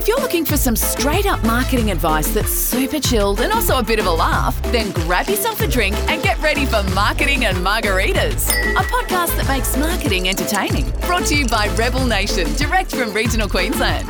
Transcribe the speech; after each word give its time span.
If 0.00 0.08
you're 0.08 0.20
looking 0.20 0.46
for 0.46 0.56
some 0.56 0.76
straight 0.76 1.26
up 1.26 1.44
marketing 1.44 1.90
advice 1.90 2.28
that's 2.32 2.48
super 2.48 2.98
chilled 2.98 3.42
and 3.42 3.52
also 3.52 3.80
a 3.80 3.82
bit 3.82 3.98
of 3.98 4.06
a 4.06 4.10
laugh, 4.10 4.58
then 4.72 4.92
grab 4.92 5.28
yourself 5.28 5.60
a 5.60 5.68
drink 5.68 5.94
and 6.08 6.22
get 6.22 6.40
ready 6.40 6.64
for 6.64 6.82
Marketing 6.94 7.44
and 7.44 7.58
Margaritas, 7.58 8.48
a 8.48 8.82
podcast 8.84 9.36
that 9.36 9.46
makes 9.46 9.76
marketing 9.76 10.30
entertaining. 10.30 10.90
Brought 11.02 11.26
to 11.26 11.36
you 11.36 11.46
by 11.48 11.68
Rebel 11.76 12.06
Nation, 12.06 12.50
direct 12.54 12.96
from 12.96 13.12
regional 13.12 13.46
Queensland. 13.46 14.08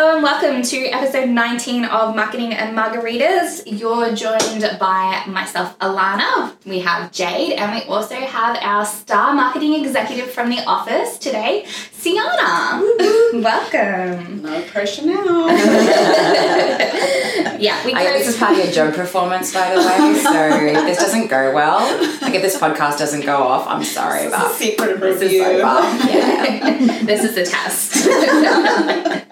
Hello 0.00 0.14
and 0.14 0.22
welcome 0.22 0.62
to 0.62 0.76
episode 0.90 1.28
19 1.28 1.84
of 1.86 2.14
Marketing 2.14 2.52
and 2.54 2.78
Margaritas. 2.78 3.64
You're 3.66 4.14
joined 4.14 4.78
by 4.78 5.24
myself, 5.26 5.76
Alana. 5.80 6.54
We 6.64 6.78
have 6.78 7.10
Jade, 7.10 7.54
and 7.54 7.74
we 7.74 7.82
also 7.92 8.14
have 8.14 8.56
our 8.62 8.84
star 8.84 9.34
marketing 9.34 9.84
executive 9.84 10.30
from 10.30 10.50
the 10.50 10.62
office 10.66 11.18
today, 11.18 11.64
Siana. 11.66 12.80
welcome. 13.42 14.42
No 14.42 14.62
pressure 14.68 15.04
now. 15.06 15.48
Yeah, 17.58 17.84
we 17.84 17.92
I, 17.92 18.04
go. 18.04 18.12
this 18.12 18.28
is 18.28 18.36
part 18.36 18.52
of 18.52 18.58
your 18.64 18.72
job 18.72 18.94
performance, 18.94 19.52
by 19.52 19.74
the 19.74 19.80
way. 19.80 20.20
So 20.22 20.32
if 20.32 20.86
this 20.86 20.98
doesn't 20.98 21.26
go 21.26 21.52
well, 21.52 21.80
like 22.22 22.34
if 22.34 22.42
this 22.42 22.56
podcast 22.56 22.98
doesn't 22.98 23.26
go 23.26 23.38
off, 23.38 23.66
I'm 23.66 23.82
sorry 23.82 24.26
about 24.26 24.52
Secret 24.52 25.00
this 25.00 25.16
is 25.16 25.32
review. 25.32 25.42
so. 25.42 25.58
Yeah. 26.08 27.02
this 27.02 27.24
is 27.24 27.34
the 27.34 27.44
test. 27.44 29.24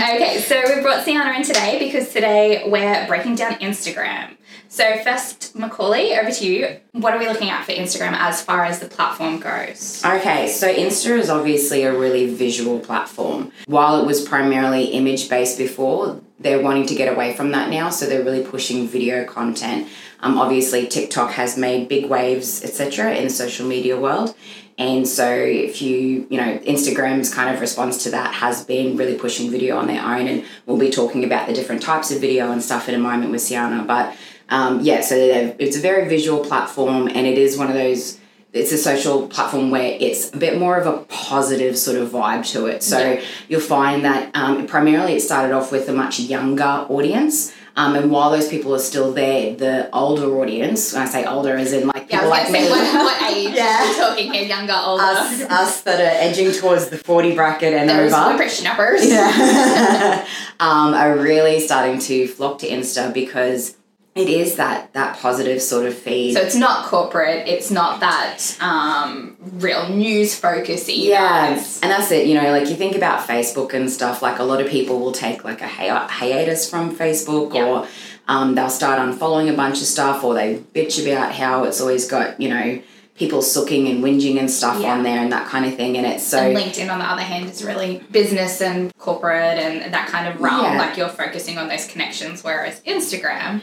okay, 0.00 0.40
so 0.40 0.74
we 0.74 0.82
brought 0.82 1.04
Siana 1.04 1.36
in 1.36 1.42
today 1.42 1.78
because 1.78 2.12
today 2.12 2.62
we're 2.66 3.06
breaking 3.06 3.34
down 3.34 3.52
Instagram. 3.54 4.36
So 4.68 4.98
first, 5.02 5.54
Macaulay, 5.56 6.16
over 6.16 6.30
to 6.30 6.46
you. 6.46 6.80
What 6.92 7.12
are 7.12 7.18
we 7.18 7.26
looking 7.26 7.50
at 7.50 7.64
for 7.64 7.72
Instagram 7.72 8.12
as 8.12 8.40
far 8.40 8.64
as 8.64 8.78
the 8.78 8.86
platform 8.86 9.40
goes? 9.40 10.02
Okay, 10.04 10.48
so 10.48 10.72
Insta 10.72 11.18
is 11.18 11.28
obviously 11.28 11.82
a 11.82 11.96
really 11.96 12.32
visual 12.32 12.78
platform. 12.78 13.52
While 13.66 14.00
it 14.00 14.06
was 14.06 14.26
primarily 14.26 14.84
image 14.86 15.28
based 15.28 15.58
before, 15.58 16.20
they're 16.38 16.62
wanting 16.62 16.86
to 16.86 16.94
get 16.94 17.12
away 17.12 17.34
from 17.34 17.50
that 17.50 17.68
now, 17.68 17.90
so 17.90 18.06
they're 18.06 18.24
really 18.24 18.44
pushing 18.44 18.86
video 18.86 19.24
content. 19.24 19.88
Um, 20.20 20.38
obviously, 20.38 20.86
TikTok 20.86 21.32
has 21.32 21.58
made 21.58 21.88
big 21.88 22.06
waves, 22.06 22.62
etc., 22.62 23.14
in 23.14 23.24
the 23.24 23.30
social 23.30 23.66
media 23.66 23.98
world. 23.98 24.34
And 24.80 25.06
so, 25.06 25.30
if 25.30 25.82
you, 25.82 26.26
you 26.30 26.38
know, 26.38 26.58
Instagram's 26.60 27.32
kind 27.32 27.54
of 27.54 27.60
response 27.60 28.02
to 28.04 28.10
that 28.12 28.32
has 28.34 28.64
been 28.64 28.96
really 28.96 29.16
pushing 29.16 29.50
video 29.50 29.76
on 29.76 29.86
their 29.86 30.02
own. 30.02 30.26
And 30.26 30.44
we'll 30.64 30.78
be 30.78 30.90
talking 30.90 31.22
about 31.22 31.46
the 31.46 31.52
different 31.52 31.82
types 31.82 32.10
of 32.10 32.20
video 32.20 32.50
and 32.50 32.62
stuff 32.62 32.88
in 32.88 32.94
a 32.94 32.98
moment 32.98 33.30
with 33.30 33.42
Siana. 33.42 33.86
But 33.86 34.16
um, 34.48 34.80
yeah, 34.80 35.02
so 35.02 35.14
it's 35.16 35.76
a 35.76 35.80
very 35.80 36.08
visual 36.08 36.42
platform, 36.42 37.08
and 37.08 37.26
it 37.26 37.36
is 37.36 37.58
one 37.58 37.68
of 37.68 37.74
those 37.74 38.18
it's 38.52 38.72
a 38.72 38.78
social 38.78 39.28
platform 39.28 39.70
where 39.70 39.96
it's 40.00 40.34
a 40.34 40.36
bit 40.36 40.58
more 40.58 40.76
of 40.76 40.86
a 40.86 41.04
positive 41.04 41.78
sort 41.78 41.96
of 41.96 42.08
vibe 42.08 42.44
to 42.52 42.66
it. 42.66 42.82
So 42.82 42.98
Yeah. 42.98 43.20
you'll 43.48 43.60
find 43.60 44.04
that 44.04 44.30
um, 44.34 44.66
primarily 44.66 45.14
it 45.14 45.20
started 45.20 45.54
off 45.54 45.70
with 45.70 45.88
a 45.88 45.92
much 45.92 46.18
younger 46.18 46.64
audience. 46.88 47.52
Um, 47.76 47.94
and 47.94 48.10
while 48.10 48.30
those 48.30 48.48
people 48.48 48.74
are 48.74 48.78
still 48.80 49.12
there, 49.12 49.54
the 49.54 49.88
older 49.94 50.26
audience, 50.40 50.92
when 50.92 51.02
I 51.02 51.06
say 51.06 51.24
older, 51.24 51.56
as 51.56 51.72
in 51.72 51.86
like 51.86 52.06
Yeah, 52.10 52.18
people 52.18 52.30
like 52.30 52.50
me. 52.50 52.68
What, 52.68 52.94
what 52.94 53.32
age 53.32 53.54
yeah. 53.54 53.92
talking 53.96 54.32
here? 54.32 54.44
Younger, 54.44 54.76
older? 54.84 55.02
us, 55.02 55.42
us 55.42 55.80
that 55.82 56.00
are 56.00 56.20
edging 56.28 56.52
towards 56.52 56.88
the 56.88 56.98
40 56.98 57.34
bracket 57.34 57.72
and 57.74 57.88
Those 57.88 58.12
over. 58.12 58.32
whippersnappers. 58.36 59.08
Yeah. 59.08 60.26
um, 60.60 60.94
are 60.94 61.16
really 61.16 61.60
starting 61.60 61.98
to 62.00 62.26
flock 62.28 62.58
to 62.60 62.68
Insta 62.68 63.12
because 63.14 63.76
it 64.20 64.28
is 64.28 64.56
that 64.56 64.92
that 64.92 65.18
positive 65.18 65.60
sort 65.62 65.86
of 65.86 65.94
feed. 65.94 66.34
So 66.34 66.40
it's 66.40 66.54
not 66.56 66.86
corporate, 66.86 67.48
it's 67.48 67.70
not 67.70 68.00
that 68.00 68.38
um, 68.60 69.36
real 69.40 69.88
news 69.88 70.34
focus 70.38 70.88
either. 70.88 71.10
Yeah, 71.10 71.50
It's- 71.52 71.80
and 71.82 71.90
that's 71.90 72.10
it. 72.10 72.26
You 72.26 72.34
know, 72.40 72.50
like 72.50 72.68
you 72.68 72.76
think 72.76 72.96
about 72.96 73.26
Facebook 73.26 73.72
and 73.74 73.90
stuff. 73.90 74.22
Like 74.22 74.38
a 74.38 74.44
lot 74.44 74.60
of 74.60 74.68
people 74.68 75.00
will 75.00 75.12
take 75.12 75.44
like 75.44 75.60
a 75.60 75.68
hi- 75.68 76.06
hiatus 76.08 76.68
from 76.68 76.94
Facebook, 76.96 77.54
Yeah. 77.54 77.64
or 77.66 77.86
um, 78.28 78.54
they'll 78.54 78.70
start 78.70 78.98
unfollowing 79.00 79.52
a 79.52 79.56
bunch 79.56 79.80
of 79.80 79.86
stuff, 79.86 80.22
or 80.22 80.34
they 80.34 80.60
bitch 80.74 81.04
about 81.04 81.32
how 81.32 81.64
it's 81.64 81.80
always 81.80 82.06
got 82.08 82.40
you 82.40 82.48
know 82.48 82.80
people 83.16 83.42
sooking 83.42 83.86
and 83.86 84.02
whinging 84.02 84.38
and 84.38 84.50
stuff 84.50 84.80
Yeah. 84.80 84.92
on 84.94 85.02
there 85.02 85.18
and 85.18 85.30
that 85.30 85.46
kind 85.46 85.66
of 85.66 85.74
thing. 85.76 85.98
And 85.98 86.06
it's 86.06 86.26
so 86.26 86.38
and 86.38 86.56
LinkedIn, 86.56 86.90
on 86.90 87.00
the 87.00 87.04
other 87.04 87.20
hand, 87.20 87.50
is 87.50 87.62
really 87.62 88.02
business 88.10 88.62
and 88.62 88.90
corporate 88.98 89.58
and 89.58 89.92
that 89.92 90.08
kind 90.08 90.26
of 90.26 90.40
realm. 90.40 90.62
Yeah. 90.64 90.78
Like 90.78 90.96
you're 90.96 91.08
focusing 91.10 91.58
on 91.58 91.68
those 91.68 91.86
connections, 91.86 92.42
whereas 92.42 92.80
Instagram, 92.86 93.60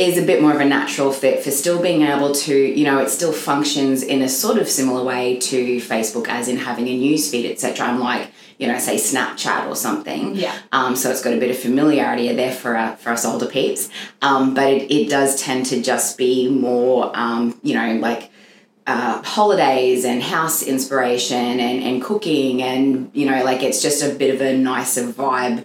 is 0.00 0.16
a 0.16 0.22
bit 0.22 0.40
more 0.40 0.52
of 0.52 0.60
a 0.60 0.64
natural 0.64 1.12
fit 1.12 1.44
for 1.44 1.50
still 1.50 1.80
being 1.80 2.02
able 2.02 2.32
to, 2.32 2.54
you 2.54 2.84
know, 2.84 2.98
it 2.98 3.10
still 3.10 3.32
functions 3.32 4.02
in 4.02 4.22
a 4.22 4.28
sort 4.28 4.58
of 4.58 4.68
similar 4.68 5.04
way 5.04 5.38
to 5.38 5.76
Facebook, 5.76 6.26
as 6.28 6.48
in 6.48 6.56
having 6.56 6.88
a 6.88 6.96
news 6.96 7.30
feed, 7.30 7.50
etc. 7.50 7.88
Unlike, 7.88 8.30
you 8.58 8.66
know, 8.66 8.78
say 8.78 8.96
Snapchat 8.96 9.68
or 9.68 9.76
something. 9.76 10.34
Yeah. 10.34 10.56
Um, 10.72 10.96
so 10.96 11.10
it's 11.10 11.22
got 11.22 11.34
a 11.34 11.38
bit 11.38 11.50
of 11.50 11.58
familiarity 11.58 12.32
there 12.34 12.52
for 12.52 12.76
uh, 12.76 12.96
for 12.96 13.10
us 13.10 13.24
older 13.24 13.46
peeps. 13.46 13.90
Um, 14.22 14.54
but 14.54 14.68
it, 14.68 14.90
it 14.90 15.10
does 15.10 15.40
tend 15.40 15.66
to 15.66 15.82
just 15.82 16.16
be 16.16 16.48
more, 16.48 17.12
um, 17.14 17.60
you 17.62 17.74
know, 17.74 17.94
like 17.94 18.30
uh, 18.86 19.22
holidays 19.22 20.04
and 20.04 20.22
house 20.22 20.62
inspiration 20.62 21.60
and, 21.60 21.82
and 21.82 22.02
cooking 22.02 22.62
and 22.62 23.10
you 23.14 23.30
know 23.30 23.44
like 23.44 23.62
it's 23.62 23.80
just 23.80 24.02
a 24.02 24.12
bit 24.14 24.34
of 24.34 24.40
a 24.40 24.56
nicer 24.56 25.06
vibe 25.06 25.64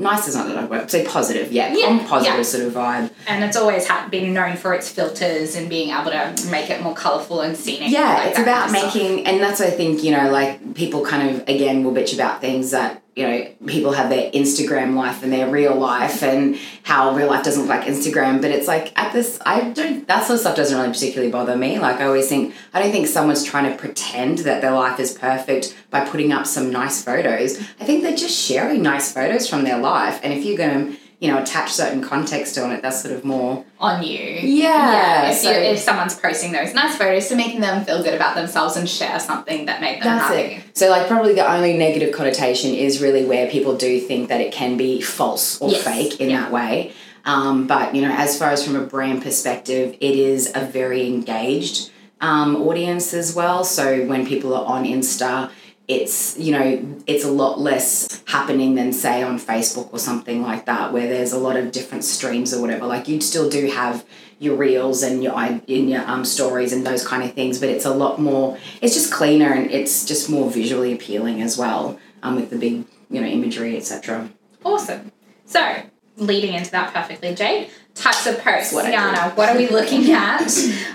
nice 0.00 0.26
is 0.28 0.34
not 0.34 0.48
the 0.48 0.54
right 0.54 0.68
word 0.70 0.90
say 0.90 1.04
positive 1.04 1.52
yeah, 1.52 1.72
Yeah, 1.74 1.86
calm, 1.98 2.06
positive 2.06 2.36
yeah. 2.38 2.42
sort 2.42 2.64
of 2.66 2.72
vibe 2.72 3.10
and 3.28 3.44
it's 3.44 3.56
always 3.56 3.86
ha- 3.86 4.08
been 4.10 4.32
known 4.32 4.56
for 4.56 4.72
its 4.74 4.90
filters 4.90 5.54
and 5.56 5.68
being 5.68 5.90
able 5.90 6.10
to 6.10 6.34
make 6.50 6.70
it 6.70 6.82
more 6.82 6.94
colourful 6.94 7.40
and 7.42 7.56
scenic. 7.56 7.90
yeah 7.90 8.14
like 8.14 8.28
it's 8.30 8.38
about 8.38 8.70
of 8.70 8.76
stuff. 8.76 8.94
making 8.94 9.26
and 9.26 9.40
that's 9.40 9.60
i 9.60 9.70
think 9.70 10.02
you 10.02 10.10
know 10.10 10.30
like 10.30 10.74
people 10.74 11.04
kind 11.04 11.28
of 11.30 11.48
again 11.48 11.84
will 11.84 11.92
bitch 11.92 12.14
about 12.14 12.40
things 12.40 12.70
that 12.72 12.99
you 13.16 13.26
know 13.26 13.52
people 13.66 13.92
have 13.92 14.08
their 14.08 14.30
instagram 14.30 14.94
life 14.94 15.22
and 15.22 15.32
their 15.32 15.50
real 15.50 15.74
life 15.74 16.22
and 16.22 16.56
how 16.84 17.14
real 17.14 17.26
life 17.26 17.44
doesn't 17.44 17.62
look 17.62 17.70
like 17.70 17.86
instagram 17.86 18.40
but 18.40 18.50
it's 18.50 18.68
like 18.68 18.96
at 18.98 19.12
this 19.12 19.38
i 19.44 19.70
don't 19.70 20.06
that 20.06 20.24
sort 20.24 20.34
of 20.34 20.40
stuff 20.40 20.56
doesn't 20.56 20.78
really 20.78 20.92
particularly 20.92 21.30
bother 21.30 21.56
me. 21.56 21.78
Like 21.78 22.00
i 22.00 22.04
always 22.04 22.28
think 22.28 22.54
i 22.72 22.80
don't 22.80 22.92
think 22.92 23.08
someone's 23.08 23.44
trying 23.44 23.70
to 23.70 23.76
pretend 23.76 24.38
that 24.38 24.60
their 24.60 24.72
life 24.72 25.00
is 25.00 25.12
perfect 25.12 25.74
by 25.90 26.04
putting 26.04 26.32
up 26.32 26.46
some 26.46 26.70
nice 26.70 27.02
photos. 27.02 27.58
I 27.80 27.84
think 27.84 28.02
they're 28.02 28.16
just 28.16 28.38
sharing 28.38 28.82
nice 28.82 29.12
photos 29.12 29.48
from 29.48 29.64
their 29.64 29.78
life. 29.78 30.20
And 30.22 30.32
if 30.32 30.44
you're 30.44 30.56
going 30.56 30.92
to 30.92 30.98
you 31.20 31.30
know 31.30 31.38
attach 31.40 31.70
certain 31.70 32.02
context 32.02 32.56
on 32.58 32.72
it 32.72 32.80
that's 32.82 33.02
sort 33.02 33.14
of 33.14 33.24
more 33.24 33.64
on 33.78 34.02
you. 34.02 34.18
Yeah, 34.18 35.30
if, 35.30 35.36
so- 35.36 35.50
you, 35.50 35.56
if 35.56 35.78
someone's 35.78 36.16
posting 36.18 36.52
those 36.52 36.74
nice 36.74 36.96
photos 36.96 37.28
to 37.28 37.36
making 37.36 37.60
them 37.60 37.84
feel 37.84 38.02
good 38.02 38.14
about 38.14 38.34
themselves 38.34 38.76
and 38.76 38.88
share 38.88 39.20
something 39.20 39.66
that 39.66 39.80
made 39.80 39.96
them 40.02 40.16
That's 40.16 40.24
happy. 40.34 40.54
it. 40.56 40.76
So, 40.76 40.88
like, 40.90 41.06
probably 41.08 41.34
the 41.34 41.50
only 41.50 41.76
negative 41.76 42.14
connotation 42.14 42.74
is 42.74 43.00
really 43.02 43.24
where 43.24 43.50
people 43.50 43.76
do 43.76 44.00
think 44.00 44.28
that 44.30 44.40
it 44.40 44.52
can 44.52 44.76
be 44.76 45.00
false 45.02 45.60
or 45.60 45.70
Yes, 45.70 45.84
fake 45.84 46.20
in 46.20 46.30
yeah. 46.30 46.40
that 46.40 46.52
way. 46.52 46.92
Um, 47.26 47.66
but, 47.66 47.94
you 47.94 48.00
know, 48.02 48.12
as 48.14 48.38
far 48.38 48.50
as 48.50 48.64
from 48.64 48.76
a 48.76 48.82
brand 48.86 49.22
perspective, 49.22 49.94
it 50.00 50.14
is 50.16 50.50
a 50.54 50.60
very 50.64 51.06
engaged 51.06 51.90
um, 52.22 52.56
audience 52.56 53.12
as 53.14 53.34
well. 53.34 53.62
So, 53.64 54.04
when 54.06 54.26
people 54.26 54.54
are 54.54 54.64
on 54.64 54.84
Insta, 54.84 55.50
it's 55.90 56.38
you 56.38 56.52
know 56.52 56.66
it's 57.06 57.24
a 57.24 57.30
lot 57.30 57.58
less 57.58 58.22
happening 58.26 58.76
than 58.76 58.92
say 58.92 59.22
on 59.22 59.38
Facebook 59.38 59.92
or 59.92 59.98
something 59.98 60.40
like 60.40 60.66
that 60.66 60.92
where 60.92 61.08
there's 61.08 61.32
a 61.32 61.38
lot 61.38 61.56
of 61.56 61.72
different 61.72 62.04
streams 62.04 62.54
or 62.54 62.60
whatever 62.60 62.86
like 62.86 63.08
you 63.08 63.20
still 63.20 63.50
do 63.50 63.66
have 63.66 64.04
your 64.38 64.56
reels 64.56 65.02
and 65.02 65.22
your 65.22 65.34
in 65.66 65.88
your 65.88 66.02
um, 66.08 66.24
stories 66.24 66.72
and 66.72 66.86
those 66.86 67.06
kind 67.06 67.22
of 67.24 67.32
things 67.34 67.58
but 67.58 67.68
it's 67.68 67.84
a 67.84 67.94
lot 68.04 68.20
more 68.20 68.56
it's 68.80 68.94
just 68.94 69.12
cleaner 69.12 69.52
and 69.52 69.70
it's 69.70 70.06
just 70.06 70.30
more 70.30 70.50
visually 70.50 70.92
appealing 70.92 71.42
as 71.42 71.58
well 71.58 71.98
um, 72.22 72.36
with 72.36 72.50
the 72.50 72.56
big 72.56 72.84
you 73.10 73.20
know 73.20 73.26
imagery 73.26 73.76
etc 73.76 74.30
Awesome. 74.64 75.10
So, 75.46 75.82
leading 76.16 76.54
into 76.54 76.70
that 76.72 76.92
perfectly, 76.92 77.34
Jade, 77.34 77.70
types 77.94 78.26
of 78.26 78.38
posts. 78.40 78.72
What. 78.72 78.92
Yana, 78.92 79.36
what 79.36 79.48
are 79.48 79.56
we 79.56 79.68
looking 79.68 80.12
at 80.12 80.50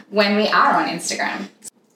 when 0.10 0.36
we 0.36 0.48
are 0.48 0.74
on 0.76 0.88
Instagram? 0.88 1.50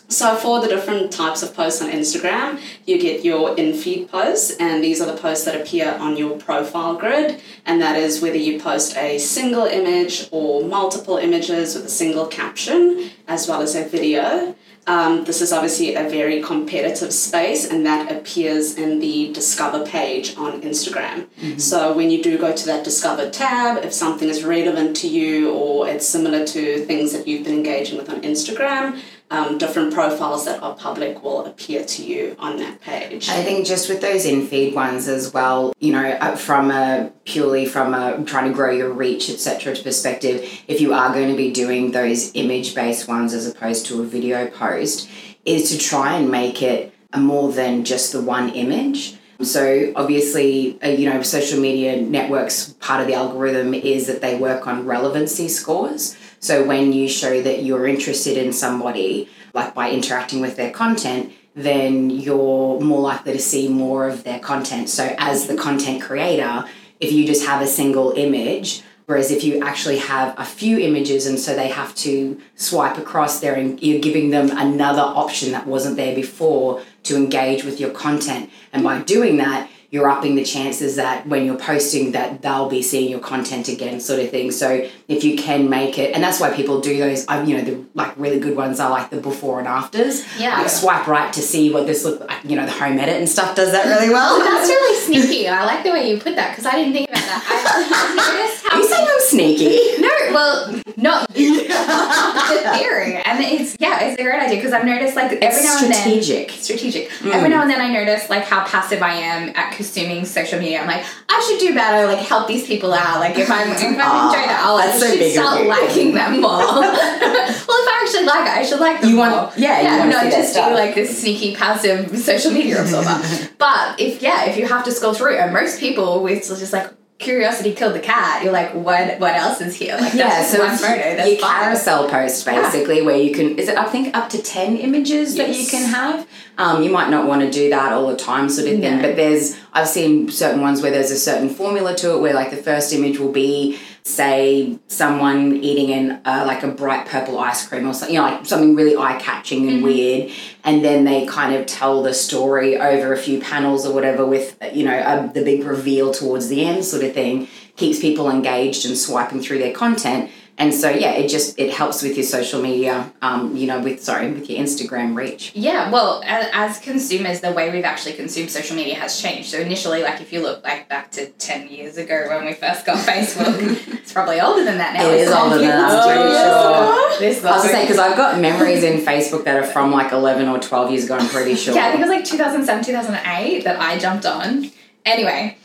So 0.09 0.35
for 0.35 0.59
the 0.59 0.67
different 0.67 1.11
types 1.11 1.43
of 1.43 1.55
posts 1.55 1.83
on 1.83 1.91
Instagram, 1.91 2.59
you 2.87 2.99
get 2.99 3.23
your 3.23 3.55
in-feed 3.55 4.09
posts, 4.09 4.57
and 4.59 4.83
these 4.83 4.99
are 5.01 5.05
the 5.05 5.15
posts 5.15 5.45
that 5.45 5.61
appear 5.61 5.95
on 5.99 6.17
your 6.17 6.35
profile 6.37 6.95
grid, 6.95 7.39
and 7.63 7.79
that 7.79 7.95
is 7.95 8.19
whether 8.19 8.35
you 8.35 8.59
post 8.59 8.97
a 8.97 9.19
single 9.19 9.65
image 9.65 10.27
or 10.31 10.63
multiple 10.65 11.17
images 11.17 11.75
with 11.75 11.85
a 11.85 11.89
single 11.89 12.25
caption, 12.25 13.11
as 13.27 13.47
well 13.47 13.61
as 13.61 13.75
a 13.75 13.85
video. 13.87 14.55
Um, 14.87 15.25
this 15.25 15.39
is 15.41 15.53
obviously 15.53 15.93
a 15.93 16.09
very 16.09 16.41
competitive 16.41 17.13
space, 17.13 17.69
and 17.69 17.85
that 17.85 18.11
appears 18.11 18.75
in 18.75 18.99
the 18.99 19.31
Discover 19.31 19.85
page 19.85 20.35
on 20.35 20.61
Instagram. 20.63 21.27
So, 21.61 21.93
when 21.93 22.09
you 22.09 22.23
do 22.23 22.39
go 22.39 22.51
to 22.55 22.65
that 22.65 22.83
Discover 22.83 23.29
tab, 23.29 23.85
if 23.85 23.93
something 23.93 24.27
is 24.27 24.43
relevant 24.43 24.97
to 24.97 25.07
you 25.07 25.51
or 25.51 25.87
it's 25.87 26.07
similar 26.07 26.43
to 26.47 26.83
things 26.85 27.13
that 27.13 27.27
you've 27.27 27.43
been 27.43 27.57
engaging 27.57 27.99
with 27.99 28.09
on 28.09 28.21
Instagram, 28.23 28.99
um, 29.31 29.57
different 29.57 29.93
profiles 29.93 30.45
that 30.45 30.61
are 30.63 30.75
public 30.75 31.23
will 31.23 31.45
appear 31.45 31.85
to 31.85 32.03
you 32.03 32.35
on 32.39 32.57
that 32.57 32.81
page. 32.81 33.29
I 33.29 33.43
think 33.43 33.65
just 33.65 33.87
with 33.89 34.01
those 34.01 34.25
in 34.25 34.47
feed 34.47 34.73
ones 34.73 35.07
as 35.07 35.33
well, 35.33 35.73
you 35.79 35.91
know, 35.91 36.09
uh, 36.09 36.35
from 36.35 36.71
a 36.71 37.11
purely 37.25 37.65
from 37.65 37.93
a 37.93 38.23
trying 38.25 38.49
to 38.49 38.55
grow 38.55 38.71
your 38.71 38.91
reach, 38.91 39.29
etc. 39.29 39.75
perspective, 39.75 40.47
if 40.67 40.81
you 40.81 40.93
are 40.93 41.13
going 41.13 41.29
to 41.29 41.37
be 41.37 41.51
doing 41.51 41.91
those 41.91 42.31
image 42.35 42.73
based 42.73 43.07
ones 43.07 43.33
as 43.33 43.47
opposed 43.47 43.85
to 43.87 44.01
a 44.01 44.05
video 44.05 44.47
post, 44.47 45.09
is 45.45 45.69
to 45.71 45.77
try 45.77 46.15
and 46.15 46.31
make 46.31 46.61
it 46.61 46.93
more 47.15 47.51
than 47.51 47.85
just 47.85 48.11
the 48.11 48.21
one 48.21 48.49
image. 48.49 49.15
So 49.41 49.93
obviously, 49.95 50.81
uh, 50.83 50.89
you 50.89 51.09
know, 51.09 51.21
social 51.21 51.59
media 51.59 52.01
networks, 52.01 52.73
part 52.73 52.99
of 52.99 53.07
the 53.07 53.13
algorithm 53.13 53.73
is 53.73 54.07
that 54.07 54.21
they 54.21 54.37
work 54.37 54.67
on 54.67 54.85
relevancy 54.85 55.47
scores. 55.47 56.17
So 56.39 56.63
when 56.63 56.93
you 56.93 57.07
show 57.09 57.41
that 57.41 57.63
you're 57.63 57.87
interested 57.87 58.37
in 58.37 58.53
somebody, 58.53 59.29
like 59.53 59.73
by 59.73 59.91
interacting 59.91 60.41
with 60.41 60.55
their 60.55 60.71
content, 60.71 61.33
then 61.55 62.09
you're 62.09 62.79
more 62.79 63.01
likely 63.01 63.33
to 63.33 63.39
see 63.39 63.67
more 63.67 64.07
of 64.07 64.23
their 64.23 64.39
content. 64.39 64.89
So 64.89 65.13
as 65.17 65.47
the 65.47 65.55
content 65.55 66.01
creator, 66.01 66.65
if 66.99 67.11
you 67.11 67.25
just 67.25 67.45
have 67.45 67.61
a 67.61 67.67
single 67.67 68.11
image, 68.11 68.83
Whereas 69.09 69.31
if 69.31 69.43
you 69.43 69.63
actually 69.63 69.97
have 69.97 70.35
a 70.37 70.45
few 70.45 70.77
images 70.77 71.25
and 71.25 71.39
so 71.39 71.55
they 71.55 71.69
have 71.69 71.95
to 71.95 72.39
swipe 72.53 72.99
across 72.99 73.39
there 73.39 73.55
and 73.55 73.81
you're 73.81 73.99
giving 73.99 74.29
them 74.29 74.51
another 74.51 75.01
option 75.01 75.51
that 75.53 75.65
wasn't 75.65 75.95
there 75.95 76.13
before 76.13 76.83
to 77.05 77.15
engage 77.15 77.63
with 77.63 77.79
your 77.79 77.89
content. 77.89 78.51
And 78.71 78.83
by 78.83 79.01
doing 79.01 79.37
that, 79.37 79.67
you're 79.91 80.07
upping 80.09 80.35
the 80.35 80.43
chances 80.43 80.95
that 80.97 81.25
when 81.27 81.45
you're 81.45 81.57
posting 81.57 82.11
that 82.11 82.41
they'll 82.43 82.69
be 82.69 82.81
seeing 82.81 83.09
your 83.09 83.19
content 83.19 83.67
again 83.67 83.99
sort 83.99 84.19
of 84.19 84.29
thing 84.29 84.51
so 84.51 84.87
if 85.07 85.23
you 85.23 85.35
can 85.35 85.69
make 85.69 85.97
it 85.97 86.13
and 86.13 86.23
that's 86.23 86.39
why 86.39 86.53
people 86.55 86.79
do 86.79 86.97
those 86.97 87.25
you 87.47 87.57
know 87.57 87.63
the 87.63 87.83
like 87.95 88.13
really 88.17 88.39
good 88.39 88.55
ones 88.55 88.79
are 88.79 88.89
like 88.91 89.09
the 89.09 89.17
before 89.19 89.57
and 89.59 89.67
afters 89.67 90.23
Yeah. 90.39 90.59
like 90.59 90.69
swipe 90.69 91.07
right 91.07 91.31
to 91.33 91.41
see 91.41 91.73
what 91.73 91.87
this 91.87 92.03
look 92.05 92.19
like 92.21 92.43
you 92.43 92.55
know 92.55 92.65
the 92.65 92.71
home 92.71 92.99
edit 92.99 93.15
and 93.17 93.27
stuff 93.27 93.55
does 93.55 93.71
that 93.71 93.85
really 93.85 94.09
well 94.13 94.37
That's 94.39 94.67
really 94.69 94.99
sneaky. 95.21 95.47
I 95.47 95.65
like 95.65 95.83
the 95.83 95.91
way 95.91 96.09
you 96.11 96.19
put 96.19 96.35
that 96.35 96.51
because 96.51 96.65
I 96.65 96.73
didn't 96.75 96.93
think 96.93 97.09
about 97.09 97.18
that. 97.29 98.61
I 98.71 98.79
you 98.79 99.21
sneaky 99.21 100.01
No, 100.01 100.09
well, 100.33 100.81
not 100.97 101.35
you. 101.37 101.63
the 101.67 102.77
theory, 102.77 103.15
and 103.23 103.43
it's 103.43 103.75
yeah, 103.79 104.01
it's 104.01 104.19
a 104.19 104.23
great 104.23 104.41
idea 104.41 104.57
because 104.57 104.73
I've 104.73 104.85
noticed 104.85 105.15
like 105.15 105.31
every 105.33 105.45
it's 105.47 105.63
now 105.63 105.79
and 105.83 105.93
then 105.93 106.01
strategic 106.01 106.51
strategic. 106.51 107.09
Mm. 107.09 107.31
Every 107.33 107.49
now 107.49 107.61
and 107.61 107.69
then 107.69 107.79
I 107.81 107.91
notice 107.93 108.29
like 108.29 108.43
how 108.43 108.65
passive 108.65 109.01
I 109.01 109.13
am 109.13 109.49
at 109.55 109.73
consuming 109.73 110.25
social 110.25 110.59
media. 110.59 110.81
I'm 110.81 110.87
like, 110.87 111.05
I 111.29 111.45
should 111.47 111.59
do 111.65 111.73
better, 111.73 112.07
like 112.07 112.19
help 112.19 112.47
these 112.47 112.65
people 112.65 112.93
out. 112.93 113.19
Like 113.19 113.37
if 113.37 113.49
I'm 113.49 113.69
if 113.71 113.83
I'm 113.83 113.99
Aw, 114.01 114.27
enjoying 114.29 114.49
it, 114.49 114.55
I'll 114.59 114.75
like, 114.75 114.93
so 114.99 115.07
should 115.07 115.31
start 115.31 115.65
liking 115.67 116.13
them 116.13 116.41
more. 116.41 116.57
well, 116.59 116.93
if 116.93 117.87
I 117.87 118.01
actually 118.03 118.25
like 118.25 118.47
it, 118.47 118.57
I 118.59 118.63
should 118.63 118.79
like 118.79 119.01
them 119.01 119.09
You 119.11 119.17
want- 119.17 119.31
more. 119.35 119.51
yeah, 119.57 119.79
you 119.81 119.87
yeah, 119.87 119.99
wanna 119.99 120.11
not 120.11 120.23
just 120.31 120.53
do 120.55 120.61
like 120.61 120.95
this 120.95 121.21
sneaky 121.21 121.55
passive 121.55 122.17
social 122.17 122.51
media 122.51 122.81
absorber. 122.81 123.21
but 123.57 123.99
if 123.99 124.21
yeah, 124.21 124.45
if 124.45 124.57
you 124.57 124.65
have 124.67 124.83
to 124.85 124.91
scroll 124.91 125.13
through, 125.13 125.35
and 125.37 125.53
most 125.53 125.79
people 125.79 126.25
it's 126.27 126.49
just 126.49 126.73
like. 126.73 126.89
Curiosity 127.19 127.73
killed 127.73 127.95
the 127.95 127.99
cat. 127.99 128.43
You're 128.43 128.53
like, 128.53 128.73
what? 128.73 129.19
What 129.19 129.35
else 129.35 129.59
is 129.59 129.75
here? 129.75 129.97
Like, 129.99 130.13
yeah, 130.13 130.29
that's 130.29 130.51
so 130.51 130.65
one 130.65 130.77
photo. 130.77 131.17
That's 131.17 131.29
your 131.29 131.39
fine. 131.39 131.63
carousel 131.63 132.09
post 132.09 132.45
basically, 132.45 133.01
where 133.01 133.17
you 133.17 133.33
can 133.33 133.59
is 133.59 133.67
it 133.67 133.77
I 133.77 133.83
think 133.85 134.15
up 134.15 134.29
to 134.29 134.41
ten 134.41 134.77
images 134.77 135.35
that 135.35 135.53
you 135.53 135.67
can 135.67 135.89
have. 135.89 136.25
Um, 136.57 136.81
you 136.81 136.89
might 136.89 137.09
not 137.09 137.27
want 137.27 137.41
to 137.41 137.51
do 137.51 137.69
that 137.71 137.91
all 137.91 138.07
the 138.07 138.15
time, 138.15 138.47
sort 138.47 138.69
of 138.69 138.79
thing. 138.79 138.97
No. 138.97 139.01
But 139.01 139.17
there's 139.17 139.59
I've 139.73 139.89
seen 139.89 140.29
certain 140.31 140.61
ones 140.61 140.81
where 140.81 140.91
there's 140.91 141.11
a 141.11 141.19
certain 141.19 141.49
formula 141.49 141.93
to 141.97 142.15
it, 142.15 142.21
where 142.21 142.33
like 142.33 142.51
the 142.51 142.57
first 142.57 142.93
image 142.93 143.19
will 143.19 143.33
be 143.33 143.77
say 144.09 144.77
someone 144.87 145.57
eating 145.57 145.91
an 145.91 146.21
uh, 146.25 146.43
like 146.47 146.63
a 146.63 146.67
bright 146.67 147.05
purple 147.05 147.37
ice 147.37 147.67
cream 147.67 147.87
or 147.87 147.93
something, 147.93 148.15
you 148.15 148.21
know, 148.21 148.27
like 148.27 148.45
something 148.45 148.75
really 148.75 148.97
eye 148.97 149.17
catching 149.19 149.59
Mm-hmm. 149.59 149.69
and 149.69 149.83
weird, 149.83 150.31
and 150.63 150.83
then 150.85 151.05
they 151.05 151.25
kind 151.25 151.55
of 151.55 151.65
tell 151.65 152.01
the 152.03 152.13
story 152.13 152.77
over 152.77 153.13
a 153.13 153.17
few 153.17 153.39
panels 153.41 153.85
or 153.85 153.93
whatever 153.93 154.25
with 154.25 154.57
you 154.73 154.85
know 154.85 154.97
a, 154.97 155.31
the 155.33 155.43
big 155.43 155.63
reveal 155.63 156.11
towards 156.13 156.47
the 156.49 156.65
end, 156.65 156.85
sort 156.85 157.03
of 157.03 157.13
thing, 157.13 157.47
keeps 157.75 157.99
people 157.99 158.29
engaged 158.29 158.85
and 158.85 158.97
swiping 158.97 159.41
through 159.41 159.59
their 159.59 159.73
content. 159.73 160.29
And 160.59 160.73
so 160.73 160.89
yeah, 160.89 161.13
it 161.13 161.29
just 161.29 161.57
it 161.57 161.73
helps 161.73 162.03
with 162.03 162.17
your 162.17 162.25
social 162.25 162.61
media, 162.61 163.13
um, 163.21 163.55
you 163.55 163.65
know, 163.65 163.79
with 163.79 164.03
sorry, 164.03 164.29
with 164.29 164.49
your 164.49 164.59
Instagram 164.59 165.15
reach. 165.15 165.53
Yeah, 165.55 165.89
well, 165.89 166.21
as, 166.25 166.49
as 166.51 166.79
consumers, 166.79 167.39
the 167.39 167.53
way 167.53 167.71
we've 167.71 167.85
actually 167.85 168.13
consumed 168.13 168.51
social 168.51 168.75
media 168.75 168.95
has 168.95 169.21
changed. 169.21 169.49
So 169.49 169.57
initially, 169.57 170.03
like 170.03 170.19
if 170.19 170.33
you 170.33 170.41
look 170.41 170.61
like 170.65 170.89
back 170.89 171.11
to 171.13 171.27
ten 171.31 171.69
years 171.69 171.95
ago 171.97 172.25
when 172.27 172.45
we 172.45 172.53
first 172.53 172.85
got 172.85 172.97
Facebook, 172.97 173.57
it's 173.93 174.11
probably 174.11 174.41
older 174.41 174.65
than 174.65 174.77
that 174.79 174.93
now. 174.95 175.09
It 175.09 175.21
is 175.21 175.31
older 175.31 175.59
than 175.59 175.67
that, 175.67 176.07
I'm 176.07 176.17
Oh, 176.19 177.09
sure. 177.11 177.19
This 177.19 177.41
I 177.43 177.51
was 177.51 177.63
was 177.63 177.71
gonna 177.71 177.77
say 177.77 177.83
because 177.85 177.97
I've 177.99 178.17
got 178.17 178.39
memories 178.49 178.83
in 178.83 178.99
Facebook 179.05 179.45
that 179.45 179.55
are 179.55 179.65
from 179.65 179.91
like 179.93 180.11
eleven 180.11 180.49
or 180.49 180.59
twelve 180.59 180.91
years 180.91 181.05
ago. 181.05 181.15
I'm 181.15 181.29
pretty 181.29 181.55
sure. 181.55 181.73
yeah, 181.73 181.85
I 181.85 181.91
think 181.91 182.03
it 182.03 182.07
was 182.09 182.15
like 182.17 182.25
2007, 182.25 182.83
2008 182.83 183.63
that 183.63 183.79
I 183.79 183.97
jumped 183.97 184.25
on. 184.25 184.69
Anyway, 185.05 185.57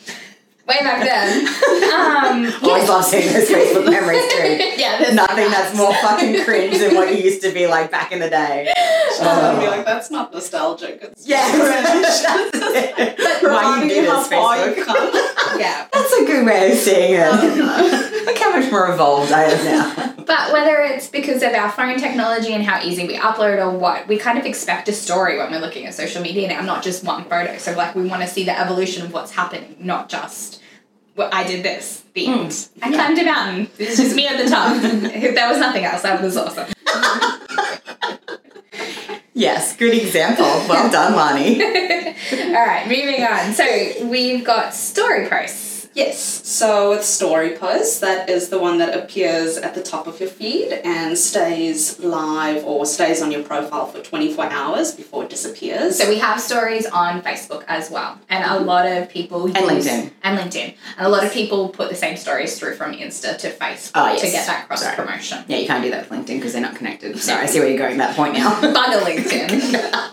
way 0.67 0.77
back 0.81 1.03
then. 1.05 1.49
Um, 1.95 2.53
Always 2.63 2.89
love 2.89 3.05
seeing 3.05 3.33
those 3.33 3.49
Facebook 3.49 3.89
memories 3.89 4.23
too. 4.33 4.81
yeah, 4.81 4.99
there's 4.99 5.15
Nothing 5.15 5.51
that's 5.51 5.77
more 5.77 5.93
fucking 5.95 6.43
cringe 6.45 6.79
than 6.79 6.95
what 6.97 7.11
you 7.15 7.23
used 7.23 7.41
to 7.43 7.53
be 7.53 7.67
like 7.69 7.91
back 7.91 8.11
in 8.11 8.19
the 8.19 8.29
day. 8.31 8.73
I'd 9.21 9.61
be 9.61 9.67
like, 9.69 9.85
that's 9.85 10.11
not 10.11 10.33
nostalgic. 10.33 11.01
It's 11.03 11.27
Yeah, 11.27 11.49
cringe. 11.51 12.61
Why 13.43 13.43
you 13.43 13.47
Reminding 13.49 13.89
do 13.89 13.95
you 13.95 14.11
how 14.11 14.19
this, 14.21 14.29
far 14.29 14.57
Facebook? 14.57 14.77
you've 14.77 14.87
come. 14.87 15.61
yeah. 15.61 15.87
That's 15.93 16.13
a 16.15 16.25
good 16.27 16.47
way 16.47 16.73
of 16.73 16.79
seeing 16.79 17.15
it. 17.15 18.25
Look 18.27 18.39
how 18.39 18.59
much 18.59 18.71
more 18.73 18.93
evolved 18.93 19.31
I 19.33 19.45
am 19.45 19.65
now. 19.65 20.04
But 20.27 20.53
whether 20.53 20.81
it's 20.81 21.09
because 21.09 21.43
of 21.43 21.53
our 21.53 21.71
phone 21.71 21.99
technology 21.99 22.53
and 22.53 22.65
how 22.65 22.83
easy 22.83 23.07
we 23.07 23.17
upload 23.17 23.59
or 23.59 23.71
what, 23.71 24.09
we 24.09 24.19
kind 24.19 24.39
of 24.39 24.47
expect 24.47 24.89
a 24.89 24.93
story 24.93 25.39
when 25.39 25.51
we're 25.51 25.61
looking 25.61 25.87
at 25.87 25.95
social 25.95 26.23
media 26.23 26.49
now, 26.49 26.63
not 26.63 26.83
just 26.83 27.05
one 27.05 27.25
photo. 27.25 27.59
So 27.59 27.73
like 27.73 27.95
we 27.95 28.07
want 28.07 28.23
to 28.23 28.29
see 28.29 28.45
the 28.45 28.59
evolution 28.59 29.05
of 29.05 29.13
what's 29.13 29.33
happening, 29.33 29.77
not 29.79 30.09
just 30.09 30.61
well, 31.17 31.31
I 31.33 31.45
did 31.45 31.65
this. 31.65 32.03
The 32.15 32.27
hmm. 32.27 32.33
end. 32.33 32.69
I 32.83 32.93
climbed 32.93 33.19
a 33.19 33.25
mountain. 33.25 33.71
It's 33.79 33.97
just 33.97 34.17
me 34.17 34.27
at 34.27 34.43
the 34.43 34.51
top. 34.51 34.77
if 34.83 35.35
there 35.35 35.49
was 35.49 35.59
nothing 35.59 35.85
else, 35.85 36.03
that 36.03 36.23
was 36.23 36.37
awesome. 36.37 36.73
Yes, 39.37 39.77
good 39.77 39.95
example. 39.95 40.45
Well 40.45 40.89
done, 40.93 41.17
Lani. 41.17 41.61
All 42.55 42.67
right, 42.67 42.87
moving 42.87 43.25
on. 43.25 43.53
So 43.53 44.07
we've 44.07 44.45
got 44.45 44.73
story 44.73 45.29
posts. 45.29 45.74
Yes, 45.95 46.19
so 46.19 46.91
with 46.91 47.05
story 47.05 47.57
posts, 47.57 48.01
that 48.01 48.29
is 48.29 48.49
the 48.49 48.59
one 48.59 48.79
that 48.79 48.99
appears 48.99 49.57
at 49.57 49.77
the 49.77 49.83
top 49.83 50.09
of 50.09 50.19
your 50.19 50.29
feed 50.29 50.73
and 50.73 51.17
stays 51.17 52.01
live 52.01 52.65
or 52.65 52.85
stays 52.85 53.23
on 53.23 53.31
your 53.31 53.45
profile 53.45 53.87
for 53.87 54.01
24 54.01 54.47
hours 54.47 54.93
before 54.93 55.23
it 55.23 55.31
disappears. 55.31 55.97
So 55.97 56.09
we 56.09 56.19
have 56.19 56.41
stories 56.41 56.87
on 56.87 57.23
Facebook 57.23 57.63
as 57.69 57.93
well, 57.93 58.19
and 58.29 58.43
a 58.43 58.49
mm-hmm. 58.49 58.65
lot 58.65 58.87
of 58.87 59.09
people 59.09 59.47
use, 59.47 59.57
LinkedIn. 59.57 60.11
and 60.25 60.39
LinkedIn, 60.39 60.75
and 60.99 61.07
a 61.07 61.09
lot 61.09 61.25
of 61.25 61.33
people 61.33 61.69
put 61.69 61.91
the 61.91 61.97
same 61.97 62.17
stories 62.17 62.59
through 62.59 62.75
from 62.75 62.93
Insta 62.93 63.39
to 63.39 63.51
Facebook 63.51 63.93
Oh, 63.95 64.19
to 64.19 64.27
get 64.27 64.47
that 64.47 64.67
cross 64.67 64.83
Sorry. 64.83 64.97
promotion. 64.97 65.45
Yeah, 65.47 65.59
you 65.59 65.69
can't 65.69 65.85
do 65.85 65.93
that 65.93 66.11
with 66.11 66.19
LinkedIn 66.19 66.39
because 66.39 66.55
they're 66.55 66.63
not 66.63 66.75
connected. 66.75 67.17
Sorry, 67.21 67.45
I 67.45 67.47
see 67.47 67.61
where 67.61 67.69
you're 67.69 67.79
going 67.79 68.01
at 68.01 68.09
that 68.09 68.17
point 68.17 68.35
now. 68.35 68.61
Bugger 68.61 69.01
LinkedIn. 69.01 70.11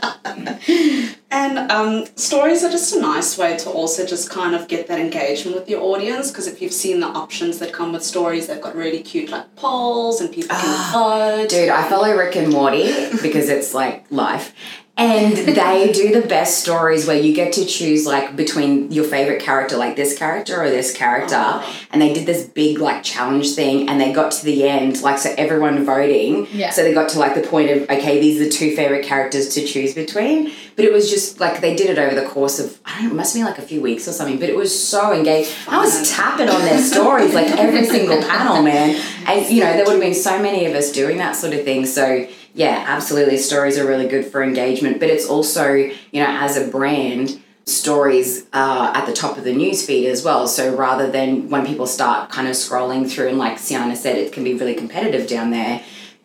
And 1.31 1.72
um, 1.72 2.06
stories 2.18 2.62
are 2.66 2.69
just 2.69 2.94
a 2.94 3.00
nice 3.00 3.38
way 3.38 3.56
to 3.57 3.69
also 3.69 4.06
just 4.06 4.30
kind 4.30 4.54
of 4.54 4.68
get 4.68 4.88
that 4.88 5.00
engagement 5.00 5.56
with 5.56 5.70
your 5.70 5.82
audience 5.82 6.29
because 6.29 6.46
if 6.46 6.62
you've 6.62 6.74
seen 6.74 7.00
the 7.00 7.08
options 7.08 7.60
that 7.60 7.72
come 7.72 7.94
with 7.94 8.03
stories, 8.03 8.48
they've 8.48 8.62
got 8.62 8.75
really 8.75 9.01
cute 9.01 9.29
like 9.29 9.56
polls 9.56 10.20
and 10.20 10.29
people 10.29 10.56
can 10.58 10.91
vote. 10.91 11.50
Dude, 11.50 11.70
I 11.70 11.89
follow 11.89 12.13
Rick 12.13 12.36
and 12.36 12.51
Morty 12.51 12.88
because 13.22 13.48
it's 13.48 13.74
like 13.74 14.06
life. 14.12 14.53
And 14.98 15.36
they 15.55 15.91
do 15.91 16.19
the 16.19 16.27
best 16.27 16.60
stories 16.60 17.07
where 17.07 17.19
you 17.19 17.33
get 17.33 17.53
to 17.53 17.65
choose 17.65 18.05
like 18.05 18.36
between 18.36 18.91
your 18.91 19.05
favorite 19.05 19.41
character, 19.41 19.77
like 19.77 19.95
this 19.95 20.17
character 20.17 20.62
or 20.62 20.69
this 20.69 20.95
character. 20.95 21.38
Oh. 21.38 21.75
And 21.91 22.01
they 22.01 22.13
did 22.13 22.25
this 22.25 22.45
big 22.45 22.79
like 22.79 23.03
challenge 23.03 23.55
thing 23.55 23.89
and 23.89 24.00
they 24.00 24.12
got 24.12 24.31
to 24.33 24.45
the 24.45 24.67
end, 24.67 25.01
like 25.01 25.17
so 25.17 25.33
everyone 25.38 25.86
voting. 25.86 26.48
Yeah. 26.51 26.69
So 26.71 26.83
they 26.83 26.93
got 26.93 27.10
to 27.10 27.19
like 27.19 27.36
the 27.36 27.48
point 27.48 27.71
of, 27.71 27.83
okay, 27.83 28.19
these 28.19 28.39
are 28.39 28.45
the 28.45 28.50
two 28.50 28.75
favorite 28.75 29.05
characters 29.05 29.50
to 29.55 29.65
choose 29.65 29.93
between. 29.93 30.51
But 30.75 30.86
it 30.86 30.93
was 30.93 31.10
just 31.10 31.39
like 31.39 31.62
they 31.62 31.75
did 31.75 31.89
it 31.89 31.98
over 31.98 32.15
the 32.15 32.27
course 32.27 32.60
of 32.60 32.79
I 32.86 32.95
don't 32.95 33.05
know, 33.05 33.12
it 33.12 33.15
must 33.15 33.36
be 33.36 33.43
like 33.43 33.57
a 33.57 33.63
few 33.63 33.81
weeks 33.81 34.07
or 34.07 34.12
something, 34.12 34.39
but 34.39 34.50
it 34.50 34.55
was 34.55 34.77
so 34.77 35.13
engaged. 35.13 35.51
I 35.67 35.77
was 35.79 36.12
tapping 36.12 36.50
on 36.50 36.62
their 36.62 36.79
stories 36.79 37.33
like 37.33 37.48
every 37.48 37.86
single 37.86 38.21
panel, 38.21 38.62
man. 38.62 39.01
And 39.25 39.50
you 39.50 39.63
know, 39.63 39.74
there 39.74 39.86
would 39.86 39.93
have 39.93 40.01
been 40.01 40.13
so 40.13 40.41
many 40.41 40.65
of 40.65 40.75
us 40.75 40.91
doing 40.91 41.17
that 41.17 41.36
sort 41.36 41.53
of 41.53 41.63
thing. 41.63 41.86
So 41.86 42.27
yeah, 42.53 42.84
absolutely 42.88 43.38
stories 43.38 43.77
are 43.77 43.88
really 43.88 44.08
good 44.08 44.25
for 44.25 44.43
engagement. 44.43 45.00
But 45.00 45.10
it's 45.10 45.27
also, 45.27 45.74
you 45.74 45.93
know, 46.13 46.27
as 46.27 46.58
a 46.58 46.67
brand, 46.67 47.41
stories 47.65 48.46
are 48.53 48.96
at 48.96 49.05
the 49.05 49.13
top 49.13 49.38
of 49.38 49.43
the 49.43 49.53
news 49.53 49.86
feed 49.86 50.08
as 50.08 50.24
well. 50.24 50.48
So 50.48 50.75
rather 50.75 51.10
than 51.10 51.50
when 51.50 51.65
people 51.65 51.88
start 51.88 52.29
kind 52.29 52.48
of 52.48 52.55
scrolling 52.55 53.10
through 53.10 53.29
and 53.29 53.38
like 53.38 53.60
Sienna 53.60 53.96
said, 53.96 54.17
it 54.17 54.34
can 54.34 54.43
be 54.43 54.53
really 54.53 54.74
competitive 54.74 55.27
down 55.27 55.51
there. 55.51 55.81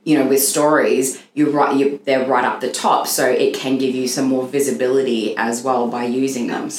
You 0.07 0.17
know, 0.17 0.27
with 0.29 0.41
stories, 0.41 1.21
you're 1.35 1.51
right. 1.51 1.77
You, 1.77 2.01
they're 2.05 2.29
right 2.29 2.45
up 2.45 2.61
the 2.61 2.71
top, 2.71 3.09
so 3.09 3.27
it 3.29 3.55
can 3.55 3.77
give 3.77 3.93
you 3.93 4.07
some 4.07 4.27
more 4.27 4.47
visibility 4.47 5.37
as 5.37 5.65
well 5.65 5.89
by 5.89 6.05
using 6.05 6.47
them. 6.47 6.71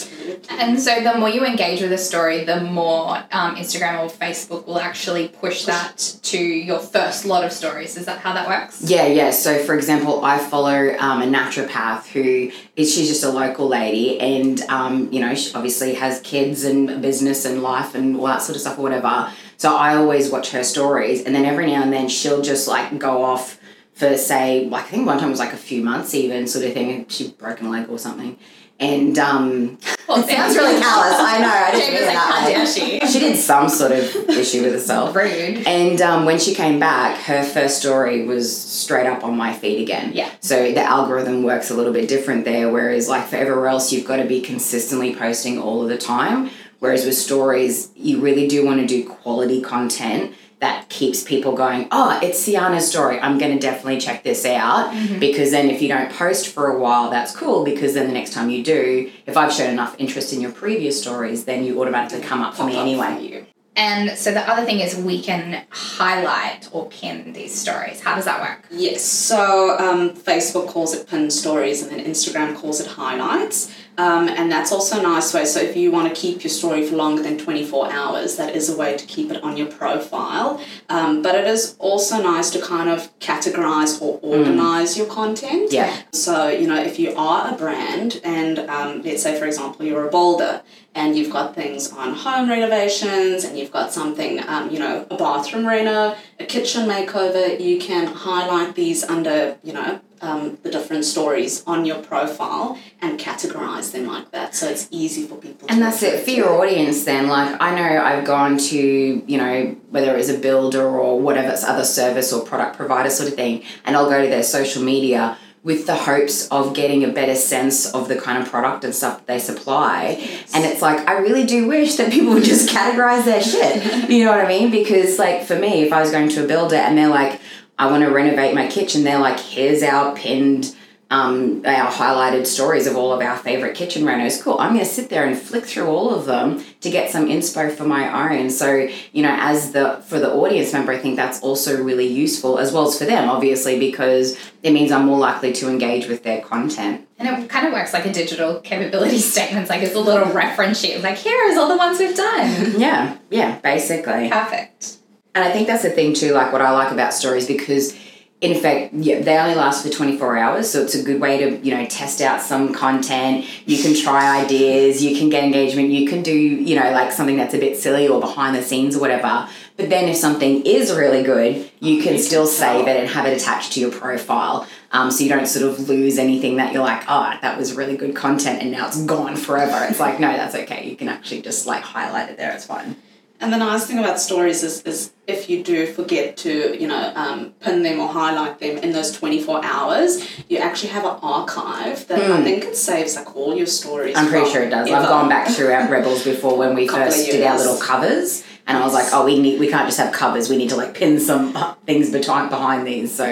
and 0.50 0.80
so 0.80 1.02
the 1.02 1.14
more 1.20 1.28
you 1.28 1.46
engage 1.46 1.82
with 1.82 1.92
a 1.92 1.98
story, 1.98 2.46
the 2.46 2.62
more 2.62 3.18
um, 3.34 3.58
Instagram 3.58 4.00
or 4.00 4.10
Facebook 4.10 4.66
will 4.66 4.80
actually 4.80 5.28
push 5.28 5.66
that 5.66 6.16
to 6.24 6.38
your 6.38 6.80
first 6.80 7.26
lot 7.26 7.44
of 7.44 7.52
stories. 7.52 7.98
Is 7.98 8.06
that 8.06 8.20
how 8.20 8.34
that 8.34 8.48
works? 8.48 8.82
Yeah, 8.82 9.08
yeah. 9.08 9.32
So, 9.32 9.62
for 9.66 9.76
example, 9.76 10.24
I 10.24 10.38
follow 10.40 10.96
um, 10.98 11.22
a 11.22 11.26
naturopath 11.26 12.08
who 12.08 12.50
is 12.78 12.96
she's 12.96 13.10
just 13.10 13.26
a 13.26 13.30
local 13.30 13.68
lady, 13.68 14.20
and 14.22 14.62
um, 14.70 15.12
you 15.12 15.20
know, 15.20 15.36
she 15.36 15.54
obviously 15.54 15.96
has 15.96 16.22
kids 16.22 16.64
and 16.64 17.02
business 17.02 17.44
and 17.44 17.62
life 17.62 17.94
and 17.94 18.16
all 18.16 18.28
that 18.28 18.42
sort 18.42 18.56
of 18.56 18.62
stuff 18.62 18.80
or 18.80 18.84
whatever. 18.84 19.32
So 19.58 19.76
I 19.76 19.96
always 19.96 20.32
watch 20.32 20.52
her 20.52 20.64
stories, 20.64 21.24
and 21.24 21.36
then 21.36 21.46
every 21.46 21.66
now 21.68 21.82
and 21.82 21.92
then 21.92 22.08
she'll 22.10 22.42
just 22.42 22.68
like 22.68 22.98
go 23.00 23.24
off 23.24 23.60
for 23.94 24.16
say, 24.16 24.66
like 24.66 24.86
I 24.86 24.88
think 24.88 25.08
one 25.08 25.20
time 25.20 25.32
was 25.32 25.40
like 25.40 25.54
a 25.54 25.58
few 25.58 25.84
months 25.84 26.14
even 26.14 26.48
sort 26.48 26.66
of 26.66 26.74
thing. 26.74 27.08
She 27.10 27.32
broken 27.32 27.66
a 27.66 27.70
leg 27.72 27.90
or 27.90 27.98
something. 27.98 28.38
And 28.80 29.18
um, 29.18 29.80
Well, 30.08 30.20
it 30.24 30.30
sounds 30.30 30.56
really 30.56 30.80
callous. 30.80 31.16
I 31.18 31.40
know. 31.40 31.48
I 31.48 31.72
didn't 31.72 31.94
mean 31.96 32.04
that 32.04 32.32
how 32.32 32.48
dare 32.48 32.68
she? 32.68 33.00
She 33.08 33.20
did 33.20 33.36
some 33.36 33.70
sort 33.70 33.92
of 33.92 34.16
issue 34.30 34.62
with 34.62 34.74
herself. 34.74 35.16
Rude. 35.16 35.66
And 35.66 36.00
um, 36.02 36.26
when 36.26 36.38
she 36.38 36.54
came 36.54 36.80
back, 36.80 37.20
her 37.24 37.44
first 37.44 37.80
story 37.80 38.26
was 38.26 38.56
straight 38.56 39.08
up 39.08 39.24
on 39.24 39.36
my 39.36 39.52
feed 39.52 39.82
again. 39.82 40.12
Yeah. 40.14 40.30
So 40.42 40.72
the 40.72 40.84
algorithm 40.84 41.42
works 41.42 41.72
a 41.72 41.74
little 41.74 41.94
bit 41.94 42.08
different 42.08 42.46
there, 42.46 42.72
whereas 42.72 43.10
like 43.10 43.26
for 43.26 43.38
everywhere 43.38 43.68
else, 43.68 43.92
you've 43.92 44.06
got 44.06 44.18
to 44.18 44.26
be 44.26 44.42
consistently 44.42 45.16
posting 45.16 45.58
all 45.58 45.82
of 45.82 45.90
the 45.90 45.98
time. 45.98 46.52
Whereas 46.80 47.06
with 47.06 47.16
stories, 47.16 47.92
you 47.96 48.20
really 48.20 48.48
do 48.48 48.66
want 48.66 48.80
to 48.82 48.88
do 48.88 49.08
quality 49.08 49.62
content 49.62 50.36
that 50.60 50.90
keeps 50.90 51.24
people 51.24 51.56
going, 51.56 51.88
oh, 51.92 52.20
it's 52.24 52.40
Sienna's 52.40 52.90
story. 52.90 53.20
I'm 53.20 53.38
going 53.38 53.54
to 53.54 53.60
definitely 53.60 54.00
check 54.00 54.24
this 54.24 54.44
out. 54.44 54.92
Because 55.20 55.52
then 55.52 55.70
if 55.70 55.82
you 55.82 55.88
don't 55.88 56.12
post 56.12 56.48
for 56.48 56.68
a 56.68 56.80
while, 56.80 57.12
that's 57.12 57.36
cool 57.36 57.64
because 57.64 57.94
then 57.94 58.08
the 58.08 58.14
next 58.14 58.34
time 58.34 58.50
you 58.50 58.64
do, 58.64 59.12
if 59.28 59.38
I've 59.38 59.54
shown 59.54 59.70
enough 59.70 59.96
interest 60.00 60.34
in 60.34 60.42
your 60.42 60.52
previous 60.52 61.00
stories, 61.00 61.46
then 61.46 61.64
you 61.64 61.80
automatically 61.80 62.26
come 62.26 62.42
up 62.42 62.56
for 62.56 62.64
me 62.66 62.74
Pop 62.74 62.82
up 62.82 62.88
anyway. 62.88 63.16
for 63.16 63.22
you. 63.22 63.46
And 63.76 64.18
so 64.18 64.32
the 64.32 64.42
other 64.50 64.66
thing 64.66 64.80
is 64.80 64.96
we 64.96 65.22
can 65.22 65.64
highlight 65.70 66.68
or 66.72 66.90
pin 66.90 67.34
these 67.34 67.54
stories. 67.54 68.02
How 68.02 68.16
does 68.16 68.26
that 68.26 68.42
work? 68.42 68.66
Yes, 68.72 69.04
so 69.04 69.78
um, 69.78 70.16
Facebook 70.16 70.68
calls 70.70 70.96
it 70.96 71.08
pinned 71.08 71.32
stories 71.32 71.84
and 71.84 71.92
then 71.92 72.04
Instagram 72.04 72.56
calls 72.56 72.82
it 72.82 72.88
highlights. 72.88 73.72
Um, 73.98 74.30
and 74.30 74.51
that's 74.51 74.72
also 74.72 75.00
a 75.00 75.04
nice 75.04 75.34
way. 75.34 75.46
So 75.46 75.60
if 75.60 75.75
you 75.75 75.92
want 75.92 76.13
to 76.13 76.20
keep 76.20 76.44
your 76.44 76.51
story 76.51 76.86
for 76.88 76.96
longer 76.96 77.24
than 77.24 77.38
24 77.38 77.92
hours, 77.92 78.36
that 78.38 78.56
is 78.56 78.70
a 78.70 78.77
way 78.77 78.96
to 78.96 79.06
keep 79.06 79.32
it 79.32 79.44
on 79.44 79.58
your 79.58 79.68
profile. 79.68 80.62
Um, 80.89 81.24
but 81.24 81.34
it 81.34 81.48
is 81.48 81.75
also 81.80 82.22
nice 82.22 82.51
to 82.51 82.62
kind 82.62 82.89
of 82.89 83.18
categorize 83.20 84.00
or 84.01 84.20
organize 84.22 84.98
your 84.98 85.08
content. 85.08 85.72
Yeah. 85.74 86.04
So, 86.13 86.48
you 86.48 86.68
know, 86.68 86.80
if 86.80 87.00
you 87.00 87.16
are 87.16 87.54
a 87.54 87.58
brand 87.58 88.22
and 88.24 88.60
um, 88.60 89.01
let's 89.01 89.24
say, 89.24 89.38
for 89.39 89.46
example, 89.46 89.86
you're 89.86 90.08
a 90.08 90.12
boulder 90.12 90.62
and 90.94 91.18
you've 91.18 91.32
got 91.32 91.56
things 91.56 91.92
on 91.92 92.13
home 92.13 92.50
renovations 92.50 93.44
and 93.44 93.58
you've 93.58 93.72
got 93.72 93.92
something, 93.92 94.48
um, 94.48 94.70
you 94.72 94.80
know, 94.80 95.08
a 95.10 95.18
bathroom 95.18 95.66
reno, 95.66 96.16
a 96.39 96.46
kitchen 96.46 96.88
makeover, 96.88 97.60
you 97.60 97.80
can 97.80 98.08
highlight 98.08 98.75
these 98.75 99.04
under, 99.04 99.58
you 99.63 99.74
know, 99.74 100.01
um, 100.22 100.58
the 100.64 100.72
different 100.72 101.06
stories 101.06 101.64
on 101.66 101.86
your 101.86 102.02
profile 102.02 102.78
and 103.02 103.20
categorize 103.20 103.92
them 103.92 104.08
like 104.08 104.32
that. 104.32 104.56
So 104.56 104.68
it's 104.68 104.88
easy 104.92 105.28
for 105.28 105.36
people 105.36 105.68
to 105.68 105.74
And 105.74 105.82
that's 105.82 106.02
it 106.04 106.24
for 106.24 106.32
your 106.32 106.50
audience 106.50 107.04
then. 107.04 107.28
Like 107.28 107.56
I 107.60 107.76
know 107.76 108.04
I've 108.04 108.26
gone 108.26 108.58
to, 108.58 108.78
you 108.78 109.38
know, 109.38 109.76
whether 109.90 110.14
it 110.14 110.18
was 110.18 110.30
a 110.30 110.38
builder 110.38 110.86
or 110.88 111.20
whatever 111.20 111.50
it's 111.50 111.64
other 111.64 111.86
service 111.86 112.34
or 112.34 112.46
product 112.46 112.78
provider 112.78 113.10
sort 113.10 113.30
of 113.30 113.36
thing, 113.36 113.64
and 113.86 113.96
I'll 113.96 114.10
go 114.10 114.22
to 114.22 114.30
their 114.30 114.44
social 114.44 114.84
media 114.84 115.38
with 115.64 115.86
the 115.86 115.96
hopes 115.96 116.48
of 116.48 116.74
getting 116.74 117.04
a 117.04 117.10
better 117.10 117.36
sense 117.36 117.92
of 117.94 118.08
the 118.08 118.16
kind 118.16 118.42
of 118.42 118.50
product 118.50 118.86
and 118.86 118.96
stuff 118.96 119.18
that 119.18 119.28
they 119.28 119.38
supply. 119.40 120.18
And 120.54 120.64
it's 120.64 120.82
like 120.82 121.06
I 121.08 121.18
really 121.18 121.46
do 121.46 121.68
wish 121.68 121.96
that 121.96 122.12
people 122.12 122.34
would 122.34 122.46
just 122.46 122.70
categorize 122.70 123.26
their 123.26 123.42
shit. 123.42 124.08
You 124.10 124.24
know 124.24 124.32
what 124.32 124.46
I 124.46 124.48
mean? 124.48 124.72
Because 124.72 125.20
like 125.20 125.44
for 125.44 125.60
me, 125.60 125.84
if 125.84 125.92
I 125.92 126.00
was 126.00 126.12
going 126.12 126.30
to 126.30 126.46
a 126.46 126.48
builder 126.48 126.78
and 126.78 126.98
they're 126.98 127.10
like, 127.10 127.42
I 127.80 127.90
want 127.92 128.04
to 128.04 128.10
renovate 128.10 128.56
my 128.56 128.68
kitchen, 128.68 129.04
they're 129.04 129.20
like, 129.20 129.40
here's 129.40 129.84
our 129.84 130.16
pinned 130.16 130.76
um, 131.10 131.64
our 131.66 131.90
highlighted 131.90 132.46
stories 132.46 132.86
of 132.86 132.98
all 132.98 133.14
of 133.14 133.22
our 133.22 133.38
favorite 133.38 133.76
kitchen 133.76 134.04
renos. 134.04 134.42
Cool. 134.42 134.58
I'm 134.60 134.74
going 134.74 134.84
to 134.84 134.92
sit 134.92 135.10
there 135.10 135.26
and 135.26 135.38
flick 135.38 135.66
through 135.66 135.88
all 135.88 136.14
of 136.14 136.26
them 136.26 136.64
to 136.82 136.90
get 136.90 137.10
some 137.10 137.28
inspo 137.28 137.74
for 137.74 137.86
my 137.86 138.38
own. 138.38 138.50
So, 138.50 138.90
you 139.14 139.24
know, 139.24 139.36
as 139.40 139.72
the 139.72 140.04
for 140.08 140.20
the 140.20 140.34
audience 140.34 140.74
member, 140.74 140.92
I 140.92 140.98
think 140.98 141.16
that's 141.16 141.42
also 141.42 141.82
really 141.82 142.08
useful 142.08 142.58
as 142.60 142.74
well 142.74 142.88
as 142.88 142.98
for 142.98 143.06
them, 143.06 143.30
obviously, 143.30 143.80
because 143.80 144.38
it 144.64 144.72
means 144.72 144.92
I'm 144.92 145.06
more 145.06 145.20
likely 145.20 145.54
to 145.54 145.70
engage 145.70 146.08
with 146.08 146.24
their 146.24 146.42
content. 146.42 147.08
And 147.20 147.44
it 147.44 147.50
kind 147.50 147.66
of 147.66 147.74
works 147.74 147.94
like 147.94 148.06
a 148.06 148.12
digital 148.12 148.60
capability 148.60 149.18
statement. 149.20 149.62
It's 149.62 149.70
like 149.70 149.84
it's 149.84 149.96
a 149.96 150.00
little 150.00 150.32
reference 150.34 150.80
sheet. 150.80 151.02
Like, 151.02 151.18
here 151.18 151.42
is 151.46 151.58
all 151.58 151.70
the 151.70 151.78
ones 151.78 152.00
we've 152.00 152.16
done. 152.16 152.82
Yeah, 152.88 153.18
yeah, 153.32 153.60
basically. 153.60 154.30
Perfect. 154.30 154.97
And 155.38 155.46
I 155.46 155.51
think 155.51 155.67
that's 155.67 155.84
the 155.84 155.91
thing 155.91 156.15
too, 156.15 156.32
like 156.32 156.51
what 156.51 156.63
I 156.63 156.72
like 156.72 156.91
about 156.91 157.13
stories 157.13 157.46
because 157.46 157.96
in 158.41 158.53
effect, 158.53 158.91
yeah, 158.96 159.20
they 159.20 159.38
only 159.38 159.53
last 159.53 159.86
for 159.86 159.91
24 159.91 160.36
hours, 160.36 160.67
so 160.67 160.82
it's 160.82 160.96
a 160.96 161.03
good 161.03 161.22
way 161.22 161.38
to, 161.38 161.58
you 161.58 161.75
know, 161.75 161.86
test 161.86 162.22
out 162.22 162.41
some 162.41 162.74
content. 162.74 163.46
You 163.67 163.82
can 163.82 163.96
try 163.96 164.44
ideas, 164.44 165.03
you 165.03 165.15
can 165.15 165.29
get 165.29 165.44
engagement, 165.44 165.89
you 165.89 166.10
can 166.10 166.24
do, 166.24 166.34
you 166.34 166.75
know, 166.75 166.89
like 166.89 167.12
something 167.12 167.38
that's 167.38 167.53
a 167.53 167.60
bit 167.60 167.77
silly 167.77 168.08
or 168.08 168.20
behind 168.20 168.56
the 168.56 168.63
scenes 168.63 168.96
or 168.96 169.00
whatever. 169.00 169.48
But 169.75 169.91
then 169.91 170.10
if 170.10 170.17
something 170.17 170.65
is 170.65 170.91
really 170.91 171.22
good, 171.22 171.70
you 171.82 172.01
can 172.01 172.17
still 172.17 172.48
save 172.48 172.88
it 172.88 172.98
and 172.98 173.08
have 173.08 173.27
it 173.27 173.39
attached 173.39 173.74
to 173.74 173.79
your 173.79 173.91
profile. 173.91 174.67
Um, 174.91 175.12
so 175.12 175.24
you 175.24 175.29
don't 175.29 175.46
sort 175.46 175.72
of 175.72 175.88
lose 175.88 176.17
anything 176.17 176.58
that 176.58 176.74
you're 176.74 176.84
like, 176.84 177.03
oh, 177.08 177.38
that 177.44 177.60
was 177.60 177.74
really 177.74 177.96
good 177.96 178.15
content 178.15 178.63
and 178.63 178.72
now 178.72 178.88
it's 178.88 179.03
gone 179.03 179.36
forever. 179.36 179.86
It's 179.88 180.00
like, 180.00 180.20
no, 180.20 180.36
that's 180.36 180.56
okay. 180.56 180.89
You 180.89 180.96
can 180.96 181.10
actually 181.10 181.44
just 181.44 181.67
like 181.67 181.84
highlight 181.84 182.32
it 182.32 182.38
there, 182.38 182.53
it's 182.53 182.65
fine. 182.65 182.96
And 183.39 183.53
the 183.53 183.58
nice 183.58 183.86
thing 183.86 184.00
about 184.00 184.20
stories 184.20 184.63
is, 184.63 184.82
is 184.82 185.12
if 185.27 185.48
you 185.50 185.63
do 185.63 185.86
forget 185.86 186.38
to, 186.38 186.75
you 186.79 186.88
know, 186.88 187.12
um, 187.15 187.51
pin 187.60 187.84
them 187.84 188.00
or 188.00 188.08
highlight 188.08 188.60
them 188.60 188.77
in 188.77 188.94
those 188.94 189.12
24 189.12 189.63
hours, 189.63 190.27
you 190.50 190.58
actually 190.58 190.89
have 190.89 191.03
an 191.03 191.20
archive 191.22 192.08
that 192.08 192.20
I 192.20 192.44
think 192.44 192.63
it 192.63 192.75
saves 192.75 193.15
like 193.15 193.36
all 193.36 193.56
your 193.56 193.67
stories. 193.67 194.17
Hmm. 194.17 194.24
I'm 194.24 194.29
pretty 194.29 194.50
sure 194.50 194.63
it 194.63 194.70
does. 194.70 194.89
I've 194.89 195.08
gone 195.08 195.29
back 195.29 195.50
through 195.50 195.72
our 195.72 195.88
Rebels 195.88 196.24
before 196.24 196.58
when 196.58 196.74
we 196.74 196.88
first 196.88 197.29
did 197.29 197.44
our 197.44 197.58
little 197.58 197.77
covers, 197.77 198.44
and 198.68 198.78
I 198.78 198.84
was 198.84 198.94
like, 198.94 199.08
oh, 199.14 199.24
we 199.24 199.40
need 199.40 199.62
we 199.62 199.70
can't 199.70 199.88
just 199.88 199.98
have 199.98 200.12
covers. 200.14 200.50
We 200.50 200.58
need 200.58 200.70
to 200.70 200.76
like 200.76 200.94
pin 200.94 201.22
some 201.22 201.54
things 201.86 202.12
behind 202.12 202.50
behind 202.50 202.86
these. 202.86 203.16
So 203.16 203.24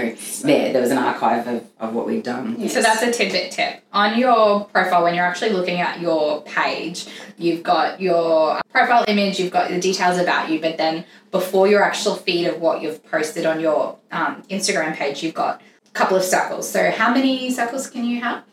there, 0.48 0.72
there 0.72 0.82
was 0.82 0.92
an 0.92 0.98
archive 0.98 1.46
of, 1.48 1.68
of 1.78 1.94
what 1.94 2.06
we've 2.08 2.24
done. 2.24 2.68
So 2.70 2.82
that's 2.82 3.02
a 3.02 3.12
tidbit 3.12 3.52
tip. 3.52 3.84
On 3.92 4.18
your 4.18 4.64
profile, 4.66 5.04
when 5.04 5.14
you're 5.14 5.26
actually 5.26 5.52
looking 5.52 5.82
at 5.82 6.00
your 6.00 6.42
page, 6.44 7.08
you've 7.38 7.64
got 7.64 8.00
your 8.00 8.62
profile 8.72 9.04
image, 9.10 9.38
you've 9.38 9.52
got 9.52 9.70
the 9.70 9.80
details 9.80 10.18
about 10.18 10.50
you, 10.50 10.62
but 10.62 10.78
then 10.78 11.04
before 11.32 11.68
your 11.68 11.84
actual 11.84 12.16
feed 12.16 12.48
of 12.48 12.62
what 12.62 12.82
you've 12.82 13.04
posted 13.04 13.46
on 13.46 13.60
your 13.60 13.98
um, 14.12 14.42
Instagram 14.44 14.96
page, 14.96 15.22
you've 15.22 15.34
got 15.34 15.62
a 15.86 15.90
couple 15.92 16.16
of 16.16 16.24
circles. 16.24 16.70
So 16.70 16.92
how 16.92 17.14
many 17.14 17.52
circles 17.52 17.90
can 17.90 18.06
you 18.06 18.22
have? 18.22 18.44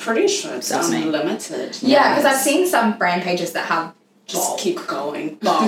Pretty 0.00 0.26
sure 0.26 0.56
it's 0.56 0.68
That's 0.68 0.90
me. 0.90 1.02
unlimited. 1.02 1.80
Yeah, 1.80 2.08
because 2.16 2.24
I've 2.24 2.40
seen 2.42 2.66
some 2.66 2.98
brand 2.98 3.22
pages 3.22 3.52
that 3.52 3.66
have 3.66 3.94
Just 4.32 4.48
bulb. 4.48 4.60
keep 4.60 4.86
going. 4.86 5.38
um, 5.46 5.58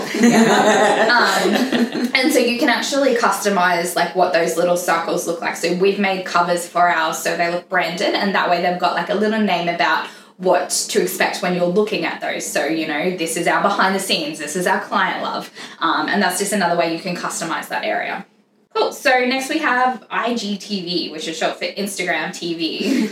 and 2.14 2.32
so 2.32 2.38
you 2.38 2.58
can 2.58 2.70
actually 2.70 3.14
customize 3.14 3.94
like 3.94 4.16
what 4.16 4.32
those 4.32 4.56
little 4.56 4.78
circles 4.78 5.26
look 5.26 5.42
like. 5.42 5.56
So 5.56 5.76
we've 5.76 5.98
made 5.98 6.24
covers 6.24 6.66
for 6.66 6.88
ours 6.88 7.18
so 7.18 7.36
they 7.36 7.52
look 7.52 7.68
branded, 7.68 8.14
and 8.14 8.34
that 8.34 8.48
way 8.48 8.62
they've 8.62 8.80
got 8.80 8.94
like 8.94 9.10
a 9.10 9.14
little 9.14 9.40
name 9.40 9.68
about 9.68 10.06
what 10.38 10.70
to 10.70 11.02
expect 11.02 11.42
when 11.42 11.54
you're 11.54 11.66
looking 11.66 12.06
at 12.06 12.22
those. 12.22 12.46
So 12.46 12.64
you 12.64 12.86
know 12.86 13.14
this 13.14 13.36
is 13.36 13.46
our 13.46 13.62
behind 13.62 13.94
the 13.94 14.00
scenes, 14.00 14.38
this 14.38 14.56
is 14.56 14.66
our 14.66 14.80
client 14.80 15.22
love, 15.22 15.50
um, 15.80 16.08
and 16.08 16.22
that's 16.22 16.38
just 16.38 16.54
another 16.54 16.78
way 16.78 16.94
you 16.94 17.00
can 17.00 17.14
customize 17.14 17.68
that 17.68 17.84
area. 17.84 18.24
Cool. 18.74 18.92
So 18.92 19.10
next 19.26 19.50
we 19.50 19.58
have 19.58 20.08
IGTV, 20.08 21.12
which 21.12 21.28
is 21.28 21.36
short 21.36 21.58
for 21.58 21.66
Instagram 21.66 22.30
TV. 22.30 23.08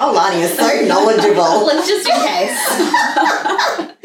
Oh, 0.00 0.12
Lani 0.14 0.42
is 0.42 0.54
so 0.54 0.84
knowledgeable. 0.86 1.64
Let's 1.66 1.88
just 1.88 2.08
in 2.08 2.16
case. 3.86 3.96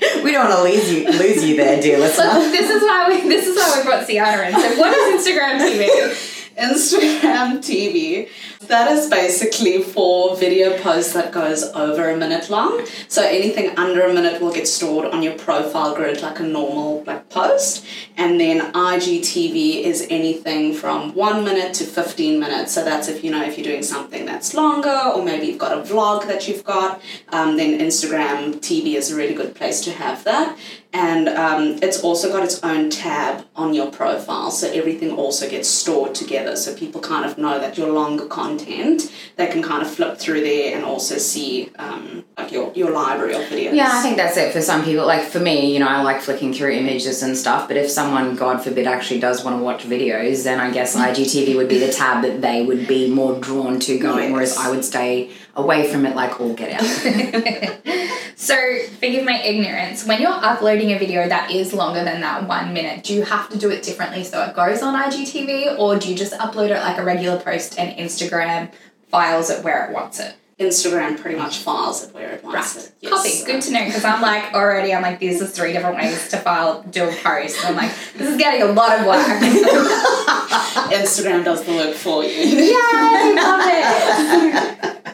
we 0.24 0.32
don't 0.32 0.48
want 0.48 0.56
to 0.56 0.62
lose 0.62 0.92
you, 0.92 1.06
lose 1.18 1.44
you 1.44 1.56
there, 1.56 1.80
dear 1.80 1.98
listener. 1.98 2.40
this 2.50 2.70
is 2.70 2.82
why 2.82 3.08
we 3.08 3.28
this 3.28 3.46
is 3.46 3.56
why 3.56 3.78
we 3.78 3.84
brought 3.84 4.06
Sienna 4.06 4.42
in. 4.44 4.54
So 4.54 4.80
what 4.80 4.96
is 4.96 5.26
Instagram 5.26 5.58
TV? 5.58 6.46
Instagram 6.58 7.58
TV. 7.58 8.28
That 8.66 8.92
is 8.92 9.08
basically 9.08 9.82
for 9.82 10.36
video 10.36 10.76
posts 10.82 11.14
that 11.14 11.32
goes 11.32 11.64
over 11.72 12.10
a 12.10 12.16
minute 12.16 12.50
long. 12.50 12.86
So 13.08 13.22
anything 13.22 13.76
under 13.78 14.02
a 14.02 14.12
minute 14.12 14.42
will 14.42 14.52
get 14.52 14.68
stored 14.68 15.06
on 15.06 15.22
your 15.22 15.32
profile 15.38 15.94
grid 15.94 16.20
like 16.20 16.40
a 16.40 16.42
normal 16.42 17.02
like 17.04 17.30
post. 17.30 17.86
And 18.18 18.38
then 18.38 18.70
IGTV 18.72 19.82
is 19.82 20.06
anything 20.10 20.74
from 20.74 21.14
one 21.14 21.42
minute 21.42 21.72
to 21.74 21.84
15 21.84 22.38
minutes. 22.38 22.72
So 22.72 22.84
that's 22.84 23.08
if 23.08 23.24
you 23.24 23.30
know 23.30 23.42
if 23.42 23.56
you're 23.56 23.64
doing 23.64 23.82
something 23.82 24.26
that's 24.26 24.52
longer 24.52 25.10
or 25.16 25.24
maybe 25.24 25.46
you've 25.46 25.58
got 25.58 25.72
a 25.72 25.80
vlog 25.80 26.26
that 26.26 26.46
you've 26.46 26.64
got, 26.64 27.00
um, 27.30 27.56
then 27.56 27.78
Instagram 27.78 28.56
TV 28.56 28.94
is 28.94 29.10
a 29.10 29.16
really 29.16 29.34
good 29.34 29.54
place 29.54 29.80
to 29.84 29.90
have 29.90 30.22
that. 30.24 30.58
And 30.92 31.28
um, 31.28 31.78
it's 31.82 32.02
also 32.02 32.32
got 32.32 32.42
its 32.42 32.60
own 32.64 32.90
tab 32.90 33.46
on 33.54 33.74
your 33.74 33.92
profile, 33.92 34.50
so 34.50 34.68
everything 34.72 35.12
also 35.12 35.48
gets 35.48 35.68
stored 35.68 36.16
together. 36.16 36.56
So 36.56 36.74
people 36.74 37.00
kind 37.00 37.24
of 37.24 37.38
know 37.38 37.60
that 37.60 37.78
your 37.78 37.92
longer 37.92 38.26
content, 38.26 38.49
they 38.58 39.46
can 39.46 39.62
kind 39.62 39.82
of 39.82 39.90
flip 39.90 40.18
through 40.18 40.40
there 40.40 40.76
and 40.76 40.84
also 40.84 41.16
see 41.18 41.70
um, 41.78 42.24
like 42.36 42.52
your, 42.52 42.72
your 42.74 42.90
library 42.90 43.34
of 43.34 43.42
videos. 43.42 43.74
Yeah, 43.74 43.90
I 43.90 44.02
think 44.02 44.16
that's 44.16 44.36
it 44.36 44.52
for 44.52 44.60
some 44.60 44.84
people. 44.84 45.06
Like 45.06 45.22
for 45.22 45.40
me, 45.40 45.72
you 45.72 45.78
know, 45.78 45.88
I 45.88 46.02
like 46.02 46.20
flicking 46.20 46.52
through 46.52 46.72
images 46.72 47.22
and 47.22 47.36
stuff. 47.36 47.68
But 47.68 47.76
if 47.76 47.90
someone, 47.90 48.36
God 48.36 48.62
forbid, 48.62 48.86
actually 48.86 49.20
does 49.20 49.44
want 49.44 49.58
to 49.58 49.62
watch 49.62 49.84
videos, 49.84 50.44
then 50.44 50.60
I 50.60 50.70
guess 50.70 50.96
IGTV 50.96 51.56
would 51.56 51.68
be 51.68 51.78
the 51.78 51.92
tab 51.92 52.22
that 52.22 52.40
they 52.40 52.64
would 52.64 52.86
be 52.86 53.10
more 53.10 53.38
drawn 53.38 53.80
to 53.80 53.98
going. 53.98 54.32
Whereas 54.32 54.56
I 54.56 54.70
would 54.70 54.84
stay 54.84 55.30
away 55.54 55.90
from 55.90 56.06
it, 56.06 56.14
like 56.14 56.40
all 56.40 56.54
get 56.54 56.72
out. 56.72 57.90
So 58.40 58.56
forgive 59.00 59.26
my 59.26 59.38
ignorance. 59.42 60.06
When 60.06 60.18
you're 60.22 60.30
uploading 60.32 60.92
a 60.92 60.98
video 60.98 61.28
that 61.28 61.50
is 61.50 61.74
longer 61.74 62.02
than 62.02 62.22
that 62.22 62.48
one 62.48 62.72
minute, 62.72 63.04
do 63.04 63.12
you 63.12 63.22
have 63.22 63.50
to 63.50 63.58
do 63.58 63.68
it 63.68 63.82
differently 63.82 64.24
so 64.24 64.42
it 64.44 64.56
goes 64.56 64.80
on 64.80 64.94
IGTV, 64.94 65.78
or 65.78 65.98
do 65.98 66.08
you 66.08 66.16
just 66.16 66.32
upload 66.32 66.70
it 66.70 66.80
like 66.80 66.96
a 66.96 67.04
regular 67.04 67.38
post 67.38 67.78
and 67.78 67.94
Instagram 67.98 68.70
files 69.10 69.50
it 69.50 69.62
where 69.62 69.84
it 69.86 69.92
wants 69.92 70.20
it? 70.20 70.36
Instagram 70.58 71.20
pretty 71.20 71.36
much 71.36 71.58
files 71.58 72.02
it 72.02 72.14
where 72.14 72.30
it 72.32 72.42
wants 72.42 72.76
Right. 72.76 72.84
it. 72.86 72.92
Yes. 73.00 73.12
Copy. 73.12 73.52
Good 73.52 73.62
to 73.62 73.72
know 73.72 73.84
because 73.84 74.04
I'm 74.06 74.22
like 74.22 74.54
already 74.54 74.94
I'm 74.94 75.02
like 75.02 75.18
these 75.18 75.42
are 75.42 75.46
three 75.46 75.74
different 75.74 75.96
ways 75.98 76.28
to 76.28 76.38
file 76.38 76.82
do 76.84 77.04
a 77.10 77.12
post. 77.12 77.58
And 77.64 77.68
I'm 77.68 77.76
like 77.76 77.92
this 78.16 78.26
is 78.30 78.36
getting 78.38 78.62
a 78.62 78.72
lot 78.72 78.98
of 79.00 79.06
work. 79.06 79.26
Instagram 80.92 81.44
does 81.44 81.62
the 81.64 81.72
work 81.72 81.94
for 81.94 82.24
you. 82.24 82.30
Yay! 82.30 83.34
Love 83.36 83.60
it. 83.66 84.96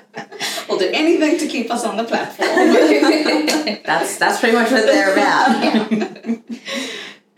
we'll 0.76 0.88
do 0.88 0.94
anything 0.94 1.38
to 1.38 1.46
keep 1.46 1.70
us 1.70 1.84
on 1.84 1.96
the 1.96 2.04
platform. 2.04 2.48
That's 3.84 4.18
that's 4.18 4.40
pretty 4.40 4.56
much 4.56 4.70
what 4.70 4.84
they're 4.84 5.12
about. 5.12 6.42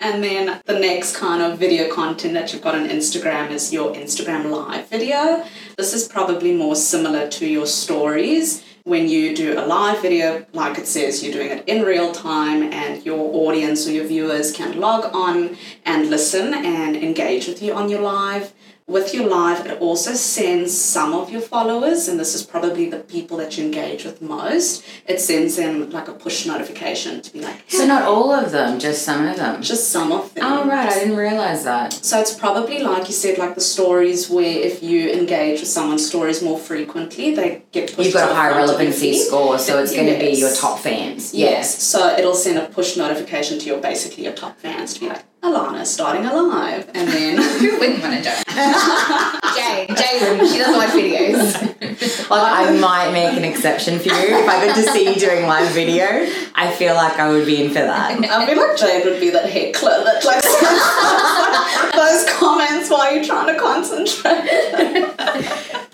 And 0.00 0.23
then 0.23 0.61
the 0.64 0.78
next 0.78 1.16
kind 1.16 1.42
of 1.42 1.59
video 1.59 1.92
content 1.92 2.35
that 2.35 2.52
you've 2.52 2.62
got 2.62 2.76
on 2.76 2.88
Instagram 2.88 3.50
is 3.50 3.73
your 3.73 3.92
Instagram 3.95 4.49
live 4.49 4.88
video. 4.88 5.45
This 5.76 5.92
is 5.92 6.07
probably 6.07 6.54
more 6.54 6.76
similar 6.76 7.28
to 7.30 7.47
your 7.47 7.66
stories. 7.66 8.64
When 8.85 9.09
you 9.09 9.35
do 9.35 9.59
a 9.59 9.66
live 9.66 10.00
video, 10.00 10.47
like 10.52 10.78
it 10.78 10.87
says, 10.87 11.23
you're 11.25 11.33
doing 11.33 11.50
it 11.50 11.64
in 11.66 11.83
real 11.83 12.12
time, 12.12 12.62
and 12.73 13.04
your 13.04 13.18
audience 13.18 13.88
or 13.88 13.90
your 13.90 14.07
viewers 14.07 14.52
can 14.52 14.78
log 14.78 15.12
on 15.12 15.57
and 15.85 16.09
listen 16.09 16.54
and 16.54 16.97
engage 16.97 17.49
with 17.49 17.61
you 17.61 17.75
on 17.75 17.88
your 17.88 18.00
live. 18.00 18.54
With 18.88 19.12
your 19.12 19.28
live, 19.28 19.66
it 19.66 19.83
also 19.83 20.14
sends 20.14 20.75
some 20.75 21.12
of 21.12 21.30
your 21.30 21.42
followers, 21.42 22.09
and 22.09 22.18
this 22.18 22.35
is 22.35 22.42
probably 22.42 22.88
the 22.88 23.00
people 23.00 23.37
that 23.37 23.59
you 23.59 23.66
engage 23.66 24.04
with 24.04 24.23
most. 24.23 24.83
It 25.07 25.21
sends 25.21 25.57
them 25.57 25.90
like 25.90 26.09
a 26.09 26.12
push 26.14 26.47
notification 26.47 27.21
to 27.21 27.30
be 27.30 27.42
like, 27.42 27.64
So 27.68 27.85
not 27.87 28.04
all 28.04 28.33
of 28.33 28.50
them, 28.50 28.78
just 28.78 29.02
some 29.02 29.26
of 29.26 29.37
them. 29.37 29.61
just 29.61 29.90
some 29.90 30.11
of 30.11 30.33
them. 30.33 30.42
Oh 30.47 30.66
right, 30.66 30.88
I 30.88 30.95
didn't 31.00 31.16
realize 31.16 31.64
that. 31.64 31.92
So 31.92 32.18
it's 32.18 32.35
probably 32.35 32.78
like 32.78 33.07
you 33.09 33.12
said, 33.12 33.37
like 33.37 33.54
the 33.54 33.61
stories 33.61 34.30
where 34.30 34.59
if 34.59 34.83
you 34.83 35.11
engage 35.11 35.61
with 35.61 35.68
someone's 35.68 36.07
stories 36.07 36.42
more 36.42 36.59
frequently, 36.59 37.35
they 37.35 37.64
get 37.73 37.95
pushed. 37.95 38.07
You've 38.07 38.14
got 38.14 38.28
to 38.28 38.33
a 38.33 38.35
high 38.35 38.52
front 38.52 38.62
of 38.62 38.68
your 38.71 38.78
relevancy 38.78 39.18
score, 39.18 39.59
so 39.59 39.78
it's 39.83 39.95
going 39.95 40.11
to 40.14 40.18
be 40.18 40.30
your 40.30 40.54
top 40.54 40.78
fans. 40.78 41.35
Yes. 41.35 41.83
So 41.83 42.09
it'll 42.16 42.33
send 42.33 42.59
a 42.59 42.64
push 42.64 42.97
notification 42.97 43.59
to 43.59 43.66
your 43.66 43.80
basically 43.83 44.25
your 44.25 44.33
top 44.33 44.59
fans 44.59 44.95
to 44.95 45.00
be 45.00 45.09
like, 45.09 45.25
Alana 45.49 45.87
starting 45.87 46.26
alive, 46.26 46.90
and 46.95 47.09
then 47.09 47.37
want 47.37 47.61
do 47.61 47.78
it? 47.81 48.25
Jay, 49.55 49.87
Jay 49.95 50.19
wouldn't. 50.21 50.50
She 50.50 50.59
doesn't 50.59 50.76
watch 50.76 50.90
videos. 50.90 51.75
Like 52.28 52.69
I 52.69 52.78
might 52.78 53.11
make 53.12 53.38
an 53.38 53.45
exception 53.45 53.99
for 53.99 54.09
you 54.09 54.37
if 54.37 54.47
I 54.47 54.67
got 54.67 54.76
to 54.76 54.83
see 54.83 55.09
you 55.09 55.14
doing 55.19 55.47
live 55.47 55.71
video. 55.71 56.05
I 56.55 56.71
feel 56.76 56.95
like 56.95 57.19
I 57.19 57.31
would 57.31 57.47
be 57.47 57.62
in 57.64 57.69
for 57.69 57.81
that. 57.81 58.23
I 58.23 58.47
feel 58.47 58.57
like 58.59 58.76
Jade 58.76 59.07
would 59.07 59.19
be 59.19 59.31
that 59.31 59.49
heckler 59.49 60.05
that 60.05 60.23
like 60.26 60.43
those 61.95 62.26
comments 62.38 62.90
while 62.90 63.14
you're 63.14 63.25
trying 63.25 63.55
to 63.55 63.59
concentrate. 63.59 64.25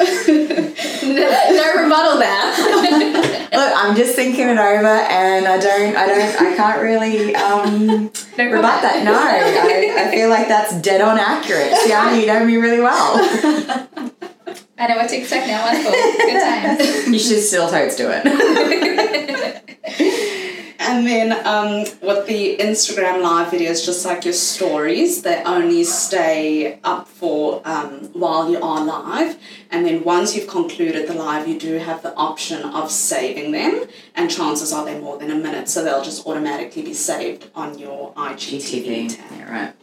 no 0.00 1.82
rebuttal 1.82 2.18
there. 2.18 3.40
Look, 3.52 3.72
I'm 3.76 3.96
just 3.96 4.14
thinking 4.14 4.48
it 4.48 4.58
over, 4.58 4.86
and 4.86 5.46
I 5.46 5.58
don't, 5.58 5.96
I 5.96 6.06
don't, 6.06 6.40
I 6.40 6.56
can't 6.56 6.82
really 6.82 7.34
um, 7.34 8.10
No 8.38 8.44
rebut 8.46 8.82
that. 8.82 9.04
No, 9.04 9.12
I, 9.14 10.06
I 10.06 10.10
feel 10.10 10.30
like 10.30 10.48
that's 10.48 10.80
dead 10.80 11.00
on 11.00 11.18
accurate. 11.18 11.76
Sienna, 11.78 12.16
you 12.16 12.26
know 12.26 12.44
me 12.44 12.56
really 12.56 12.80
well. 12.80 13.16
I 14.78 14.86
know 14.86 14.96
what 14.96 15.10
to 15.10 15.16
expect 15.18 15.46
now. 15.46 15.64
Wonderful. 15.66 15.92
Good 15.92 16.40
times. 16.40 17.08
You 17.08 17.18
should 17.18 17.42
still 17.42 17.68
totes 17.68 17.96
do 17.96 18.08
it. 18.10 18.24
And 20.82 21.06
then 21.06 21.46
um, 21.46 21.80
with 22.00 22.26
the 22.26 22.56
Instagram 22.56 23.20
live 23.22 23.52
videos, 23.52 23.84
just 23.84 24.06
like 24.06 24.24
your 24.24 24.32
stories, 24.32 25.20
they 25.20 25.42
only 25.44 25.84
stay 25.84 26.80
up 26.82 27.06
for 27.06 27.60
um, 27.66 28.08
while 28.14 28.50
you 28.50 28.58
are 28.62 28.82
live. 28.82 29.36
And 29.70 29.84
then 29.84 30.04
once 30.04 30.34
you've 30.34 30.48
concluded 30.48 31.06
the 31.06 31.12
live, 31.12 31.46
you 31.46 31.58
do 31.58 31.74
have 31.74 32.02
the 32.02 32.14
option 32.14 32.62
of 32.62 32.90
saving 32.90 33.52
them. 33.52 33.84
And 34.14 34.30
chances 34.30 34.72
are 34.72 34.86
they're 34.86 34.98
more 34.98 35.18
than 35.18 35.30
a 35.30 35.34
minute, 35.34 35.68
so 35.68 35.84
they'll 35.84 36.02
just 36.02 36.26
automatically 36.26 36.80
be 36.80 36.94
saved 36.94 37.50
on 37.54 37.78
your 37.78 38.14
IGTV 38.14 39.04
GTV. 39.06 39.16
tab. 39.16 39.38
Yeah, 39.38 39.52
right. 39.52 39.74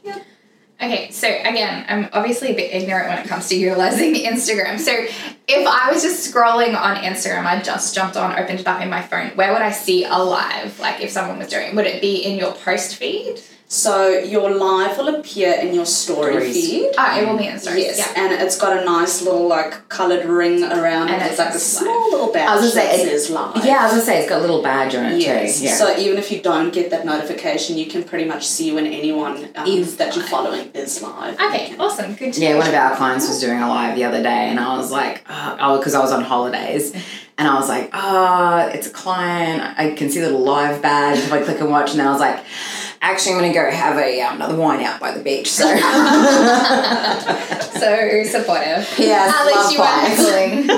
Okay, 0.88 1.12
so 1.12 1.28
again, 1.28 1.84
I'm 1.90 2.08
obviously 2.14 2.52
a 2.52 2.56
bit 2.56 2.74
ignorant 2.74 3.10
when 3.10 3.18
it 3.18 3.28
comes 3.28 3.50
to 3.50 3.58
utilizing 3.58 4.14
Instagram. 4.16 4.80
So 4.80 4.94
if 4.94 5.68
I 5.68 5.92
was 5.92 6.02
just 6.02 6.34
scrolling 6.34 6.80
on 6.82 6.96
Instagram, 7.04 7.46
I 7.46 7.62
just 7.62 7.94
jumped 7.94 8.16
on, 8.16 8.40
opened 8.40 8.62
it 8.62 8.68
up 8.68 8.82
in 8.82 8.90
my 8.90 9.02
phone, 9.02 9.32
where 9.32 9.52
would 9.52 9.62
I 9.62 9.72
see 9.72 10.06
a 10.06 10.16
live? 10.16 10.80
Like 10.80 11.02
if 11.02 11.10
someone 11.10 11.40
was 11.40 11.50
doing, 11.50 11.76
would 11.76 11.88
it 11.88 12.02
be 12.02 12.24
in 12.24 12.38
your 12.38 12.54
post 12.54 12.96
feed? 12.96 13.42
So 13.70 14.08
your 14.20 14.50
live 14.56 14.98
will 14.98 15.14
appear 15.16 15.52
in 15.60 15.74
your 15.76 15.86
story 15.86 16.32
Stories. 16.36 16.54
feed. 16.70 16.92
Oh, 16.98 17.20
it 17.20 17.28
will 17.28 17.38
be 17.38 17.48
in 17.48 17.60
stories. 17.60 17.84
Yes, 17.84 17.98
Yeah. 18.16 18.24
and 18.24 18.42
it's 18.42 18.58
got 18.58 18.78
a 18.82 18.86
nice 18.86 19.22
little 19.22 19.46
like 19.46 19.90
coloured 19.90 20.24
ring 20.26 20.64
around 20.64 21.10
And 21.10 21.22
it. 21.22 21.26
it 21.26 21.30
It's 21.32 21.40
like 21.40 21.50
a 21.50 21.60
says 21.60 21.80
small 21.80 22.10
little 22.12 22.32
badge 22.32 22.48
I 22.48 22.56
was 22.56 22.74
gonna 22.74 22.88
say, 22.88 22.96
it- 23.02 23.10
says 23.10 23.30
live. 23.30 23.66
Yeah, 23.66 23.80
I 23.80 23.84
was 23.84 23.92
gonna 23.92 24.04
say 24.06 24.20
it's 24.20 24.30
got 24.30 24.38
a 24.38 24.42
little 24.42 24.62
badge 24.64 24.96
on 24.96 25.08
it 25.08 25.20
Yes. 25.20 25.60
too. 25.60 25.66
Yeah. 25.66 25.76
So 25.76 25.98
even 25.98 26.18
if 26.18 26.32
you 26.32 26.40
don't 26.42 26.72
get 26.72 26.92
that 26.92 27.06
notification, 27.06 27.78
you 27.78 27.88
can 27.88 28.04
pretty 28.06 28.24
much 28.24 28.48
see 28.48 28.72
when 28.72 28.88
anyone 28.88 29.50
um, 29.58 29.68
Is 29.68 29.98
that 29.98 30.16
you're 30.16 30.24
following 30.26 30.70
is 30.74 31.02
live. 31.02 31.34
Okay, 31.34 31.76
awesome. 31.78 32.14
Good 32.14 32.32
to 32.36 32.40
Yeah, 32.42 32.54
know. 32.54 32.60
one 32.60 32.68
of 32.70 32.74
our 32.74 32.96
clients 32.96 33.28
was 33.28 33.42
doing 33.42 33.60
a 33.62 33.68
live 33.68 33.98
the 33.98 34.06
other 34.06 34.24
day, 34.24 34.48
and 34.50 34.62
I 34.62 34.78
was 34.78 34.92
like, 34.92 35.24
uh, 35.30 35.58
oh, 35.60 35.78
because 35.80 35.94
I 35.94 36.00
was 36.00 36.14
on 36.14 36.24
holidays, 36.24 36.94
and 37.38 37.46
I 37.50 37.56
was 37.56 37.68
like, 37.68 37.90
oh, 37.94 38.70
it's 38.74 38.88
a 38.88 38.92
client. 38.92 39.62
I 39.78 39.92
can 39.92 40.10
see 40.10 40.22
the 40.22 40.28
little 40.28 40.46
live 40.46 40.82
badge 40.82 41.18
if 41.18 41.34
I 41.34 41.42
click 41.42 41.60
and 41.60 41.70
watch, 41.70 41.92
and 41.92 42.00
then 42.00 42.08
I 42.08 42.12
was 42.12 42.22
like, 42.22 42.40
actually, 43.02 43.34
I'm 43.34 43.42
gonna 43.42 43.54
go 43.54 43.70
have 43.72 43.98
a 43.98 44.22
um, 44.22 44.36
another 44.36 44.56
wine 44.56 44.82
out 44.84 45.00
by 45.00 45.12
the 45.12 45.24
beach. 45.24 45.52
So, 45.52 45.66
So 47.80 48.24
supportive. 48.24 48.88
Yes, 48.98 49.34
At 49.34 49.46
least 49.46 49.58
love 49.58 49.72
you 49.72 49.80
weren't 49.80 50.08
heckling. 50.08 50.70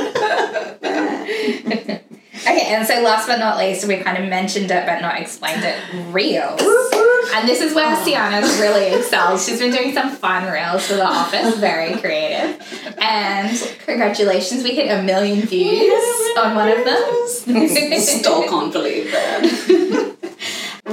okay, 2.42 2.74
and 2.74 2.86
so 2.86 3.02
last 3.02 3.28
but 3.28 3.40
not 3.40 3.58
least, 3.58 3.88
we 3.88 3.98
kind 3.98 4.22
of 4.22 4.30
mentioned 4.30 4.72
it 4.72 4.86
but 4.86 5.02
not 5.02 5.20
explained 5.20 5.64
it. 5.64 5.78
Reels. 6.14 6.62
And 7.34 7.48
this 7.48 7.62
is 7.62 7.76
where 7.76 7.96
Sienna's 8.04 8.60
really 8.60 8.94
excels. 8.96 9.46
She's 9.46 9.60
been 9.60 9.72
doing 9.72 9.94
some 9.94 10.10
fun 10.10 10.52
reels 10.52 10.88
for 10.88 10.96
the 10.96 11.06
office, 11.06 11.58
very 11.58 11.96
creative. 11.98 12.60
And 13.00 13.56
congratulations, 13.86 14.64
we 14.64 14.72
hit 14.72 14.90
a 14.90 15.04
million 15.04 15.42
views 15.42 16.38
on 16.38 16.56
one 16.56 16.70
of 16.70 16.84
them. 16.86 17.04
I 17.56 18.00
still 18.00 18.44
can't 18.44 18.74
believe 18.74 19.12
that. 19.12 20.08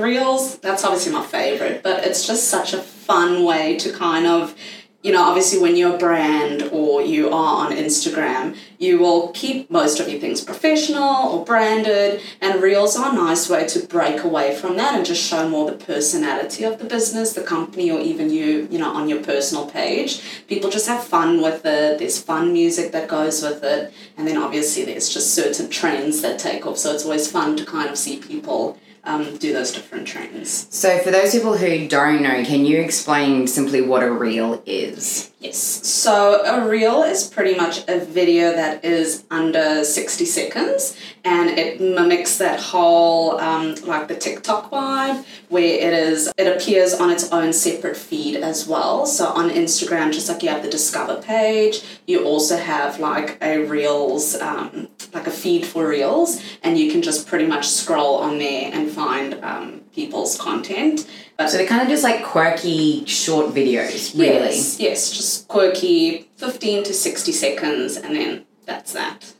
Reels, 0.00 0.58
that's 0.58 0.84
obviously 0.84 1.12
my 1.12 1.24
favorite, 1.24 1.82
but 1.82 2.04
it's 2.04 2.26
just 2.26 2.48
such 2.48 2.72
a 2.72 2.78
fun 2.78 3.44
way 3.44 3.76
to 3.76 3.92
kind 3.92 4.26
of, 4.26 4.54
you 5.02 5.12
know, 5.12 5.22
obviously 5.22 5.60
when 5.60 5.76
you're 5.76 5.94
a 5.94 5.98
brand 5.98 6.64
or 6.72 7.00
you 7.00 7.28
are 7.28 7.66
on 7.66 7.72
Instagram, 7.72 8.56
you 8.78 8.98
will 8.98 9.28
keep 9.28 9.70
most 9.70 10.00
of 10.00 10.08
your 10.08 10.18
things 10.18 10.40
professional 10.42 11.28
or 11.28 11.44
branded, 11.44 12.20
and 12.40 12.60
Reels 12.60 12.96
are 12.96 13.12
a 13.12 13.14
nice 13.14 13.48
way 13.48 13.66
to 13.68 13.86
break 13.86 14.24
away 14.24 14.56
from 14.56 14.76
that 14.76 14.94
and 14.96 15.06
just 15.06 15.22
show 15.22 15.48
more 15.48 15.70
the 15.70 15.76
personality 15.76 16.64
of 16.64 16.78
the 16.78 16.84
business, 16.84 17.34
the 17.34 17.42
company, 17.42 17.90
or 17.90 18.00
even 18.00 18.30
you, 18.30 18.66
you 18.70 18.78
know, 18.78 18.90
on 18.90 19.08
your 19.08 19.22
personal 19.22 19.70
page. 19.70 20.20
People 20.48 20.70
just 20.70 20.88
have 20.88 21.04
fun 21.04 21.40
with 21.40 21.64
it, 21.64 21.98
there's 22.00 22.20
fun 22.20 22.52
music 22.52 22.90
that 22.92 23.08
goes 23.08 23.42
with 23.42 23.62
it, 23.62 23.92
and 24.16 24.26
then 24.26 24.36
obviously 24.36 24.84
there's 24.84 25.08
just 25.08 25.34
certain 25.34 25.70
trends 25.70 26.20
that 26.22 26.38
take 26.38 26.66
off, 26.66 26.78
so 26.78 26.92
it's 26.92 27.04
always 27.04 27.30
fun 27.30 27.56
to 27.56 27.64
kind 27.64 27.88
of 27.88 27.96
see 27.96 28.16
people 28.18 28.76
um, 29.06 29.36
do 29.36 29.52
those 29.52 29.72
different 29.72 30.06
trends. 30.06 30.66
so 30.70 30.98
for 30.98 31.10
those 31.10 31.32
people 31.32 31.56
who 31.56 31.88
don't 31.88 32.22
know, 32.22 32.44
can 32.44 32.66
you 32.66 32.80
explain 32.80 33.46
simply 33.46 33.80
what 33.80 34.02
a 34.02 34.10
reel 34.10 34.62
is? 34.66 35.30
Yes. 35.46 35.86
So 35.86 36.44
a 36.44 36.68
reel 36.68 37.02
is 37.04 37.28
pretty 37.28 37.54
much 37.54 37.84
a 37.88 38.00
video 38.00 38.52
that 38.52 38.84
is 38.84 39.24
under 39.30 39.84
60 39.84 40.24
seconds 40.24 40.96
and 41.24 41.50
it 41.50 41.80
mimics 41.80 42.38
that 42.38 42.58
whole, 42.58 43.38
um, 43.38 43.74
like 43.86 44.08
the 44.08 44.16
TikTok 44.16 44.70
vibe, 44.70 45.24
where 45.48 45.62
it 45.62 45.92
is, 45.92 46.32
it 46.36 46.56
appears 46.56 46.94
on 46.94 47.10
its 47.10 47.30
own 47.30 47.52
separate 47.52 47.96
feed 47.96 48.36
as 48.36 48.66
well. 48.66 49.06
So 49.06 49.26
on 49.26 49.50
Instagram, 49.50 50.12
just 50.12 50.28
like 50.28 50.42
you 50.42 50.48
have 50.48 50.62
the 50.62 50.70
Discover 50.70 51.22
page, 51.22 51.82
you 52.06 52.24
also 52.24 52.56
have 52.56 52.98
like 52.98 53.38
a 53.40 53.64
Reels, 53.64 54.34
um, 54.36 54.88
like 55.14 55.26
a 55.26 55.30
feed 55.30 55.64
for 55.64 55.88
Reels, 55.88 56.42
and 56.62 56.76
you 56.78 56.90
can 56.90 57.02
just 57.02 57.26
pretty 57.26 57.46
much 57.46 57.68
scroll 57.68 58.16
on 58.16 58.38
there 58.38 58.70
and 58.72 58.90
find 58.90 59.34
um, 59.44 59.82
people's 59.96 60.38
content. 60.38 61.08
But 61.36 61.50
So 61.50 61.56
they're 61.58 61.66
kind 61.66 61.82
of 61.82 61.88
just 61.88 62.04
like 62.04 62.24
quirky 62.24 63.04
short 63.06 63.52
videos, 63.54 64.16
really. 64.16 64.54
Yes, 64.56 64.78
yes, 64.78 65.10
just 65.10 65.48
quirky, 65.48 66.28
15 66.36 66.84
to 66.84 66.94
60 66.94 67.32
seconds, 67.32 67.96
and 67.96 68.14
then 68.14 68.44
that's 68.66 68.92
that. 68.92 69.32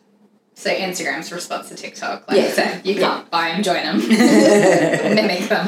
So 0.55 0.71
Instagram's 0.71 1.31
response 1.31 1.69
to 1.69 1.75
TikTok, 1.77 2.29
like 2.29 2.39
Yeah. 2.39 2.45
I 2.47 2.49
said, 2.51 2.87
you 2.87 2.95
can't 2.97 3.31
buy 3.31 3.51
them, 3.53 3.63
join 3.63 3.83
them, 3.85 3.99
mimic 4.09 5.49
them. 5.49 5.67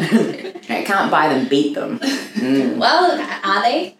I 0.70 0.82
can't 0.84 1.10
buy 1.10 1.28
them, 1.28 1.46
beat 1.48 1.74
them. 1.74 1.98
Mm, 2.00 2.78
Well, 2.78 3.20
are 3.44 3.62
they? 3.62 3.94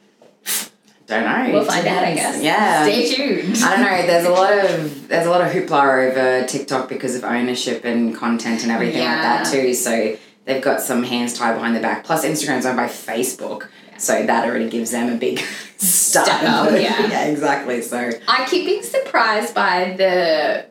don't 1.07 1.25
know. 1.25 1.53
We'll 1.55 1.65
find 1.65 1.87
out, 1.87 2.05
I 2.05 2.15
guess. 2.15 2.43
Yeah. 2.43 2.83
Stay 2.85 3.15
tuned. 3.15 3.57
I 3.65 3.77
don't 3.77 3.81
know. 3.83 4.07
There's 4.07 4.27
a 4.27 4.31
lot 4.31 4.53
of 4.53 5.09
there's 5.09 5.27
a 5.27 5.31
lot 5.31 5.41
of 5.41 5.49
hoopla 5.51 6.11
over 6.11 6.47
TikTok 6.47 6.87
because 6.91 7.15
of 7.17 7.25
ownership 7.25 7.83
and 7.87 8.15
content 8.15 8.63
and 8.63 8.71
everything 8.71 9.01
like 9.05 9.23
that 9.23 9.47
too. 9.51 9.73
So 9.73 10.19
they've 10.49 10.63
got 10.63 10.81
some 10.81 11.05
hands 11.05 11.35
tied 11.35 11.55
behind 11.55 11.75
their 11.77 11.83
back. 11.83 12.03
Plus, 12.03 12.25
Instagram's 12.25 12.67
owned 12.67 12.77
by 12.77 12.87
Facebook, 12.89 13.69
so 13.99 14.25
that 14.27 14.49
already 14.49 14.69
gives 14.69 14.91
them 14.91 15.13
a 15.13 15.17
big 15.17 15.39
start. 15.77 16.27
Step 16.27 16.43
up, 16.43 16.71
yeah. 16.73 16.79
yeah, 17.09 17.25
exactly. 17.27 17.83
So 17.83 18.11
I 18.27 18.47
keep 18.51 18.65
being 18.67 18.83
surprised 18.83 19.55
by 19.55 19.95
the 19.97 20.67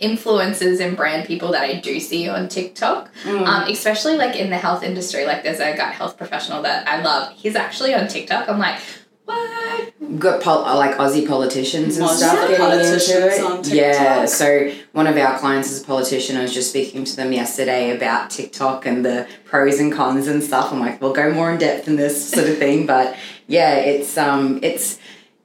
influencers 0.00 0.80
and 0.80 0.96
brand 0.96 1.26
people 1.26 1.52
that 1.52 1.62
I 1.62 1.74
do 1.80 2.00
see 2.00 2.28
on 2.28 2.48
TikTok, 2.48 3.10
Mm. 3.24 3.46
um, 3.46 3.68
especially 3.68 4.16
like 4.16 4.34
in 4.36 4.48
the 4.50 4.56
health 4.56 4.82
industry. 4.82 5.26
Like 5.26 5.42
there's 5.42 5.60
a 5.60 5.76
gut 5.76 5.92
health 5.94 6.16
professional 6.16 6.62
that 6.62 6.88
I 6.88 7.02
love. 7.02 7.32
He's 7.36 7.54
actually 7.56 7.94
on 7.94 8.08
TikTok. 8.08 8.48
I'm 8.48 8.58
like, 8.58 8.80
what? 9.30 10.18
got 10.18 10.42
pol- 10.42 10.64
uh, 10.64 10.76
like 10.76 10.96
Aussie 10.96 11.26
politicians 11.26 11.96
and 11.96 12.06
Most 12.06 12.18
stuff 12.18 12.48
getting 12.48 12.80
into 12.80 13.60
it. 13.60 13.74
Yeah, 13.74 14.26
so 14.26 14.72
one 14.92 15.06
of 15.06 15.16
our 15.16 15.38
clients 15.38 15.70
is 15.70 15.82
a 15.82 15.86
politician. 15.86 16.36
I 16.36 16.42
was 16.42 16.52
just 16.52 16.70
speaking 16.70 17.04
to 17.04 17.16
them 17.16 17.32
yesterday 17.32 17.94
about 17.96 18.30
TikTok 18.30 18.86
and 18.86 19.04
the 19.04 19.26
pros 19.44 19.78
and 19.78 19.92
cons 19.92 20.26
and 20.26 20.42
stuff. 20.42 20.72
I'm 20.72 20.80
like, 20.80 21.00
we'll 21.00 21.12
go 21.12 21.32
more 21.32 21.50
in 21.50 21.58
depth 21.58 21.88
in 21.88 21.96
this 21.96 22.30
sort 22.30 22.48
of 22.48 22.58
thing, 22.58 22.86
but 22.86 23.16
yeah, 23.46 23.74
it's 23.76 24.16
um, 24.18 24.60
it's 24.62 24.98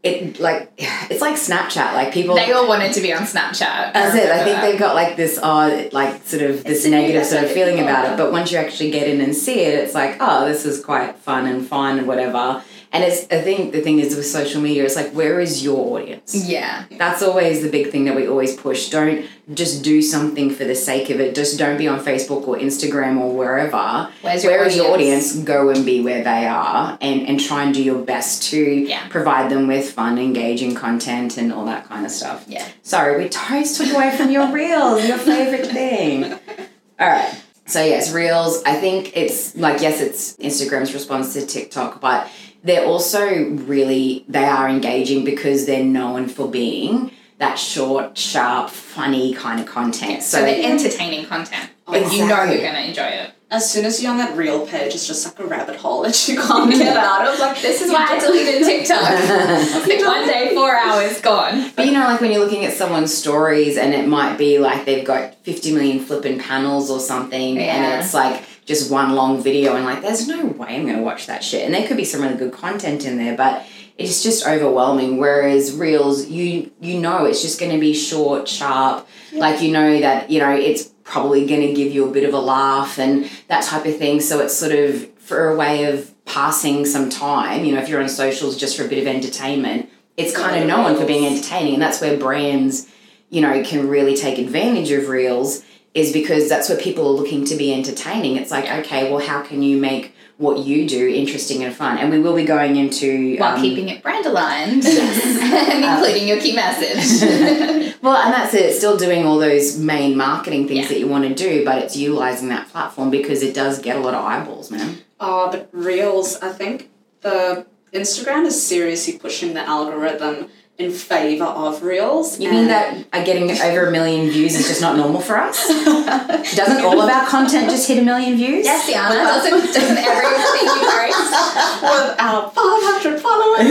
it 0.05 0.39
like 0.39 0.71
it's 0.77 1.21
like 1.21 1.35
Snapchat. 1.35 1.93
Like 1.93 2.13
people, 2.13 2.35
They 2.35 2.51
all 2.51 2.67
wanted 2.67 2.93
to 2.93 3.01
be 3.01 3.11
on 3.11 3.23
Snapchat. 3.23 3.93
that's 3.93 4.15
it. 4.15 4.29
I 4.29 4.43
think 4.43 4.61
they've 4.61 4.79
got 4.79 4.93
like 4.93 5.15
this, 5.17 5.39
odd, 5.41 5.93
like 5.93 6.23
sort 6.25 6.43
of 6.43 6.63
this 6.63 6.85
It's 6.85 6.87
negative 6.87 7.25
sort 7.25 7.43
of 7.43 7.51
feeling 7.51 7.79
about 7.79 8.13
it. 8.13 8.17
But 8.17 8.31
once 8.31 8.51
you 8.51 8.59
actually 8.59 8.91
get 8.91 9.07
in 9.07 9.19
and 9.19 9.35
see 9.35 9.61
it, 9.61 9.83
it's 9.83 9.95
like, 9.95 10.17
oh, 10.19 10.45
this 10.45 10.65
is 10.65 10.83
quite 10.83 11.17
fun 11.17 11.47
and 11.47 11.67
fun 11.67 11.97
and 11.97 12.07
whatever. 12.07 12.63
And 12.95 13.03
it's, 13.03 13.23
I 13.29 13.41
think 13.41 13.73
the 13.73 13.81
thing 13.81 13.99
is 13.99 14.15
with 14.15 14.25
social 14.25 14.61
media, 14.61 14.85
it's 14.85 14.95
like, 14.95 15.11
where 15.11 15.41
is 15.41 15.61
your 15.65 15.97
audience? 15.99 16.33
Yeah. 16.33 16.85
That's 16.91 17.21
always 17.21 17.61
the 17.61 17.69
big 17.69 17.91
thing 17.91 18.05
that 18.05 18.15
we 18.15 18.25
always 18.25 18.55
push. 18.55 18.87
Don't 18.87 19.25
just 19.53 19.83
do 19.83 20.01
something 20.01 20.49
for 20.49 20.63
the 20.63 20.75
sake 20.75 21.09
of 21.09 21.19
it. 21.19 21.35
Just 21.35 21.59
don't 21.59 21.77
be 21.77 21.89
on 21.89 21.99
Facebook 21.99 22.47
or 22.47 22.55
Instagram 22.55 23.19
or 23.19 23.35
wherever. 23.35 24.09
Where's 24.21 24.45
your 24.45 24.53
audience? 24.53 24.61
Where 24.61 24.67
is 24.67 24.75
your 24.77 24.93
audience? 24.93 25.31
audience? 25.31 25.45
Go 25.45 25.69
and 25.71 25.85
be 25.85 26.01
where 26.01 26.23
they 26.23 26.45
are 26.47 26.97
and, 27.01 27.27
and 27.27 27.37
try 27.37 27.63
and 27.65 27.73
do 27.73 27.83
your 27.83 28.01
best 28.01 28.43
to 28.51 28.57
Yeah. 28.63 29.05
provide 29.09 29.51
them 29.51 29.67
with 29.67 29.91
fun, 29.91 30.17
engaging 30.17 30.73
content 30.73 31.35
and 31.37 31.51
all 31.51 31.65
that 31.65 31.89
kind 31.89 32.05
of 32.05 32.13
stuff. 32.13 32.45
Yeah. 32.47 32.65
Sorry, 32.81 33.21
we 33.21 33.27
toast 33.27 33.75
took 33.75 33.93
away 33.93 34.15
from 34.15 34.31
your 34.31 34.49
reels, 34.53 35.05
your 35.05 35.17
favorite 35.17 35.67
thing. 35.67 36.31
All 36.97 37.09
right. 37.09 37.41
So 37.67 37.83
yes, 37.83 38.13
reels. 38.13 38.63
I 38.63 38.75
think 38.75 39.17
it's 39.17 39.53
like 39.57 39.81
yes, 39.81 39.99
it's 39.99 40.37
Instagram's 40.37 40.93
response 40.93 41.33
to 41.33 41.45
TikTok, 41.45 41.99
but 41.99 42.29
they're 42.65 42.85
also 42.85 43.25
really 43.71 44.25
they 44.27 44.43
are 44.45 44.67
engaging 44.67 45.23
because 45.23 45.65
they're 45.65 45.83
known 45.85 46.27
for 46.27 46.49
being 46.49 47.11
that 47.37 47.55
short, 47.55 48.17
sharp, 48.17 48.69
funny 48.69 49.33
kind 49.33 49.59
of 49.59 49.65
content. 49.65 50.23
So 50.23 50.37
So, 50.39 50.45
they're 50.45 50.71
entertaining 50.71 51.25
content. 51.25 51.69
Like 51.87 52.11
you 52.11 52.27
know 52.27 52.43
you're 52.43 52.61
gonna 52.61 52.79
enjoy 52.79 53.03
it. 53.03 53.31
As 53.51 53.71
soon 53.71 53.85
as 53.85 54.01
you're 54.01 54.11
on 54.11 54.17
that 54.17 54.35
real 54.35 54.65
page, 54.65 54.95
it's 54.95 55.05
just 55.05 55.23
like 55.25 55.37
a 55.39 55.47
rabbit 55.47 55.75
hole 55.75 56.01
that 56.01 56.27
you 56.27 56.35
can't 56.41 56.71
get 56.71 56.97
out 56.97 57.27
of. 57.27 57.39
Like 57.39 57.61
This 57.61 57.81
is 57.81 57.91
why 57.91 58.07
I 58.09 58.19
deleted 58.19 58.63
TikTok. 58.71 59.01
like 59.87 60.05
one 60.05 60.27
day, 60.27 60.51
four 60.55 60.75
hours 60.75 61.21
gone. 61.21 61.71
But 61.75 61.85
you 61.85 61.91
know, 61.91 62.05
like 62.05 62.21
when 62.21 62.31
you're 62.31 62.43
looking 62.43 62.65
at 62.65 62.73
someone's 62.73 63.13
stories 63.13 63.77
and 63.77 63.93
it 63.93 64.07
might 64.07 64.37
be 64.37 64.57
like 64.57 64.85
they've 64.85 65.05
got 65.05 65.35
50 65.43 65.73
million 65.75 65.99
flipping 65.99 66.39
panels 66.39 66.89
or 66.89 66.99
something 66.99 67.57
Yeah. 67.57 67.61
and 67.75 68.03
it's 68.03 68.13
like 68.15 68.41
just 68.65 68.91
one 68.91 69.13
long 69.13 69.41
video 69.41 69.75
and 69.75 69.85
like 69.85 70.01
there's 70.01 70.27
no 70.27 70.45
way 70.45 70.75
I'm 70.75 70.85
to 70.97 71.03
watch 71.03 71.27
that 71.27 71.43
shit. 71.43 71.65
And 71.65 71.73
there 71.73 71.87
could 71.87 71.97
be 71.97 72.05
some 72.05 72.21
really 72.21 72.35
good 72.35 72.51
content 72.51 73.05
in 73.05 73.17
there, 73.17 73.37
but 73.37 73.65
it's 73.97 74.23
just 74.23 74.45
overwhelming. 74.45 75.17
Whereas 75.17 75.75
reels, 75.75 76.27
you 76.27 76.71
you 76.81 76.99
know 76.99 77.25
it's 77.25 77.41
just 77.41 77.59
to 77.71 77.79
be 77.79 77.93
short, 77.93 78.47
sharp. 78.47 79.07
Like 79.31 79.61
you 79.61 79.71
know 79.71 79.99
that, 79.99 80.29
you 80.29 80.39
know, 80.39 80.51
it's 80.51 80.85
probably 81.03 81.45
to 81.67 81.73
give 81.73 81.93
you 81.93 82.07
a 82.07 82.11
bit 82.11 82.23
of 82.23 82.33
a 82.33 82.39
laugh 82.39 82.97
and 82.97 83.29
that 83.47 83.63
type 83.63 83.85
of 83.85 83.97
thing. 83.97 84.19
So 84.19 84.39
it's 84.39 84.57
sort 84.57 84.71
of 84.71 85.11
for 85.19 85.49
a 85.49 85.55
way 85.55 85.85
of 85.85 86.11
passing 86.25 86.85
some 86.85 87.09
time, 87.09 87.63
you 87.63 87.73
know, 87.73 87.81
if 87.81 87.87
you're 87.87 88.01
on 88.01 88.09
socials 88.09 88.57
just 88.57 88.75
for 88.75 88.85
a 88.85 88.87
bit 88.87 88.99
of 88.99 89.07
entertainment, 89.07 89.89
it's 90.17 90.35
kind 90.35 90.59
of 90.59 90.67
known 90.67 90.97
for 90.97 91.05
being 91.05 91.25
entertaining 91.25 91.73
and 91.73 91.81
that's 91.81 92.01
where 92.01 92.17
brands 92.17 92.87
you 93.29 93.41
know 93.41 93.63
can 93.63 93.87
really 93.87 94.15
take 94.15 94.37
advantage 94.37 94.91
of 94.91 95.09
reels 95.09 95.63
is 95.95 96.11
because 96.11 96.47
that's 96.47 96.69
where 96.69 96.77
people 96.77 97.07
are 97.07 97.11
looking 97.21 97.43
to 97.45 97.55
be 97.55 97.73
entertaining. 97.73 98.35
It's 98.35 98.51
like 98.51 98.65
okay 98.85 99.09
well 99.11 99.25
how 99.25 99.41
can 99.41 99.63
you 99.63 99.77
make 99.77 100.13
what 100.37 100.59
you 100.59 100.85
do 100.87 101.07
interesting 101.07 101.63
and 101.63 101.73
fun? 101.73 101.97
And 101.97 102.11
we 102.11 102.19
will 102.19 102.35
be 102.35 102.43
going 102.43 102.75
into 102.75 103.37
While 103.37 103.55
um, 103.55 103.61
keeping 103.61 103.87
it 103.89 104.03
brand 104.03 104.25
aligned 104.25 104.85
and 104.85 105.83
including 105.83 106.27
your 106.27 106.39
key 106.41 106.53
message. 106.53 107.95
well 108.01 108.17
and 108.17 108.33
that's 108.33 108.53
it 108.53 108.75
still 108.77 108.97
doing 108.97 109.25
all 109.25 109.37
those 109.39 109.79
main 109.79 110.15
marketing 110.17 110.67
things 110.67 110.81
Yeah. 110.81 110.87
that 110.89 110.99
you 110.99 111.07
want 111.07 111.23
to 111.27 111.33
do 111.33 111.63
but 111.65 111.81
it's 111.81 111.95
utilizing 111.95 112.49
that 112.49 112.67
platform 112.69 113.09
because 113.09 113.41
it 113.41 113.55
does 113.55 113.79
get 113.79 113.95
a 113.95 113.99
lot 113.99 114.13
of 114.13 114.23
eyeballs 114.23 114.69
man. 114.69 114.97
Oh, 115.19 115.49
but 115.49 115.69
Reels, 115.71 116.35
I 116.41 116.51
think 116.51 116.89
the 117.21 117.65
Instagram 117.93 118.45
is 118.45 118.61
seriously 118.61 119.17
pushing 119.17 119.53
the 119.53 119.61
algorithm 119.61 120.49
in 120.77 120.91
favor 120.91 121.45
of 121.45 121.83
Reels. 121.83 122.39
you 122.39 122.51
mean 122.51 122.67
that 122.67 123.05
uh, 123.13 123.23
getting 123.23 123.49
over 123.49 123.85
a 123.87 123.91
million 123.91 124.29
views 124.29 124.55
is 124.55 124.67
just 124.67 124.81
not 124.81 124.97
normal 124.97 125.21
for 125.21 125.37
us 125.37 125.67
doesn't 126.55 126.83
all 126.83 126.99
of 126.99 127.09
our 127.09 127.25
content 127.27 127.69
just 127.69 127.87
hit 127.87 127.97
a 127.97 128.01
million 128.01 128.35
views 128.35 128.65
yes, 128.65 128.85
Diana, 128.85 129.15
doesn't, 129.15 129.73
doesn't 129.73 129.97
everything 129.97 130.65
you 130.65 130.89
post? 130.89 131.65
with 131.81 132.15
our 132.19 132.49
500 132.51 133.19
followers, 133.19 133.67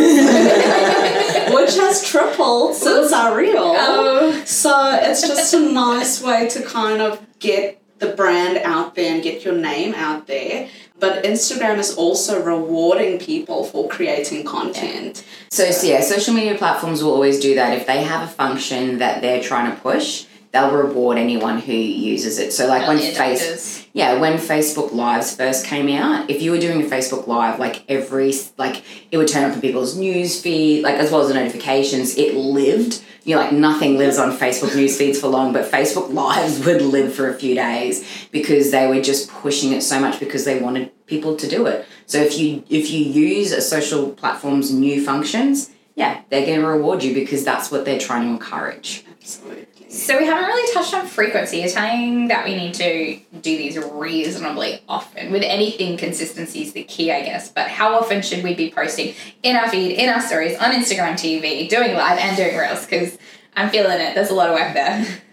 which 1.54 1.76
has 1.76 2.04
tripled 2.04 2.74
since 2.74 3.12
our 3.12 3.36
reel. 3.36 3.74
Oh. 3.76 4.42
So 4.44 4.98
it's 5.00 5.26
just 5.26 5.54
a 5.54 5.60
nice 5.60 6.22
way 6.22 6.48
to 6.48 6.62
kind 6.62 7.00
of 7.02 7.24
get 7.38 7.82
the 7.98 8.08
brand 8.08 8.58
out 8.58 8.94
there 8.94 9.14
and 9.14 9.22
get 9.22 9.44
your 9.44 9.54
name 9.54 9.94
out 9.94 10.26
there. 10.26 10.68
But 11.04 11.22
Instagram 11.22 11.76
is 11.76 11.94
also 11.96 12.42
rewarding 12.42 13.18
people 13.18 13.64
for 13.64 13.86
creating 13.90 14.46
content. 14.46 15.22
So, 15.50 15.70
so 15.70 15.86
yeah, 15.86 16.00
social 16.00 16.32
media 16.32 16.56
platforms 16.56 17.04
will 17.04 17.12
always 17.12 17.40
do 17.40 17.54
that. 17.56 17.76
If 17.76 17.86
they 17.86 18.04
have 18.04 18.22
a 18.26 18.32
function 18.32 19.00
that 19.00 19.20
they're 19.20 19.42
trying 19.42 19.70
to 19.70 19.78
push, 19.82 20.24
they'll 20.52 20.70
reward 20.70 21.18
anyone 21.18 21.58
who 21.58 21.74
uses 21.74 22.38
it. 22.38 22.54
So 22.54 22.66
like 22.68 22.88
when 22.88 22.96
Early 22.96 23.10
face 23.10 23.42
adopters. 23.42 23.86
yeah, 23.92 24.18
when 24.18 24.38
Facebook 24.38 24.92
Lives 24.92 25.36
first 25.36 25.66
came 25.66 25.90
out, 25.90 26.30
if 26.30 26.40
you 26.40 26.52
were 26.52 26.58
doing 26.58 26.80
a 26.80 26.86
Facebook 26.86 27.26
Live, 27.26 27.58
like 27.58 27.84
every 27.86 28.32
like 28.56 28.82
it 29.10 29.18
would 29.18 29.28
turn 29.28 29.44
up 29.44 29.54
in 29.54 29.60
people's 29.60 29.98
news 29.98 30.40
feed, 30.40 30.84
like 30.84 30.94
as 30.94 31.10
well 31.10 31.20
as 31.20 31.28
the 31.28 31.34
notifications, 31.34 32.16
it 32.16 32.34
lived. 32.34 33.02
You 33.24 33.36
know, 33.36 33.42
like 33.42 33.52
nothing 33.52 33.98
lives 33.98 34.18
on 34.18 34.36
Facebook 34.36 34.74
news 34.76 34.96
feeds 34.96 35.18
for 35.18 35.28
long, 35.28 35.52
but 35.52 35.70
Facebook 35.70 36.12
Lives 36.12 36.58
would 36.66 36.82
live 36.82 37.14
for 37.14 37.28
a 37.28 37.34
few 37.34 37.54
days 37.54 38.06
because 38.30 38.70
they 38.70 38.86
were 38.86 39.00
just 39.00 39.30
pushing 39.30 39.72
it 39.72 39.82
so 39.82 39.98
much 39.98 40.20
because 40.20 40.44
they 40.44 40.60
wanted 40.60 40.90
people 41.06 41.36
to 41.36 41.48
do 41.48 41.66
it. 41.66 41.86
So 42.06 42.18
if 42.18 42.38
you 42.38 42.64
if 42.68 42.90
you 42.90 43.04
use 43.04 43.52
a 43.52 43.60
social 43.60 44.10
platform's 44.10 44.72
new 44.72 45.04
functions, 45.04 45.70
yeah, 45.94 46.22
they're 46.30 46.46
going 46.46 46.60
to 46.60 46.66
reward 46.66 47.02
you 47.02 47.14
because 47.14 47.44
that's 47.44 47.70
what 47.70 47.84
they're 47.84 48.00
trying 48.00 48.22
to 48.22 48.28
encourage. 48.30 49.04
Absolutely. 49.10 49.66
So 49.94 50.18
we 50.18 50.26
haven't 50.26 50.48
really 50.48 50.72
touched 50.74 50.92
on 50.92 51.06
frequency. 51.06 51.58
You're 51.58 51.68
saying 51.68 52.26
that 52.26 52.44
we 52.44 52.56
need 52.56 52.74
to 52.74 53.16
do 53.40 53.56
these 53.56 53.78
reasonably 53.78 54.82
often. 54.88 55.30
With 55.30 55.44
anything, 55.44 55.96
consistency 55.96 56.62
is 56.62 56.72
the 56.72 56.82
key, 56.82 57.12
I 57.12 57.22
guess. 57.22 57.48
But 57.48 57.68
how 57.68 57.94
often 57.94 58.20
should 58.20 58.42
we 58.42 58.54
be 58.54 58.72
posting 58.72 59.14
in 59.44 59.54
our 59.54 59.68
feed, 59.68 59.96
in 59.96 60.08
our 60.08 60.20
stories, 60.20 60.58
on 60.58 60.72
Instagram 60.72 61.12
TV, 61.12 61.68
doing 61.68 61.94
live 61.94 62.18
and 62.18 62.36
doing 62.36 62.56
reels? 62.56 62.84
Because 62.84 63.16
I'm 63.54 63.70
feeling 63.70 64.00
it. 64.00 64.16
There's 64.16 64.30
a 64.30 64.34
lot 64.34 64.48
of 64.48 64.56
work 64.56 64.74
there. 64.74 65.06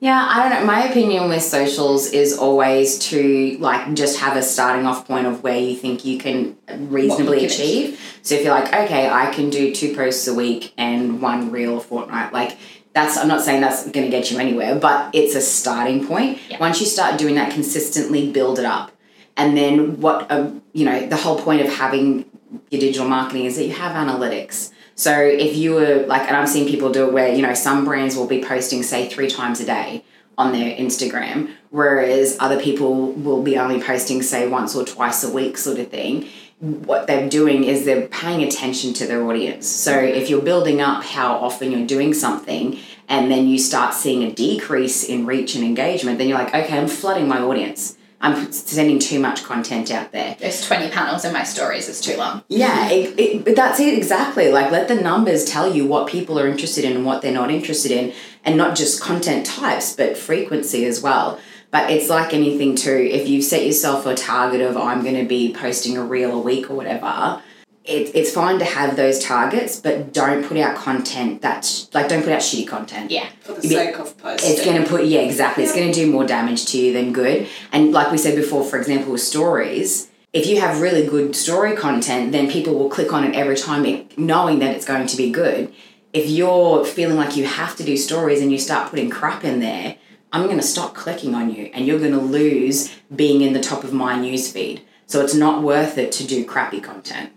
Yeah, 0.00 0.26
I 0.30 0.48
don't 0.48 0.60
know. 0.60 0.66
My 0.66 0.84
opinion 0.84 1.28
with 1.28 1.42
socials 1.42 2.06
is 2.06 2.36
always 2.36 2.98
to 3.10 3.58
like 3.60 3.92
just 3.92 4.18
have 4.20 4.34
a 4.34 4.42
starting 4.42 4.86
off 4.86 5.06
point 5.06 5.26
of 5.26 5.42
where 5.42 5.58
you 5.58 5.76
think 5.76 6.06
you 6.06 6.18
can 6.18 6.56
reasonably 6.88 7.40
can 7.40 7.46
achieve. 7.46 8.18
So 8.22 8.34
if 8.34 8.42
you're 8.42 8.54
like, 8.54 8.72
okay, 8.72 9.10
I 9.10 9.30
can 9.30 9.50
do 9.50 9.74
two 9.74 9.94
posts 9.94 10.26
a 10.26 10.32
week 10.32 10.72
and 10.78 11.20
one 11.20 11.50
reel 11.50 11.76
a 11.76 11.80
fortnight, 11.80 12.32
like 12.32 12.56
that's 12.94 13.18
I'm 13.18 13.28
not 13.28 13.42
saying 13.42 13.60
that's 13.60 13.90
going 13.90 14.06
to 14.06 14.10
get 14.10 14.30
you 14.30 14.38
anywhere, 14.38 14.74
but 14.74 15.14
it's 15.14 15.34
a 15.34 15.40
starting 15.42 16.06
point. 16.06 16.38
Yeah. 16.48 16.58
Once 16.58 16.80
you 16.80 16.86
start 16.86 17.18
doing 17.18 17.34
that 17.34 17.52
consistently, 17.52 18.32
build 18.32 18.58
it 18.58 18.64
up, 18.64 18.92
and 19.36 19.54
then 19.54 20.00
what 20.00 20.30
um, 20.32 20.62
you 20.72 20.86
know 20.86 21.06
the 21.06 21.16
whole 21.16 21.38
point 21.38 21.60
of 21.60 21.68
having 21.72 22.24
your 22.70 22.80
digital 22.80 23.06
marketing 23.06 23.44
is 23.44 23.56
that 23.56 23.66
you 23.66 23.72
have 23.74 23.92
analytics. 23.92 24.72
So 25.00 25.18
if 25.18 25.56
you 25.56 25.72
were 25.72 26.04
like, 26.06 26.28
and 26.28 26.36
I'm 26.36 26.46
seeing 26.46 26.68
people 26.68 26.92
do 26.92 27.08
it 27.08 27.14
where, 27.14 27.34
you 27.34 27.40
know, 27.40 27.54
some 27.54 27.86
brands 27.86 28.16
will 28.16 28.26
be 28.26 28.44
posting, 28.44 28.82
say, 28.82 29.08
three 29.08 29.30
times 29.30 29.58
a 29.58 29.64
day 29.64 30.04
on 30.36 30.52
their 30.52 30.76
Instagram, 30.76 31.54
whereas 31.70 32.36
other 32.38 32.60
people 32.60 33.12
will 33.12 33.42
be 33.42 33.56
only 33.56 33.80
posting, 33.80 34.20
say, 34.20 34.46
once 34.46 34.76
or 34.76 34.84
twice 34.84 35.24
a 35.24 35.32
week, 35.32 35.56
sort 35.56 35.78
of 35.78 35.88
thing. 35.88 36.28
What 36.58 37.06
they're 37.06 37.30
doing 37.30 37.64
is 37.64 37.86
they're 37.86 38.08
paying 38.08 38.42
attention 38.42 38.92
to 38.92 39.06
their 39.06 39.24
audience. 39.26 39.66
So 39.66 39.98
if 39.98 40.28
you're 40.28 40.42
building 40.42 40.82
up 40.82 41.02
how 41.02 41.36
often 41.36 41.72
you're 41.72 41.86
doing 41.86 42.12
something 42.12 42.78
and 43.08 43.30
then 43.30 43.48
you 43.48 43.58
start 43.58 43.94
seeing 43.94 44.22
a 44.22 44.30
decrease 44.30 45.02
in 45.02 45.24
reach 45.24 45.54
and 45.54 45.64
engagement, 45.64 46.18
then 46.18 46.28
you're 46.28 46.36
like, 46.36 46.54
okay, 46.54 46.76
I'm 46.76 46.88
flooding 46.88 47.26
my 47.26 47.40
audience. 47.40 47.96
I'm 48.22 48.52
sending 48.52 48.98
too 48.98 49.18
much 49.18 49.44
content 49.44 49.90
out 49.90 50.12
there. 50.12 50.36
There's 50.38 50.66
20 50.66 50.90
panels 50.90 51.24
in 51.24 51.32
my 51.32 51.42
stories. 51.42 51.88
It's 51.88 52.02
too 52.02 52.18
long. 52.18 52.44
Yeah, 52.48 52.90
it, 52.90 53.18
it, 53.18 53.44
but 53.44 53.56
that's 53.56 53.80
it 53.80 53.96
exactly. 53.96 54.50
Like, 54.50 54.70
let 54.70 54.88
the 54.88 54.94
numbers 54.94 55.46
tell 55.46 55.74
you 55.74 55.86
what 55.86 56.06
people 56.06 56.38
are 56.38 56.46
interested 56.46 56.84
in 56.84 56.94
and 56.96 57.06
what 57.06 57.22
they're 57.22 57.32
not 57.32 57.50
interested 57.50 57.90
in, 57.90 58.12
and 58.44 58.58
not 58.58 58.76
just 58.76 59.00
content 59.00 59.46
types, 59.46 59.96
but 59.96 60.18
frequency 60.18 60.84
as 60.84 61.02
well. 61.02 61.40
But 61.70 61.90
it's 61.90 62.10
like 62.10 62.34
anything 62.34 62.74
too. 62.74 63.08
If 63.10 63.26
you've 63.26 63.44
set 63.44 63.64
yourself 63.64 64.04
a 64.04 64.14
target 64.14 64.60
of 64.60 64.76
I'm 64.76 65.02
going 65.02 65.16
to 65.16 65.24
be 65.24 65.54
posting 65.54 65.96
a 65.96 66.04
reel 66.04 66.32
a 66.32 66.42
week 66.42 66.70
or 66.70 66.74
whatever, 66.74 67.40
it, 67.84 68.14
it's 68.14 68.30
fine 68.32 68.58
to 68.58 68.64
have 68.64 68.96
those 68.96 69.18
targets, 69.18 69.80
but 69.80 70.12
don't 70.12 70.44
put 70.44 70.58
out 70.58 70.76
content 70.76 71.40
that's 71.40 71.92
like 71.94 72.08
don't 72.08 72.22
put 72.22 72.32
out 72.32 72.40
shitty 72.40 72.66
content. 72.68 73.10
Yeah. 73.10 73.28
For 73.40 73.54
the 73.54 73.62
sake 73.62 73.98
of 73.98 74.16
posting. 74.18 74.50
It's 74.52 74.64
going 74.64 74.82
to 74.82 74.88
put, 74.88 75.06
yeah, 75.06 75.20
exactly. 75.20 75.64
It's 75.64 75.74
going 75.74 75.90
to 75.90 75.94
do 75.94 76.10
more 76.10 76.26
damage 76.26 76.66
to 76.66 76.78
you 76.78 76.92
than 76.92 77.12
good. 77.12 77.48
And 77.72 77.92
like 77.92 78.12
we 78.12 78.18
said 78.18 78.36
before, 78.36 78.64
for 78.64 78.78
example, 78.78 79.12
with 79.12 79.22
stories, 79.22 80.10
if 80.32 80.46
you 80.46 80.60
have 80.60 80.80
really 80.80 81.06
good 81.06 81.34
story 81.34 81.74
content, 81.74 82.32
then 82.32 82.50
people 82.50 82.74
will 82.74 82.90
click 82.90 83.12
on 83.12 83.24
it 83.24 83.34
every 83.34 83.56
time 83.56 83.84
it- 83.86 84.16
knowing 84.18 84.58
that 84.60 84.76
it's 84.76 84.84
going 84.84 85.06
to 85.06 85.16
be 85.16 85.30
good. 85.30 85.72
If 86.12 86.28
you're 86.28 86.84
feeling 86.84 87.16
like 87.16 87.36
you 87.36 87.46
have 87.46 87.76
to 87.76 87.84
do 87.84 87.96
stories 87.96 88.40
and 88.42 88.52
you 88.52 88.58
start 88.58 88.90
putting 88.90 89.10
crap 89.10 89.42
in 89.42 89.60
there, 89.60 89.96
I'm 90.32 90.44
going 90.44 90.58
to 90.58 90.62
stop 90.62 90.94
clicking 90.94 91.34
on 91.34 91.52
you 91.52 91.70
and 91.72 91.86
you're 91.86 91.98
going 91.98 92.12
to 92.12 92.20
lose 92.20 92.94
being 93.14 93.40
in 93.40 93.52
the 93.52 93.60
top 93.60 93.84
of 93.84 93.92
my 93.92 94.14
newsfeed. 94.14 94.80
So 95.06 95.22
it's 95.22 95.34
not 95.34 95.62
worth 95.62 95.98
it 95.98 96.12
to 96.12 96.26
do 96.26 96.44
crappy 96.44 96.80
content. 96.80 97.32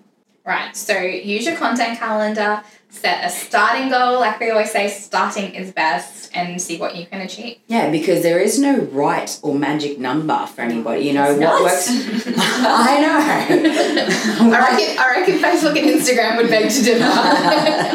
Right. 0.45 0.75
So 0.75 0.97
use 0.99 1.45
your 1.45 1.56
content 1.56 1.99
calendar, 1.99 2.62
set 2.89 3.23
a 3.25 3.29
starting 3.29 3.89
goal. 3.89 4.19
Like 4.19 4.39
we 4.41 4.49
always 4.51 4.71
say, 4.71 4.89
starting 4.89 5.56
is 5.56 5.71
best, 5.71 6.32
and 6.36 6.62
see 6.62 6.77
what 6.77 6.95
you 6.97 7.06
can 7.06 7.21
achieve. 7.21 7.60
Yeah, 7.67 7.89
because 7.89 8.23
there 8.23 8.39
is 8.39 8.60
no 8.60 8.79
right 8.91 9.39
or 9.41 9.56
magic 9.56 9.99
number 9.99 10.45
for 10.47 10.62
anybody. 10.62 11.06
You 11.06 11.13
know, 11.13 11.29
It's 11.32 11.39
what 11.39 11.45
not. 11.45 11.62
works. 11.62 11.88
I 12.38 12.99
know. 13.01 14.53
I 14.53 14.60
reckon, 14.60 14.97
I 14.99 15.10
reckon 15.19 15.36
Facebook 15.39 15.77
and 15.79 15.89
Instagram 16.01 16.38
would 16.38 16.49
beg 16.49 16.69
to 16.71 16.82
differ. 16.84 16.99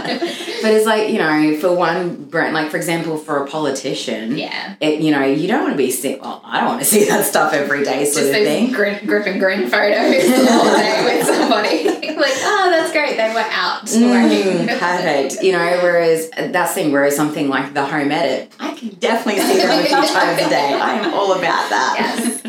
But 0.62 0.72
it's 0.72 0.86
like, 0.86 1.10
you 1.10 1.18
know, 1.18 1.56
for 1.60 1.74
one 1.74 2.24
brand, 2.24 2.54
like 2.54 2.70
for 2.70 2.76
example, 2.76 3.16
for 3.18 3.42
a 3.42 3.46
politician, 3.46 4.36
yeah. 4.36 4.76
it, 4.80 5.00
you 5.00 5.10
know, 5.10 5.24
you 5.24 5.48
don't 5.48 5.62
want 5.62 5.72
to 5.72 5.76
be 5.78 5.90
see, 5.90 6.16
well, 6.16 6.40
I 6.44 6.58
don't 6.60 6.68
want 6.68 6.80
to 6.80 6.86
see 6.86 7.04
that 7.06 7.24
stuff 7.24 7.52
every 7.52 7.84
day 7.84 8.04
sort 8.04 8.26
Just 8.26 8.38
of 8.38 8.44
thing. 8.44 8.72
grin, 8.72 9.06
grip 9.06 9.26
and 9.26 9.40
grin 9.40 9.68
photos 9.68 10.24
the 10.24 10.52
whole 10.52 10.74
day 10.76 11.04
with 11.18 11.26
somebody. 11.26 11.84
like, 12.16 12.34
oh, 12.42 12.68
that's 12.70 12.92
great. 12.92 13.16
They 13.16 13.32
were 13.32 13.40
out 13.40 13.84
Mm, 13.86 14.66
perfect. 14.78 15.42
You 15.42 15.52
know, 15.52 15.78
whereas 15.82 16.30
that's 16.30 16.74
the 16.74 16.80
thing, 16.82 16.92
whereas 16.92 17.16
something 17.16 17.48
like 17.48 17.74
the 17.74 17.84
home 17.84 18.10
edit, 18.10 18.52
I 18.58 18.74
can 18.74 18.90
definitely 18.90 19.42
see 19.42 19.58
them 19.58 19.70
a 19.70 19.84
few 19.84 19.96
times 19.96 20.40
a 20.42 20.48
day. 20.48 20.74
I 20.74 20.94
am 20.94 21.14
all 21.14 21.32
about 21.32 21.70
that. 21.70 22.42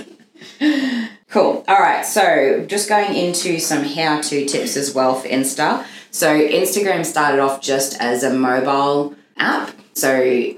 Yes. 0.60 1.10
Cool. 1.30 1.64
All 1.68 1.80
right. 1.80 2.06
So 2.06 2.66
just 2.68 2.90
going 2.90 3.16
into 3.16 3.60
some 3.60 3.84
how 3.84 4.20
to 4.22 4.46
tips 4.46 4.76
as 4.76 4.94
well 4.94 5.16
for 5.16 5.28
Insta. 5.28 5.86
So 6.12 6.40
Instagram 6.40 7.06
started 7.06 7.40
off 7.40 7.62
just 7.62 8.00
as 8.02 8.24
a 8.24 8.34
mobile 8.34 9.16
app. 9.38 9.76
So 9.94 10.54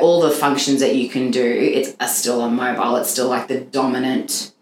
all 0.00 0.20
the 0.20 0.30
functions 0.30 0.80
that 0.80 0.96
you 0.96 1.08
can 1.08 1.30
do, 1.30 1.44
it's 1.44 1.94
are 2.00 2.08
still 2.08 2.40
on 2.42 2.56
mobile. 2.56 2.96
It's 2.96 3.10
still 3.10 3.28
like 3.28 3.48
the 3.48 3.60
dominant 3.60 4.52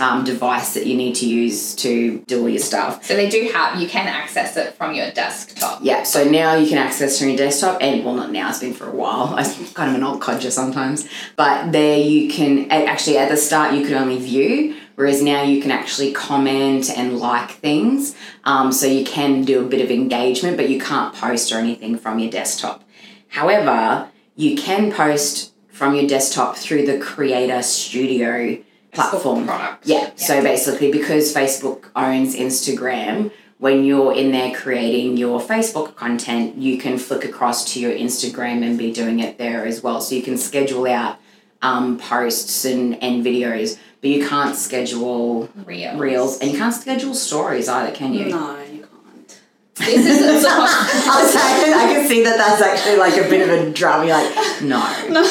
um, 0.00 0.24
device 0.24 0.74
that 0.74 0.86
you 0.86 0.96
need 0.96 1.14
to 1.16 1.28
use 1.28 1.74
to 1.76 2.20
do 2.20 2.42
all 2.42 2.48
your 2.48 2.60
stuff. 2.60 3.04
So 3.04 3.14
they 3.14 3.28
do 3.28 3.50
have, 3.52 3.80
you 3.80 3.88
can 3.88 4.06
access 4.08 4.56
it 4.56 4.74
from 4.74 4.94
your 4.94 5.10
desktop. 5.10 5.80
Yeah, 5.82 6.02
so 6.04 6.24
now 6.24 6.54
you 6.54 6.68
can 6.68 6.78
access 6.78 7.18
from 7.18 7.28
your 7.28 7.36
desktop, 7.36 7.82
and 7.82 8.04
well, 8.04 8.14
not 8.14 8.32
now, 8.32 8.48
it's 8.48 8.60
been 8.60 8.74
for 8.74 8.88
a 8.88 8.94
while. 8.94 9.34
I'm 9.36 9.66
kind 9.74 9.90
of 9.90 9.96
an 9.96 10.02
old 10.02 10.20
codger 10.20 10.50
sometimes. 10.50 11.08
But 11.36 11.72
there 11.72 11.98
you 11.98 12.30
can, 12.30 12.70
actually, 12.70 13.18
at 13.18 13.28
the 13.28 13.36
start, 13.36 13.74
you 13.74 13.84
could 13.84 13.96
only 13.96 14.18
view, 14.18 14.76
whereas 15.02 15.20
now 15.20 15.42
you 15.42 15.60
can 15.60 15.72
actually 15.72 16.12
comment 16.12 16.88
and 16.88 17.18
like 17.18 17.50
things. 17.50 18.14
Um, 18.44 18.70
so 18.70 18.86
you 18.86 19.04
can 19.04 19.42
do 19.42 19.64
a 19.64 19.68
bit 19.68 19.80
of 19.80 19.90
engagement, 19.90 20.56
but 20.56 20.68
you 20.68 20.78
can't 20.80 21.12
post 21.12 21.50
or 21.50 21.56
anything 21.56 21.98
from 21.98 22.20
your 22.20 22.30
desktop. 22.30 22.84
However, 23.26 24.08
you 24.36 24.54
can 24.54 24.92
post 24.92 25.54
from 25.72 25.96
your 25.96 26.06
desktop 26.06 26.56
through 26.56 26.86
the 26.86 26.98
Creator 27.00 27.62
Studio 27.62 28.62
platform. 28.92 29.44
product. 29.44 29.88
Yeah. 29.88 30.10
So 30.14 30.40
basically, 30.40 30.92
because 30.92 31.34
Facebook 31.34 31.86
owns 31.96 32.36
Instagram, 32.36 33.32
when 33.58 33.84
you're 33.84 34.14
in 34.14 34.30
there 34.30 34.54
creating 34.54 35.16
your 35.16 35.40
Facebook 35.40 35.96
content, 35.96 36.58
you 36.58 36.78
can 36.78 36.96
flick 36.96 37.24
across 37.24 37.72
to 37.72 37.80
your 37.80 37.90
Instagram 37.90 38.62
and 38.64 38.78
be 38.78 38.92
doing 38.92 39.18
it 39.18 39.36
there 39.36 39.66
as 39.66 39.82
well. 39.82 40.00
So 40.00 40.14
you 40.14 40.22
can 40.22 40.38
schedule 40.38 40.86
out 40.86 41.18
um, 41.60 41.98
posts 41.98 42.64
and, 42.64 43.02
and 43.02 43.24
videos, 43.24 43.78
but 44.02 44.10
you 44.10 44.26
can't 44.28 44.56
schedule 44.56 45.48
Reels. 45.64 45.98
reels 45.98 46.40
and 46.40 46.50
you 46.50 46.58
can't 46.58 46.74
schedule 46.74 47.14
stories 47.14 47.68
either, 47.68 47.92
can 47.94 48.12
you? 48.12 48.26
No, 48.30 48.58
you 48.64 48.80
can't. 48.80 49.40
This 49.78 50.04
is 50.06 50.20
a 50.20 50.40
support. 50.40 50.68
I, 50.68 51.22
was 51.22 51.34
like, 51.34 51.74
I 51.74 51.94
can 51.94 52.06
see 52.08 52.22
that 52.24 52.36
that's 52.36 52.60
actually 52.60 52.96
like 52.98 53.14
a 53.16 53.28
bit 53.30 53.48
of 53.48 53.68
a 53.68 53.70
drama. 53.72 54.06
You're 54.06 54.16
like, 54.16 54.62
no. 54.62 54.78
No. 55.08 55.22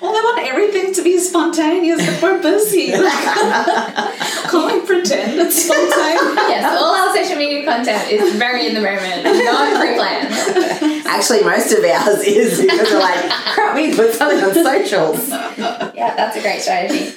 well, 0.00 0.12
they 0.12 0.20
want 0.22 0.46
everything 0.46 0.94
to 0.94 1.02
be 1.02 1.18
spontaneous, 1.18 2.04
but 2.06 2.22
we're 2.22 2.42
busy. 2.42 2.92
Can't 2.92 4.72
we 4.72 4.86
pretend 4.86 5.40
it's 5.40 5.64
spontaneous? 5.64 6.36
yes, 6.48 6.78
all 6.80 6.94
our 6.94 7.14
social 7.14 7.36
media 7.38 7.64
content 7.64 8.10
is 8.10 8.34
very 8.36 8.68
in 8.68 8.74
the 8.74 8.80
moment, 8.80 9.24
not 9.24 9.80
pre-planned. 9.80 11.06
Actually, 11.06 11.42
most 11.42 11.72
of 11.72 11.84
ours 11.84 12.22
is 12.24 12.60
because 12.60 12.90
we're 12.90 13.00
like, 13.00 13.30
crap, 13.54 13.74
we 13.74 13.88
need 13.88 13.96
put 13.96 14.14
something 14.14 14.38
on 14.42 14.54
socials. 14.54 15.28
Yeah, 15.28 16.14
that's 16.16 16.36
a 16.36 16.40
great 16.40 16.60
strategy. 16.60 17.10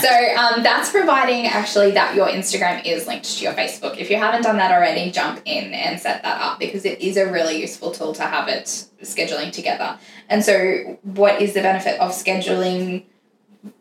So 0.00 0.34
um, 0.36 0.62
that's 0.62 0.90
providing 0.90 1.46
actually 1.46 1.90
that 1.92 2.14
your 2.14 2.28
Instagram 2.28 2.84
is 2.86 3.06
linked 3.06 3.26
to 3.38 3.44
your 3.44 3.52
Facebook. 3.52 3.98
If 3.98 4.10
you 4.10 4.16
haven't 4.16 4.42
done 4.42 4.56
that 4.56 4.72
already, 4.72 5.10
jump 5.10 5.42
in 5.44 5.74
and 5.74 6.00
set 6.00 6.22
that 6.22 6.40
up 6.40 6.58
because 6.58 6.84
it 6.84 7.00
is 7.00 7.16
a 7.16 7.30
really 7.30 7.60
useful 7.60 7.92
tool 7.92 8.14
to 8.14 8.22
have 8.22 8.48
it 8.48 8.64
scheduling 9.02 9.52
together. 9.52 9.98
And 10.28 10.44
so, 10.44 10.98
what 11.02 11.42
is 11.42 11.54
the 11.54 11.60
benefit 11.60 12.00
of 12.00 12.12
scheduling 12.12 13.04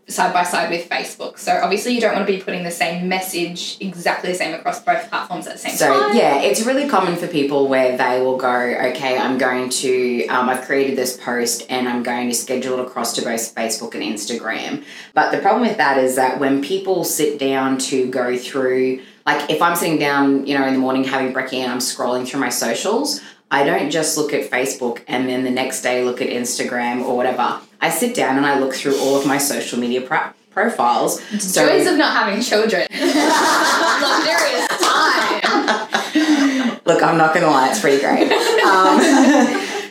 side 0.07 0.33
by 0.33 0.43
side 0.43 0.69
with 0.69 0.89
Facebook? 0.89 1.37
So 1.37 1.59
obviously, 1.63 1.93
you 1.93 2.01
don't 2.01 2.13
want 2.13 2.27
to 2.27 2.33
be 2.33 2.41
putting 2.41 2.63
the 2.63 2.71
same 2.71 3.07
message 3.07 3.77
exactly 3.79 4.31
the 4.31 4.37
same 4.37 4.53
across 4.53 4.81
both 4.83 5.07
platforms 5.09 5.47
at 5.47 5.53
the 5.53 5.59
same 5.59 5.75
So 5.75 5.87
time. 5.87 6.11
So 6.11 6.17
yeah, 6.17 6.41
it's 6.41 6.65
really 6.65 6.89
common 6.89 7.15
for 7.15 7.27
people 7.27 7.67
where 7.67 7.97
they 7.97 8.21
will 8.21 8.37
go, 8.37 8.49
okay, 8.49 9.17
I'm 9.17 9.37
going 9.37 9.69
to, 9.69 10.27
um, 10.27 10.49
I've 10.49 10.65
created 10.65 10.97
this 10.97 11.17
post 11.17 11.65
and 11.69 11.87
I'm 11.87 12.03
going 12.03 12.27
to 12.29 12.35
schedule 12.35 12.79
it 12.79 12.87
across 12.87 13.13
to 13.15 13.21
both 13.21 13.55
Facebook 13.55 13.93
and 13.93 14.03
Instagram. 14.03 14.83
But 15.13 15.31
the 15.31 15.37
problem 15.39 15.67
with 15.67 15.77
that 15.77 15.97
is 15.97 16.15
that 16.15 16.39
when 16.39 16.63
people 16.63 17.03
sit 17.03 17.39
down 17.39 17.77
to 17.79 18.09
go 18.09 18.37
through, 18.37 19.01
like 19.25 19.49
if 19.49 19.61
I'm 19.61 19.75
sitting 19.75 19.99
down, 19.99 20.47
you 20.47 20.57
know, 20.57 20.65
in 20.65 20.73
the 20.73 20.79
morning 20.79 21.03
having 21.03 21.33
brekkie 21.33 21.59
and 21.59 21.71
I'm 21.71 21.79
scrolling 21.79 22.27
through 22.27 22.39
my 22.39 22.49
socials, 22.49 23.21
I 23.51 23.63
don't 23.63 23.89
just 23.89 24.15
look 24.17 24.31
at 24.33 24.49
Facebook 24.49 25.01
and 25.07 25.27
then 25.27 25.43
the 25.43 25.49
next 25.49 25.81
day 25.81 26.03
look 26.03 26.21
at 26.21 26.29
Instagram 26.29 27.03
or 27.03 27.17
whatever. 27.17 27.59
I 27.81 27.89
sit 27.89 28.15
down 28.15 28.37
and 28.37 28.45
I 28.45 28.59
look 28.59 28.75
through 28.75 28.97
all 28.99 29.15
of 29.15 29.25
my 29.25 29.39
social 29.39 29.79
media 29.79 30.01
pro- 30.01 30.29
profiles. 30.51 31.19
So 31.41 31.67
Joys 31.67 31.87
of 31.87 31.97
not 31.97 32.15
having 32.15 32.41
children. 32.41 32.81
Luxurious 32.91 34.67
time. 34.67 36.79
Look, 36.85 37.01
I'm 37.03 37.17
not 37.17 37.33
gonna 37.33 37.47
lie, 37.47 37.69
it's 37.69 37.79
pretty 37.79 37.99
great. 38.01 38.31
Um, 38.69 38.99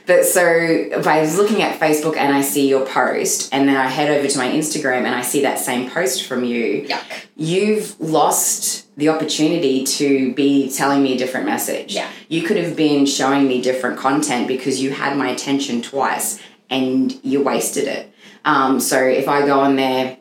but 0.09 0.25
so 0.25 0.43
if 0.43 1.07
I 1.07 1.21
was 1.21 1.37
looking 1.37 1.63
at 1.63 1.79
Facebook 1.79 2.17
and 2.17 2.35
I 2.35 2.41
see 2.41 2.67
your 2.67 2.87
post, 2.87 3.51
and 3.53 3.69
then 3.69 3.77
I 3.77 3.89
head 3.89 4.11
over 4.11 4.27
to 4.27 4.39
my 4.39 4.49
Instagram 4.49 5.05
and 5.05 5.15
I 5.15 5.21
see 5.21 5.43
that 5.43 5.59
same 5.59 5.91
post 5.91 6.25
from 6.25 6.45
you, 6.45 6.85
Yuck. 6.89 7.27
you've 7.37 8.01
lost 8.01 8.87
the 8.97 9.11
opportunity 9.11 9.85
to 9.85 10.33
be 10.33 10.73
telling 10.73 11.03
me 11.03 11.15
a 11.15 11.19
different 11.19 11.45
message. 11.45 11.95
Yeah. 11.95 12.11
You 12.29 12.43
could 12.43 12.57
have 12.57 12.75
been 12.75 13.05
showing 13.05 13.47
me 13.47 13.61
different 13.61 13.99
content 13.99 14.49
because 14.49 14.83
you 14.83 14.93
had 14.93 15.17
my 15.17 15.29
attention 15.29 15.83
twice 15.83 16.41
and 16.71 17.15
you 17.23 17.43
wasted 17.43 17.87
it. 17.87 18.13
Um, 18.47 18.81
so 18.81 18.99
if 18.99 19.29
I 19.29 19.45
go 19.45 19.61
on 19.61 19.77
there 19.77 20.18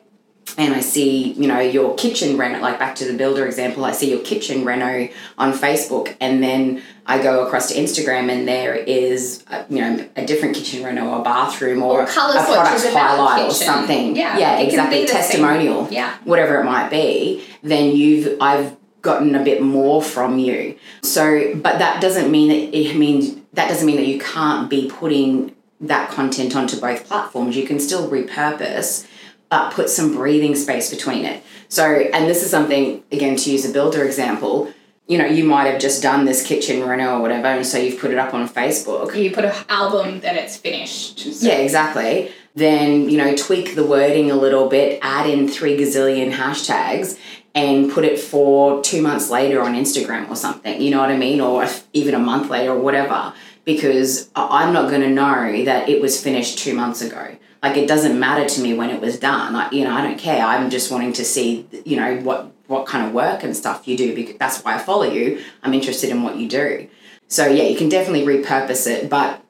and 0.56 0.74
I 0.74 0.80
see, 0.80 1.32
you 1.32 1.46
know, 1.46 1.60
your 1.60 1.94
kitchen 1.96 2.38
reno, 2.38 2.60
like 2.60 2.78
back 2.78 2.94
to 2.96 3.04
the 3.04 3.16
builder 3.16 3.44
example, 3.46 3.84
I 3.84 3.92
see 3.92 4.10
your 4.10 4.20
kitchen 4.20 4.64
reno 4.64 5.08
on 5.36 5.52
Facebook, 5.52 6.16
and 6.20 6.42
then 6.42 6.82
I 7.06 7.22
go 7.22 7.44
across 7.46 7.68
to 7.72 7.74
Instagram, 7.74 8.30
and 8.30 8.46
there 8.46 8.74
is, 8.74 9.44
a, 9.48 9.64
you 9.68 9.80
know, 9.80 10.08
a 10.16 10.24
different 10.24 10.54
kitchen 10.54 10.84
reno 10.84 11.08
or 11.08 11.22
bathroom 11.22 11.82
or, 11.82 12.00
Or 12.00 12.04
a 12.04 12.06
product 12.06 12.48
highlight 12.86 13.46
or 13.46 13.50
something. 13.50 14.16
Yeah, 14.16 14.38
yeah, 14.38 14.58
exactly. 14.58 15.02
the 15.02 15.08
same. 15.08 15.16
Testimonial, 15.16 15.88
Yeah. 15.90 16.14
whatever 16.24 16.60
it 16.60 16.64
might 16.64 16.90
be. 16.90 17.44
Then 17.62 17.94
you've, 17.96 18.40
I've 18.40 18.76
gotten 19.02 19.34
a 19.34 19.42
bit 19.42 19.62
more 19.62 20.02
from 20.02 20.38
you. 20.38 20.76
So, 21.02 21.54
but 21.54 21.78
that 21.78 22.00
doesn't 22.00 22.30
mean 22.30 22.48
that 22.48 22.76
it 22.76 22.96
means 22.96 23.36
that 23.52 23.68
doesn't 23.68 23.86
mean 23.86 23.96
that 23.96 24.06
you 24.06 24.18
can't 24.18 24.68
be 24.68 24.90
putting 24.90 25.54
that 25.80 26.10
content 26.10 26.54
onto 26.56 26.78
both 26.80 27.06
platforms. 27.06 27.56
You 27.56 27.66
can 27.66 27.78
still 27.80 28.08
repurpose 28.10 29.06
but 29.50 29.72
put 29.72 29.88
some 29.90 30.14
breathing 30.14 30.54
space 30.54 30.90
between 30.90 31.24
it. 31.24 31.42
So, 31.68 31.84
and 31.84 32.28
this 32.28 32.42
is 32.42 32.50
something, 32.50 33.02
again, 33.12 33.36
to 33.36 33.50
use 33.50 33.68
a 33.68 33.72
builder 33.72 34.04
example, 34.04 34.72
you 35.06 35.16
know, 35.16 35.24
you 35.24 35.44
might 35.44 35.64
have 35.64 35.80
just 35.80 36.02
done 36.02 36.26
this 36.26 36.46
kitchen 36.46 36.86
reno 36.86 37.16
or 37.16 37.22
whatever, 37.22 37.46
and 37.46 37.66
so 37.66 37.78
you've 37.78 37.98
put 37.98 38.10
it 38.10 38.18
up 38.18 38.34
on 38.34 38.46
Facebook. 38.48 39.16
You 39.16 39.30
put 39.30 39.46
an 39.46 39.54
album 39.68 40.20
that 40.20 40.36
it's 40.36 40.56
finished. 40.56 41.24
Yeah, 41.42 41.54
exactly. 41.54 42.30
Then, 42.54 43.08
you 43.08 43.16
know, 43.16 43.34
tweak 43.34 43.74
the 43.74 43.84
wording 43.84 44.30
a 44.30 44.34
little 44.34 44.68
bit, 44.68 44.98
add 45.00 45.28
in 45.28 45.48
three 45.48 45.78
gazillion 45.78 46.32
hashtags, 46.32 47.18
and 47.54 47.90
put 47.90 48.04
it 48.04 48.20
for 48.20 48.82
two 48.82 49.00
months 49.00 49.30
later 49.30 49.62
on 49.62 49.74
Instagram 49.74 50.28
or 50.28 50.36
something, 50.36 50.80
you 50.80 50.90
know 50.90 51.00
what 51.00 51.10
I 51.10 51.16
mean? 51.16 51.40
Or 51.40 51.66
even 51.92 52.14
a 52.14 52.18
month 52.18 52.50
later 52.50 52.72
or 52.72 52.78
whatever, 52.78 53.32
because 53.64 54.30
I'm 54.36 54.72
not 54.72 54.90
going 54.90 55.00
to 55.00 55.10
know 55.10 55.64
that 55.64 55.88
it 55.88 56.00
was 56.02 56.22
finished 56.22 56.58
two 56.58 56.74
months 56.74 57.00
ago. 57.00 57.36
Like, 57.62 57.76
it 57.76 57.88
doesn't 57.88 58.18
matter 58.18 58.48
to 58.48 58.60
me 58.60 58.74
when 58.74 58.90
it 58.90 59.00
was 59.00 59.18
done. 59.18 59.52
Like, 59.52 59.72
you 59.72 59.84
know, 59.84 59.92
I 59.92 60.02
don't 60.02 60.18
care. 60.18 60.44
I'm 60.44 60.70
just 60.70 60.92
wanting 60.92 61.12
to 61.14 61.24
see, 61.24 61.66
you 61.84 61.96
know, 61.96 62.18
what 62.20 62.52
what 62.68 62.86
kind 62.86 63.06
of 63.06 63.14
work 63.14 63.42
and 63.42 63.56
stuff 63.56 63.88
you 63.88 63.96
do 63.96 64.14
because 64.14 64.36
that's 64.36 64.62
why 64.62 64.74
I 64.74 64.78
follow 64.78 65.04
you. 65.04 65.42
I'm 65.62 65.74
interested 65.74 66.10
in 66.10 66.22
what 66.22 66.36
you 66.36 66.48
do. 66.48 66.86
So 67.26 67.46
yeah, 67.46 67.64
you 67.64 67.76
can 67.76 67.88
definitely 67.88 68.24
repurpose 68.24 68.86
it, 68.86 69.10
but 69.10 69.42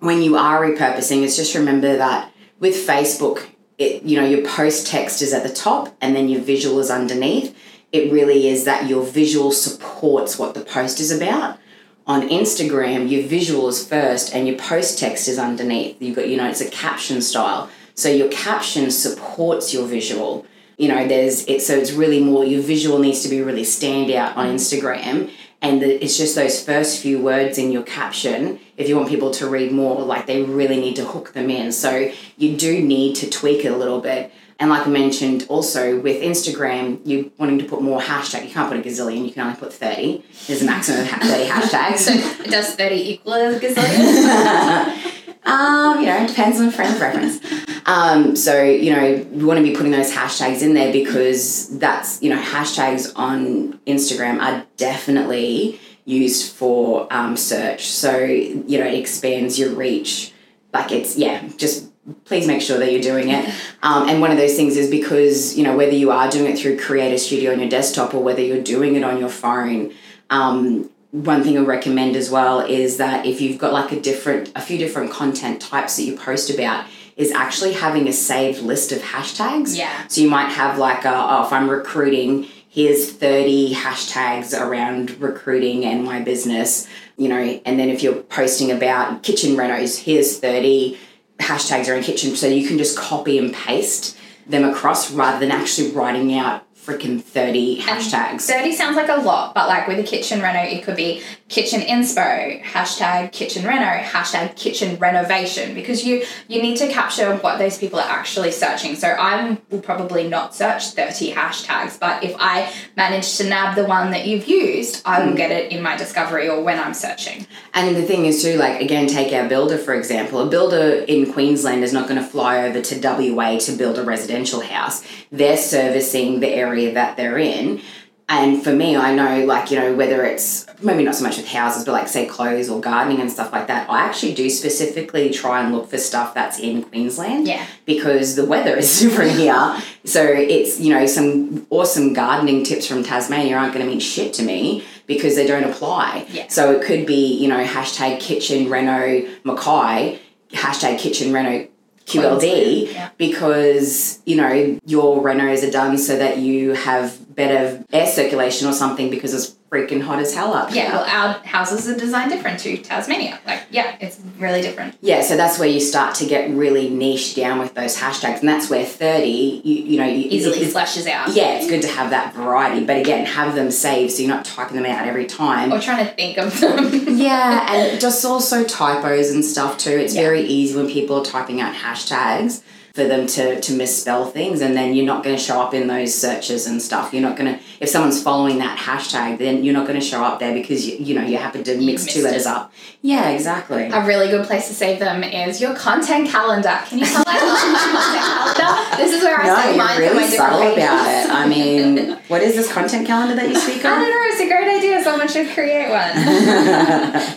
when 0.00 0.20
you 0.22 0.36
are 0.36 0.60
repurposing, 0.60 1.22
it's 1.22 1.36
just 1.36 1.54
remember 1.54 1.96
that 1.96 2.32
with 2.58 2.74
Facebook, 2.74 3.46
it 3.78 4.02
you 4.02 4.20
know 4.20 4.26
your 4.26 4.46
post 4.46 4.86
text 4.86 5.22
is 5.22 5.32
at 5.32 5.42
the 5.42 5.52
top 5.52 5.96
and 6.00 6.14
then 6.14 6.28
your 6.28 6.40
visual 6.40 6.78
is 6.80 6.90
underneath. 6.90 7.56
It 7.92 8.12
really 8.12 8.48
is 8.48 8.64
that 8.64 8.88
your 8.88 9.04
visual 9.04 9.52
supports 9.52 10.38
what 10.38 10.54
the 10.54 10.60
post 10.60 11.00
is 11.00 11.10
about. 11.10 11.58
On 12.06 12.28
Instagram, 12.28 13.10
your 13.10 13.26
visual 13.26 13.68
is 13.68 13.86
first 13.86 14.32
and 14.32 14.46
your 14.46 14.56
post 14.56 14.98
text 14.98 15.26
is 15.26 15.38
underneath. 15.38 16.00
You've 16.00 16.14
got 16.14 16.28
you 16.28 16.36
know 16.36 16.48
it's 16.48 16.60
a 16.60 16.70
caption 16.70 17.20
style, 17.20 17.68
so 17.94 18.08
your 18.08 18.28
caption 18.28 18.90
supports 18.90 19.74
your 19.74 19.86
visual. 19.88 20.46
You 20.78 20.88
know, 20.88 21.08
there's 21.08 21.44
it 21.46 21.62
so 21.62 21.74
it's 21.74 21.92
really 21.92 22.22
more 22.22 22.44
your 22.44 22.62
visual 22.62 22.98
needs 23.00 23.22
to 23.22 23.28
be 23.28 23.42
really 23.42 23.64
stand 23.64 24.10
out 24.12 24.36
on 24.36 24.46
Instagram 24.46 25.30
and 25.62 25.80
the, 25.80 26.02
it's 26.04 26.16
just 26.16 26.34
those 26.34 26.62
first 26.62 27.00
few 27.00 27.20
words 27.20 27.58
in 27.58 27.72
your 27.72 27.82
caption 27.82 28.60
if 28.76 28.88
you 28.88 28.96
want 28.96 29.08
people 29.08 29.30
to 29.32 29.48
read 29.48 29.72
more 29.72 30.02
like 30.02 30.26
they 30.26 30.42
really 30.42 30.78
need 30.78 30.96
to 30.96 31.04
hook 31.04 31.32
them 31.32 31.50
in 31.50 31.72
so 31.72 32.10
you 32.36 32.56
do 32.56 32.82
need 32.82 33.16
to 33.16 33.28
tweak 33.28 33.64
it 33.64 33.72
a 33.72 33.76
little 33.76 34.00
bit 34.00 34.30
and 34.58 34.70
like 34.70 34.86
i 34.86 34.90
mentioned 34.90 35.46
also 35.48 36.00
with 36.00 36.22
instagram 36.22 37.00
you're 37.04 37.26
wanting 37.38 37.58
to 37.58 37.64
put 37.64 37.82
more 37.82 38.00
hashtag 38.00 38.44
you 38.44 38.50
can't 38.50 38.68
put 38.70 38.78
a 38.78 38.82
gazillion 38.88 39.24
you 39.24 39.32
can 39.32 39.42
only 39.46 39.58
put 39.58 39.72
30 39.72 40.22
there's 40.46 40.62
a 40.62 40.64
maximum 40.64 41.00
of 41.00 41.08
30 41.08 41.48
hashtags 41.48 41.98
so 42.44 42.50
Does 42.50 42.74
30 42.74 42.94
equal 42.94 43.34
a 43.34 43.58
gazillion? 43.58 45.16
um, 45.44 46.00
you 46.00 46.06
know, 46.06 46.22
it 46.22 46.28
depends 46.28 46.60
on 46.60 46.70
friend 46.70 46.96
preference. 46.98 47.40
Um, 47.86 48.36
so, 48.36 48.62
you 48.62 48.92
know, 48.92 49.26
we 49.32 49.44
want 49.44 49.58
to 49.58 49.62
be 49.62 49.74
putting 49.74 49.92
those 49.92 50.12
hashtags 50.12 50.62
in 50.62 50.74
there 50.74 50.92
because 50.92 51.78
that's, 51.78 52.22
you 52.22 52.30
know, 52.30 52.40
hashtags 52.40 53.12
on 53.16 53.74
Instagram 53.86 54.40
are 54.40 54.66
definitely 54.76 55.80
used 56.04 56.52
for 56.52 57.12
um, 57.12 57.36
search. 57.36 57.86
So, 57.86 58.18
you 58.18 58.78
know, 58.78 58.86
it 58.86 58.94
expands 58.94 59.58
your 59.58 59.70
reach. 59.70 60.32
Like 60.72 60.92
it's, 60.92 61.16
yeah, 61.16 61.48
just 61.56 61.90
please 62.24 62.46
make 62.46 62.62
sure 62.62 62.78
that 62.78 62.92
you're 62.92 63.02
doing 63.02 63.30
it. 63.30 63.52
Um, 63.82 64.08
and 64.08 64.20
one 64.20 64.30
of 64.30 64.36
those 64.36 64.54
things 64.54 64.76
is 64.76 64.90
because, 64.90 65.56
you 65.56 65.64
know, 65.64 65.76
whether 65.76 65.94
you 65.94 66.10
are 66.10 66.30
doing 66.30 66.52
it 66.52 66.58
through 66.58 66.78
Creator 66.78 67.18
Studio 67.18 67.52
on 67.52 67.60
your 67.60 67.68
desktop 67.68 68.14
or 68.14 68.22
whether 68.22 68.42
you're 68.42 68.62
doing 68.62 68.96
it 68.96 69.04
on 69.04 69.18
your 69.18 69.28
phone, 69.28 69.92
um, 70.30 70.90
one 71.10 71.42
thing 71.42 71.56
I 71.56 71.62
recommend 71.62 72.16
as 72.16 72.30
well 72.30 72.60
is 72.60 72.98
that 72.98 73.26
if 73.26 73.40
you've 73.40 73.58
got 73.58 73.72
like 73.72 73.92
a 73.92 74.00
different, 74.00 74.52
a 74.54 74.60
few 74.60 74.78
different 74.78 75.10
content 75.10 75.60
types 75.60 75.96
that 75.96 76.02
you 76.02 76.16
post 76.16 76.50
about, 76.50 76.86
is 77.16 77.32
actually 77.32 77.72
having 77.72 78.06
a 78.06 78.12
saved 78.12 78.60
list 78.60 78.92
of 78.92 78.98
hashtags. 78.98 79.76
Yeah. 79.76 80.06
So 80.08 80.20
you 80.20 80.28
might 80.28 80.50
have 80.50 80.78
like, 80.78 81.04
a, 81.06 81.14
oh, 81.14 81.46
if 81.46 81.52
I'm 81.52 81.70
recruiting, 81.70 82.46
here's 82.68 83.10
30 83.10 83.72
hashtags 83.72 84.58
around 84.58 85.18
recruiting 85.18 85.86
and 85.86 86.04
my 86.04 86.20
business, 86.20 86.86
you 87.16 87.28
know, 87.28 87.38
and 87.64 87.78
then 87.78 87.88
if 87.88 88.02
you're 88.02 88.20
posting 88.22 88.70
about 88.70 89.22
kitchen 89.22 89.56
renos, 89.56 89.98
here's 89.98 90.38
30 90.38 90.98
hashtags 91.38 91.88
around 91.88 92.02
kitchen. 92.02 92.36
So 92.36 92.46
you 92.46 92.66
can 92.66 92.78
just 92.78 92.98
copy 92.98 93.38
and 93.38 93.52
paste 93.52 94.16
them 94.46 94.64
across 94.64 95.10
rather 95.10 95.38
than 95.38 95.50
actually 95.50 95.90
writing 95.90 96.36
out 96.36 96.62
freaking 96.76 97.20
30 97.20 97.80
hashtags. 97.80 98.42
30 98.42 98.72
sounds 98.72 98.96
like 98.96 99.08
a 99.08 99.16
lot, 99.16 99.54
but 99.54 99.68
like 99.68 99.88
with 99.88 99.98
a 99.98 100.04
kitchen 100.04 100.40
reno, 100.40 100.62
it 100.62 100.84
could 100.84 100.96
be 100.96 101.20
kitchen 101.48 101.80
inspo, 101.80 102.60
hashtag 102.62 103.30
kitchen 103.30 103.64
reno, 103.64 103.86
hashtag 103.86 104.56
kitchen 104.56 104.98
renovation, 104.98 105.74
because 105.74 106.04
you 106.04 106.24
you 106.48 106.60
need 106.60 106.76
to 106.76 106.88
capture 106.88 107.36
what 107.36 107.58
those 107.58 107.78
people 107.78 108.00
are 108.00 108.10
actually 108.10 108.50
searching. 108.50 108.96
So 108.96 109.08
I 109.08 109.56
will 109.70 109.80
probably 109.80 110.28
not 110.28 110.54
search 110.54 110.88
30 110.88 111.32
hashtags, 111.32 112.00
but 112.00 112.24
if 112.24 112.34
I 112.40 112.72
manage 112.96 113.36
to 113.36 113.48
nab 113.48 113.76
the 113.76 113.84
one 113.84 114.10
that 114.10 114.26
you've 114.26 114.48
used, 114.48 115.02
I 115.04 115.20
will 115.20 115.30
hmm. 115.30 115.36
get 115.36 115.52
it 115.52 115.70
in 115.70 115.82
my 115.82 115.96
discovery 115.96 116.48
or 116.48 116.62
when 116.62 116.80
I'm 116.80 116.94
searching. 116.94 117.46
And 117.74 117.94
the 117.94 118.02
thing 118.02 118.26
is 118.26 118.42
too, 118.42 118.56
like 118.56 118.80
again, 118.80 119.06
take 119.06 119.32
our 119.32 119.48
builder 119.48 119.78
for 119.78 119.94
example. 119.94 120.40
A 120.40 120.50
builder 120.50 121.04
in 121.06 121.32
Queensland 121.32 121.84
is 121.84 121.92
not 121.92 122.08
going 122.08 122.20
to 122.20 122.26
fly 122.26 122.66
over 122.66 122.80
to 122.80 123.00
WA 123.00 123.58
to 123.58 123.72
build 123.72 123.98
a 123.98 124.02
residential 124.02 124.60
house. 124.62 125.04
They're 125.30 125.56
servicing 125.56 126.40
the 126.40 126.48
area 126.48 126.92
that 126.94 127.16
they're 127.16 127.38
in. 127.38 127.80
And 128.28 128.62
for 128.62 128.72
me, 128.72 128.96
I 128.96 129.14
know, 129.14 129.44
like, 129.44 129.70
you 129.70 129.78
know, 129.78 129.94
whether 129.94 130.24
it's 130.24 130.66
maybe 130.82 131.04
not 131.04 131.14
so 131.14 131.22
much 131.22 131.36
with 131.36 131.46
houses, 131.46 131.84
but 131.84 131.92
like, 131.92 132.08
say, 132.08 132.26
clothes 132.26 132.68
or 132.68 132.80
gardening 132.80 133.20
and 133.20 133.30
stuff 133.30 133.52
like 133.52 133.68
that, 133.68 133.88
I 133.88 134.00
actually 134.00 134.34
do 134.34 134.50
specifically 134.50 135.30
try 135.30 135.62
and 135.62 135.72
look 135.72 135.88
for 135.88 135.96
stuff 135.96 136.34
that's 136.34 136.58
in 136.58 136.82
Queensland. 136.82 137.46
Yeah. 137.46 137.64
Because 137.84 138.34
the 138.34 138.44
weather 138.44 138.76
is 138.76 138.98
different 139.00 139.32
here. 139.32 139.80
So 140.04 140.24
it's, 140.24 140.80
you 140.80 140.92
know, 140.92 141.06
some 141.06 141.68
awesome 141.70 142.14
gardening 142.14 142.64
tips 142.64 142.86
from 142.86 143.04
Tasmania 143.04 143.56
aren't 143.56 143.72
going 143.72 143.84
to 143.84 143.90
mean 143.90 144.00
shit 144.00 144.34
to 144.34 144.42
me 144.42 144.84
because 145.06 145.36
they 145.36 145.46
don't 145.46 145.64
apply. 145.64 146.26
Yeah. 146.30 146.48
So 146.48 146.72
it 146.72 146.84
could 146.84 147.06
be, 147.06 147.36
you 147.36 147.46
know, 147.46 147.64
hashtag 147.64 148.18
kitchen 148.18 148.68
reno 148.68 149.28
Mackay, 149.44 150.18
hashtag 150.50 150.98
kitchen 150.98 151.32
reno 151.32 151.68
QLD 152.06 152.92
Yeah. 152.92 153.10
because 153.18 154.20
you 154.24 154.36
know 154.36 154.78
your 154.86 155.22
renos 155.22 155.66
are 155.66 155.70
done 155.70 155.98
so 155.98 156.16
that 156.16 156.38
you 156.38 156.72
have 156.72 157.34
better 157.34 157.84
air 157.92 158.06
circulation 158.06 158.68
or 158.68 158.72
something 158.72 159.10
because 159.10 159.34
it's 159.34 159.55
freaking 159.70 160.00
hot 160.00 160.20
as 160.20 160.32
hell 160.32 160.54
up 160.54 160.72
Yeah, 160.72 160.92
well, 160.94 161.04
our 161.04 161.34
houses 161.44 161.88
are 161.88 161.96
designed 161.98 162.30
different 162.30 162.60
to 162.60 162.76
Tasmania. 162.78 163.40
Like, 163.46 163.62
yeah, 163.70 163.96
it's 164.00 164.20
really 164.38 164.62
different. 164.62 164.96
Yeah, 165.00 165.22
so 165.22 165.36
that's 165.36 165.58
where 165.58 165.68
you 165.68 165.80
start 165.80 166.14
to 166.16 166.26
get 166.26 166.50
really 166.50 166.88
niche 166.88 167.34
down 167.34 167.58
with 167.58 167.74
those 167.74 167.96
hashtags, 167.96 168.40
and 168.40 168.48
that's 168.48 168.70
where 168.70 168.84
thirty, 168.84 169.60
you, 169.64 169.74
you 169.84 169.98
know, 169.98 170.06
you, 170.06 170.28
Easily 170.30 170.56
it's- 170.58 170.72
flashes 170.72 171.06
out. 171.08 171.30
Yeah, 171.34 171.58
it's 171.58 171.68
good 171.68 171.82
to 171.82 171.88
have 171.88 172.10
that 172.10 172.32
variety, 172.34 172.86
but 172.86 172.96
again, 172.98 173.26
have 173.26 173.54
them 173.56 173.70
saved 173.72 174.12
so 174.12 174.22
you're 174.22 174.34
not 174.34 174.44
typing 174.44 174.76
them 174.76 174.86
out 174.86 175.06
every 175.08 175.26
time. 175.26 175.72
Or 175.72 175.80
trying 175.80 176.06
to 176.06 176.12
think 176.14 176.38
of 176.38 176.58
them. 176.60 177.04
Yeah, 177.16 177.72
and 177.72 178.00
just 178.00 178.24
also 178.24 178.62
typos 178.62 179.30
and 179.30 179.44
stuff 179.44 179.78
too. 179.78 179.90
It's 179.90 180.14
Yeah. 180.14 180.22
very 180.22 180.42
easy 180.42 180.76
when 180.76 180.86
people 180.88 181.16
are 181.20 181.24
typing 181.24 181.60
out 181.60 181.74
hashtags 181.74 182.62
for 182.94 183.04
them 183.04 183.26
to, 183.26 183.60
to 183.60 183.72
misspell 183.74 184.24
things 184.26 184.60
and 184.62 184.74
then 184.76 184.94
you're 184.94 185.04
not 185.04 185.22
going 185.22 185.36
to 185.36 185.42
show 185.42 185.60
up 185.60 185.74
in 185.74 185.86
those 185.86 186.14
searches 186.14 186.66
and 186.66 186.80
stuff. 186.80 187.12
You're 187.12 187.20
not 187.22 187.36
going 187.36 187.54
to, 187.54 187.60
if 187.80 187.88
someone's 187.90 188.22
following 188.22 188.58
that 188.58 188.78
hashtag, 188.78 189.36
then 189.56 189.64
you're 189.64 189.74
not 189.74 189.86
going 189.86 189.98
to 189.98 190.04
show 190.04 190.22
up 190.22 190.38
there 190.38 190.52
because, 190.52 190.86
you, 190.86 190.96
you 190.98 191.14
know, 191.14 191.22
you 191.26 191.38
happen 191.38 191.64
to 191.64 191.76
mix 191.80 192.04
two 192.04 192.22
letters 192.22 192.46
it. 192.46 192.48
up. 192.48 192.72
Yeah, 193.02 193.30
exactly. 193.30 193.84
A 193.84 194.04
really 194.04 194.28
good 194.28 194.46
place 194.46 194.68
to 194.68 194.74
save 194.74 194.98
them 194.98 195.22
is 195.24 195.60
your 195.60 195.74
content 195.74 196.28
calendar. 196.28 196.78
Can 196.86 196.98
you 196.98 197.06
tell 197.06 197.24
I 197.26 197.38
love 197.44 197.58
content 197.58 198.56
calendar? 198.56 198.96
This 198.96 199.12
is 199.14 199.22
where 199.22 199.40
I 199.40 199.46
no, 199.46 199.56
save 199.56 199.76
mine 199.76 199.76
you're 199.76 199.84
my 199.84 199.98
really 199.98 200.30
different 200.30 200.52
subtle 200.52 200.60
pages. 200.60 200.76
about 200.84 201.06
it. 201.06 201.30
I 201.30 201.48
mean, 201.48 202.18
what 202.28 202.42
is 202.42 202.54
this 202.54 202.72
content 202.72 203.06
calendar 203.06 203.34
that 203.36 203.48
you 203.48 203.56
speak 203.56 203.78
of? 203.78 203.86
I 203.86 203.98
don't 204.00 204.10
know, 204.10 204.22
it's 204.26 204.40
a 204.40 204.48
great 204.48 204.76
idea. 204.76 205.02
Someone 205.02 205.28
should 205.28 205.48
create 205.54 205.88
one. 205.90 206.10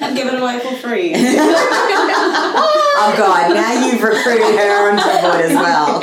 and 0.01 0.15
give 0.15 0.27
it 0.27 0.39
away 0.39 0.59
for 0.59 0.75
free. 0.75 1.13
Oh 3.01 3.13
God, 3.15 3.53
now 3.53 3.87
you've 3.87 4.03
recruited 4.03 4.57
her 4.59 4.91
onto 4.91 5.03
board 5.21 5.41
as 5.45 5.53
well. 5.53 6.01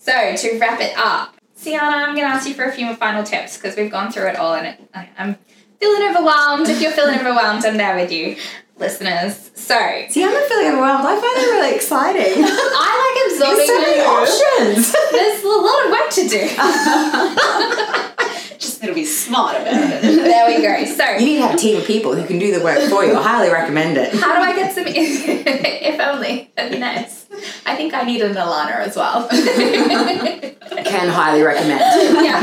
so, 0.00 0.36
to 0.36 0.58
wrap 0.58 0.80
it 0.80 0.92
up, 0.98 1.35
Sienna, 1.66 1.82
I'm 1.82 2.14
going 2.14 2.28
to 2.28 2.32
ask 2.32 2.46
you 2.46 2.54
for 2.54 2.62
a 2.62 2.70
few 2.70 2.86
more 2.86 2.94
final 2.94 3.24
tips 3.24 3.56
because 3.56 3.76
we've 3.76 3.90
gone 3.90 4.12
through 4.12 4.28
it 4.28 4.36
all 4.36 4.54
and 4.54 4.68
it, 4.68 4.88
I, 4.94 5.08
I'm 5.18 5.36
feeling 5.80 6.08
overwhelmed. 6.10 6.68
If 6.68 6.80
you're 6.80 6.92
feeling 6.92 7.18
overwhelmed, 7.18 7.64
I'm 7.66 7.76
there 7.76 7.96
with 7.96 8.12
you, 8.12 8.36
listeners. 8.76 9.50
So, 9.56 9.74
See, 10.08 10.22
I'm 10.22 10.32
not 10.32 10.44
feeling 10.44 10.68
overwhelmed. 10.68 11.04
I 11.04 11.20
find 11.20 11.38
it 11.38 11.50
really 11.50 11.74
exciting. 11.74 12.44
I 12.46 12.94
like 13.02 13.32
absorbing 13.32 13.66
so 13.66 13.80
many 13.80 13.98
options. 13.98 14.94
There's 15.10 15.42
a 15.42 15.48
lot 15.48 15.86
of 15.86 15.90
work 15.90 16.10
to 16.10 16.28
do. 16.28 18.12
Just 18.58 18.80
gotta 18.80 18.94
be 18.94 19.04
smart 19.04 19.56
about 19.56 19.74
it. 19.74 20.02
there 20.02 20.46
we 20.46 20.62
go. 20.62 20.84
So, 20.84 21.04
You 21.12 21.26
need 21.26 21.36
to 21.36 21.42
have 21.42 21.54
a 21.54 21.58
team 21.58 21.76
of 21.76 21.84
people 21.86 22.14
who 22.14 22.26
can 22.26 22.38
do 22.38 22.56
the 22.56 22.64
work 22.64 22.78
for 22.88 23.04
you. 23.04 23.16
I 23.16 23.22
highly 23.22 23.50
recommend 23.50 23.96
it. 23.96 24.12
How 24.14 24.34
do 24.36 24.42
I 24.42 24.54
get 24.54 24.74
some? 24.74 24.84
if 24.88 26.00
only 26.00 26.50
that'd 26.56 26.72
be 26.72 26.78
nice. 26.78 27.26
I 27.66 27.76
think 27.76 27.92
I 27.94 28.02
need 28.02 28.22
an 28.22 28.34
Alana 28.34 28.76
as 28.76 28.96
well. 28.96 29.28
Can 30.84 31.08
highly 31.08 31.42
recommend. 31.42 31.80
yeah. 32.24 32.40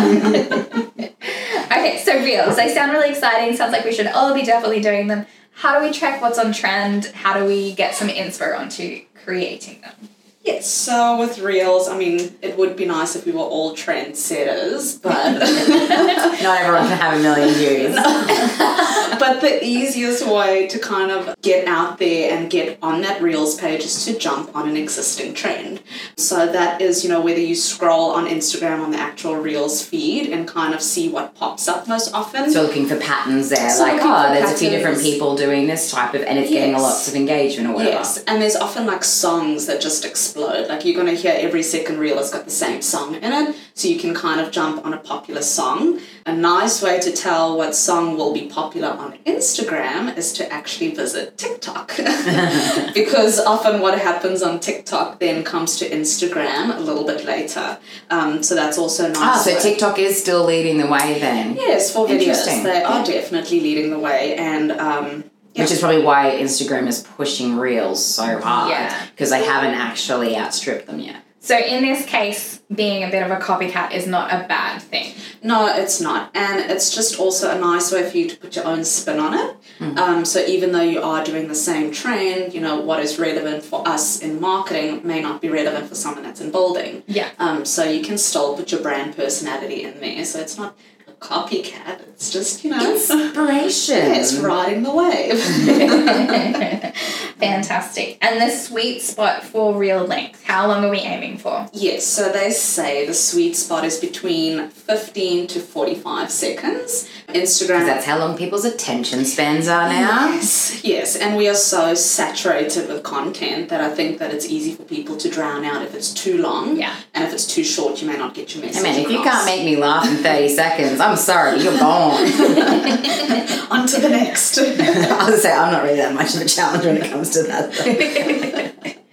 okay, 1.66 1.98
so 2.04 2.20
reels. 2.24 2.56
They 2.56 2.74
sound 2.74 2.92
really 2.92 3.10
exciting. 3.10 3.56
Sounds 3.56 3.72
like 3.72 3.86
we 3.86 3.94
should 3.94 4.08
all 4.08 4.34
be 4.34 4.44
definitely 4.44 4.82
doing 4.82 5.08
them. 5.08 5.26
How 5.54 5.80
do 5.80 5.86
we 5.86 5.94
track 5.94 6.22
what's 6.22 6.38
on 6.38 6.52
trend? 6.54 7.06
How 7.08 7.38
do 7.40 7.46
we 7.46 7.74
get 7.74 7.96
some 7.96 8.08
inspo 8.10 8.58
onto 8.58 9.02
creating 9.24 9.82
them? 9.82 10.10
Yes, 10.44 10.68
so 10.68 11.18
with 11.18 11.40
Reels, 11.40 11.88
I 11.88 11.98
mean, 11.98 12.36
it 12.42 12.58
would 12.58 12.76
be 12.76 12.84
nice 12.86 13.16
if 13.16 13.26
we 13.26 13.32
were 13.32 13.40
all 13.40 13.74
trendsetters, 13.78 15.02
but 15.02 15.40
Not 16.44 16.60
everyone 16.62 16.88
can 16.90 16.98
have 16.98 17.18
a 17.18 17.24
million 17.24 17.54
views. 17.54 17.96
but 19.20 19.40
the 19.40 19.64
easiest 19.64 20.28
way 20.28 20.68
to 20.68 20.80
kind 20.80 21.12
of 21.12 21.34
get 21.42 21.66
out 21.66 21.98
there 21.98 22.38
and 22.38 22.50
get 22.52 22.78
on 22.82 23.00
that 23.04 23.22
Reels 23.22 23.56
page 23.58 23.86
is 23.86 24.04
to 24.04 24.20
jump 24.20 24.54
on 24.54 24.68
an 24.68 24.76
existing 24.76 25.34
trend. 25.34 25.82
So 26.18 26.46
that 26.52 26.82
is, 26.82 27.06
you 27.06 27.10
know, 27.10 27.22
whether 27.22 27.40
you 27.40 27.56
scroll 27.56 28.12
on 28.12 28.28
Instagram 28.28 28.84
on 28.84 28.92
the 28.92 28.98
actual 29.00 29.38
Reels 29.38 29.82
feed 29.86 30.30
and 30.30 30.46
kind 30.46 30.74
of 30.74 30.82
see 30.82 31.08
what 31.08 31.36
pops 31.36 31.70
up 31.70 31.88
most 31.88 32.14
often. 32.14 32.52
So 32.52 32.64
looking 32.64 32.86
for 32.86 32.98
patterns 33.00 33.48
there, 33.48 33.70
So 33.70 33.84
like 33.84 34.02
oh, 34.04 34.34
there's 34.34 34.52
a 34.52 34.58
few 34.58 34.70
different 34.72 35.00
people 35.00 35.38
doing 35.38 35.68
this 35.68 35.90
type 35.90 36.14
of, 36.16 36.22
and 36.24 36.38
it's 36.38 36.50
getting 36.50 36.72
a 36.76 36.78
Yes. 36.78 36.82
lots 36.82 37.08
of 37.08 37.16
engagement 37.16 37.70
or 37.70 37.76
whatever. 37.76 37.94
Yes, 37.94 38.18
and 38.26 38.42
there's 38.42 38.58
often 38.58 38.86
like 38.86 39.06
songs 39.06 39.68
that 39.68 39.80
just 39.80 40.04
explode 40.04 40.33
explode. 40.34 40.68
Like 40.68 40.86
you're 40.86 40.96
going 40.96 41.14
to 41.14 41.20
hear 41.22 41.36
every 41.38 41.64
second 41.64 42.00
reel 42.00 42.18
has 42.18 42.32
got 42.32 42.46
the 42.46 42.52
same 42.52 42.82
song 42.82 43.16
in 43.16 43.32
it, 43.32 43.56
so 43.74 43.88
you 43.88 44.00
can 44.00 44.14
kind 44.14 44.42
of 44.42 44.52
jump 44.52 44.86
on 44.86 44.94
a 44.94 44.98
popular 44.98 45.42
song. 45.42 46.00
A 46.26 46.36
nice 46.36 46.82
way 46.82 47.00
to 47.00 47.12
tell 47.12 47.58
what 47.58 47.76
song 47.76 48.18
will 48.18 48.34
be 48.34 48.48
popular 48.48 48.90
on 48.90 49.18
Instagram 49.26 50.16
is 50.18 50.34
to 50.34 50.52
actually 50.52 50.96
visit 50.96 51.38
TikTok. 51.38 51.96
because 52.94 53.40
often 53.40 53.82
what 53.82 54.00
happens 54.00 54.42
on 54.42 54.60
TikTok 54.60 55.20
then 55.20 55.44
comes 55.44 55.78
to 55.80 55.90
Instagram 55.90 56.76
a 56.76 56.80
little 56.80 57.06
bit 57.06 57.26
later. 57.26 57.78
Um, 58.10 58.42
so 58.42 58.56
that's 58.56 58.78
also 58.78 59.08
nice. 59.10 59.18
Ah, 59.18 59.42
so 59.44 59.54
way- 59.54 59.62
TikTok 59.62 60.00
is 60.00 60.20
still 60.20 60.46
leading 60.46 60.78
the 60.78 60.88
way 60.88 61.20
then. 61.20 61.56
Yes, 61.56 61.94
for 61.94 62.08
videos. 62.08 62.46
They 62.64 62.84
are 62.84 63.06
definitely 63.06 63.60
leading 63.60 63.90
the 63.92 64.00
way 64.00 64.36
and 64.36 64.72
um, 64.72 65.24
Which 65.56 65.72
is 65.72 65.80
probably 65.80 66.02
why 66.04 66.38
Instagram 66.40 66.88
is 66.88 67.04
pushing 67.04 67.58
reels 67.58 68.04
so 68.04 68.40
hard. 68.40 68.72
Yeah. 68.72 69.06
Because 69.12 69.30
they 69.30 69.44
haven't 69.44 69.76
actually 69.76 70.36
outstripped 70.36 70.88
them 70.88 71.00
yet. 71.00 71.24
So 71.40 71.58
in 71.58 71.84
this 71.84 72.06
case, 72.06 72.62
being 72.74 73.04
a 73.04 73.12
bit 73.12 73.22
of 73.22 73.30
a 73.30 73.36
copycat 73.36 73.92
is 73.92 74.08
not 74.08 74.32
a 74.32 74.48
bad 74.48 74.82
thing. 74.82 75.14
No, 75.44 75.68
it's 75.68 76.00
not. 76.00 76.32
And 76.34 76.72
it's 76.72 76.96
just 76.96 77.20
also 77.20 77.52
a 77.54 77.60
nice 77.60 77.92
way 77.92 78.10
for 78.10 78.16
you 78.16 78.30
to 78.30 78.38
put 78.38 78.56
your 78.56 78.66
own 78.66 78.86
spin 78.86 79.20
on 79.20 79.34
it. 79.34 79.58
Um, 79.98 80.24
so 80.24 80.40
even 80.40 80.72
though 80.72 80.82
you 80.82 81.02
are 81.02 81.22
doing 81.22 81.50
the 81.50 81.56
same 81.56 81.92
trend, 81.92 82.54
you 82.54 82.62
know, 82.62 82.80
what 82.80 83.02
is 83.02 83.20
relevant 83.20 83.62
for 83.62 83.86
us 83.86 84.22
in 84.22 84.40
marketing 84.40 85.06
may 85.06 85.22
not 85.22 85.42
be 85.42 85.50
relevant 85.50 85.90
for 85.90 85.96
someone 85.96 86.24
that's 86.24 86.40
in 86.40 86.50
building. 86.50 87.04
Yeah. 87.08 87.30
Um, 87.40 87.66
so 87.66 87.84
you 87.84 88.02
can 88.02 88.18
still 88.18 88.56
put 88.56 88.72
your 88.72 88.82
brand 88.82 89.18
personality 89.18 89.84
in 89.84 90.00
there. 90.00 90.24
So 90.24 90.40
it's 90.40 90.58
not 90.58 90.78
a 90.93 90.93
copycat, 91.24 92.02
it's 92.10 92.32
just, 92.32 92.64
you 92.64 92.70
know, 92.72 92.94
Inspiration. 92.94 93.98
it's 94.12 94.36
riding 94.36 94.84
the 94.84 94.94
wave. 94.94 95.40
Fantastic. 97.40 98.18
And 98.22 98.42
the 98.42 98.50
sweet 98.50 99.02
spot 99.02 99.44
for 99.44 99.76
reel 99.76 100.06
length, 100.06 100.44
how 100.44 100.68
long 100.68 100.84
are 100.86 100.90
we 100.90 101.00
aiming 101.00 101.38
for? 101.38 101.68
Yes, 101.74 102.06
so 102.06 102.32
they 102.32 102.52
say 102.52 103.06
the 103.06 103.14
sweet 103.14 103.56
spot 103.56 103.84
is 103.84 104.00
between 104.00 104.70
15 104.70 105.48
to 105.48 105.60
45 105.60 106.30
seconds. 106.30 107.10
Instagram. 107.30 107.86
That's 107.86 108.06
how 108.06 108.20
long 108.20 108.38
people's 108.38 108.66
attention 108.66 109.26
spans 109.26 109.68
are 109.68 109.90
now. 109.90 110.30
Yes, 110.30 110.84
yes, 110.84 111.16
and 111.16 111.36
we 111.36 111.48
are 111.48 111.56
so 111.56 111.96
saturated 111.96 112.88
with 112.88 113.04
content 113.04 113.70
that 113.70 113.82
I 113.82 113.90
think 113.94 114.20
that 114.20 114.34
it's 114.34 114.46
easy 114.46 114.76
for 114.76 114.84
people 114.84 115.18
to 115.18 115.30
drown 115.30 115.66
out 115.66 115.82
if 115.82 115.96
it's 115.96 116.14
too 116.14 116.38
long. 116.42 116.78
Yeah. 116.78 116.96
And 117.14 117.24
if 117.24 117.34
it's 117.34 117.48
too 117.48 117.64
short, 117.64 118.02
you 118.02 118.08
may 118.08 118.18
not 118.18 118.34
get 118.34 118.54
your 118.54 118.64
message. 118.64 118.82
I 118.82 118.84
message. 118.84 119.08
mean, 119.08 119.12
if 119.12 119.12
you 119.12 119.24
can't 119.24 119.46
make 119.46 119.66
me 119.66 119.78
laugh 119.78 120.08
in 120.08 120.18
30 120.18 120.50
seconds, 120.50 121.00
I'm 121.00 121.13
sorry, 121.16 121.62
you're 121.62 121.78
gone. 121.78 122.22
on 123.72 123.88
to 123.88 124.02
the 124.02 124.10
next. 124.10 124.58
I 124.60 125.30
was 125.30 125.42
say 125.42 125.52
I'm 125.52 125.72
not 125.72 125.84
really 125.84 125.98
that 125.98 126.14
much 126.14 126.36
of 126.36 126.42
a 126.42 126.46
challenge 126.46 126.86
when 126.86 126.98
it 126.98 127.10
comes 127.10 127.32
to 127.32 127.44
that. 127.44 127.74
Though. 127.74 128.90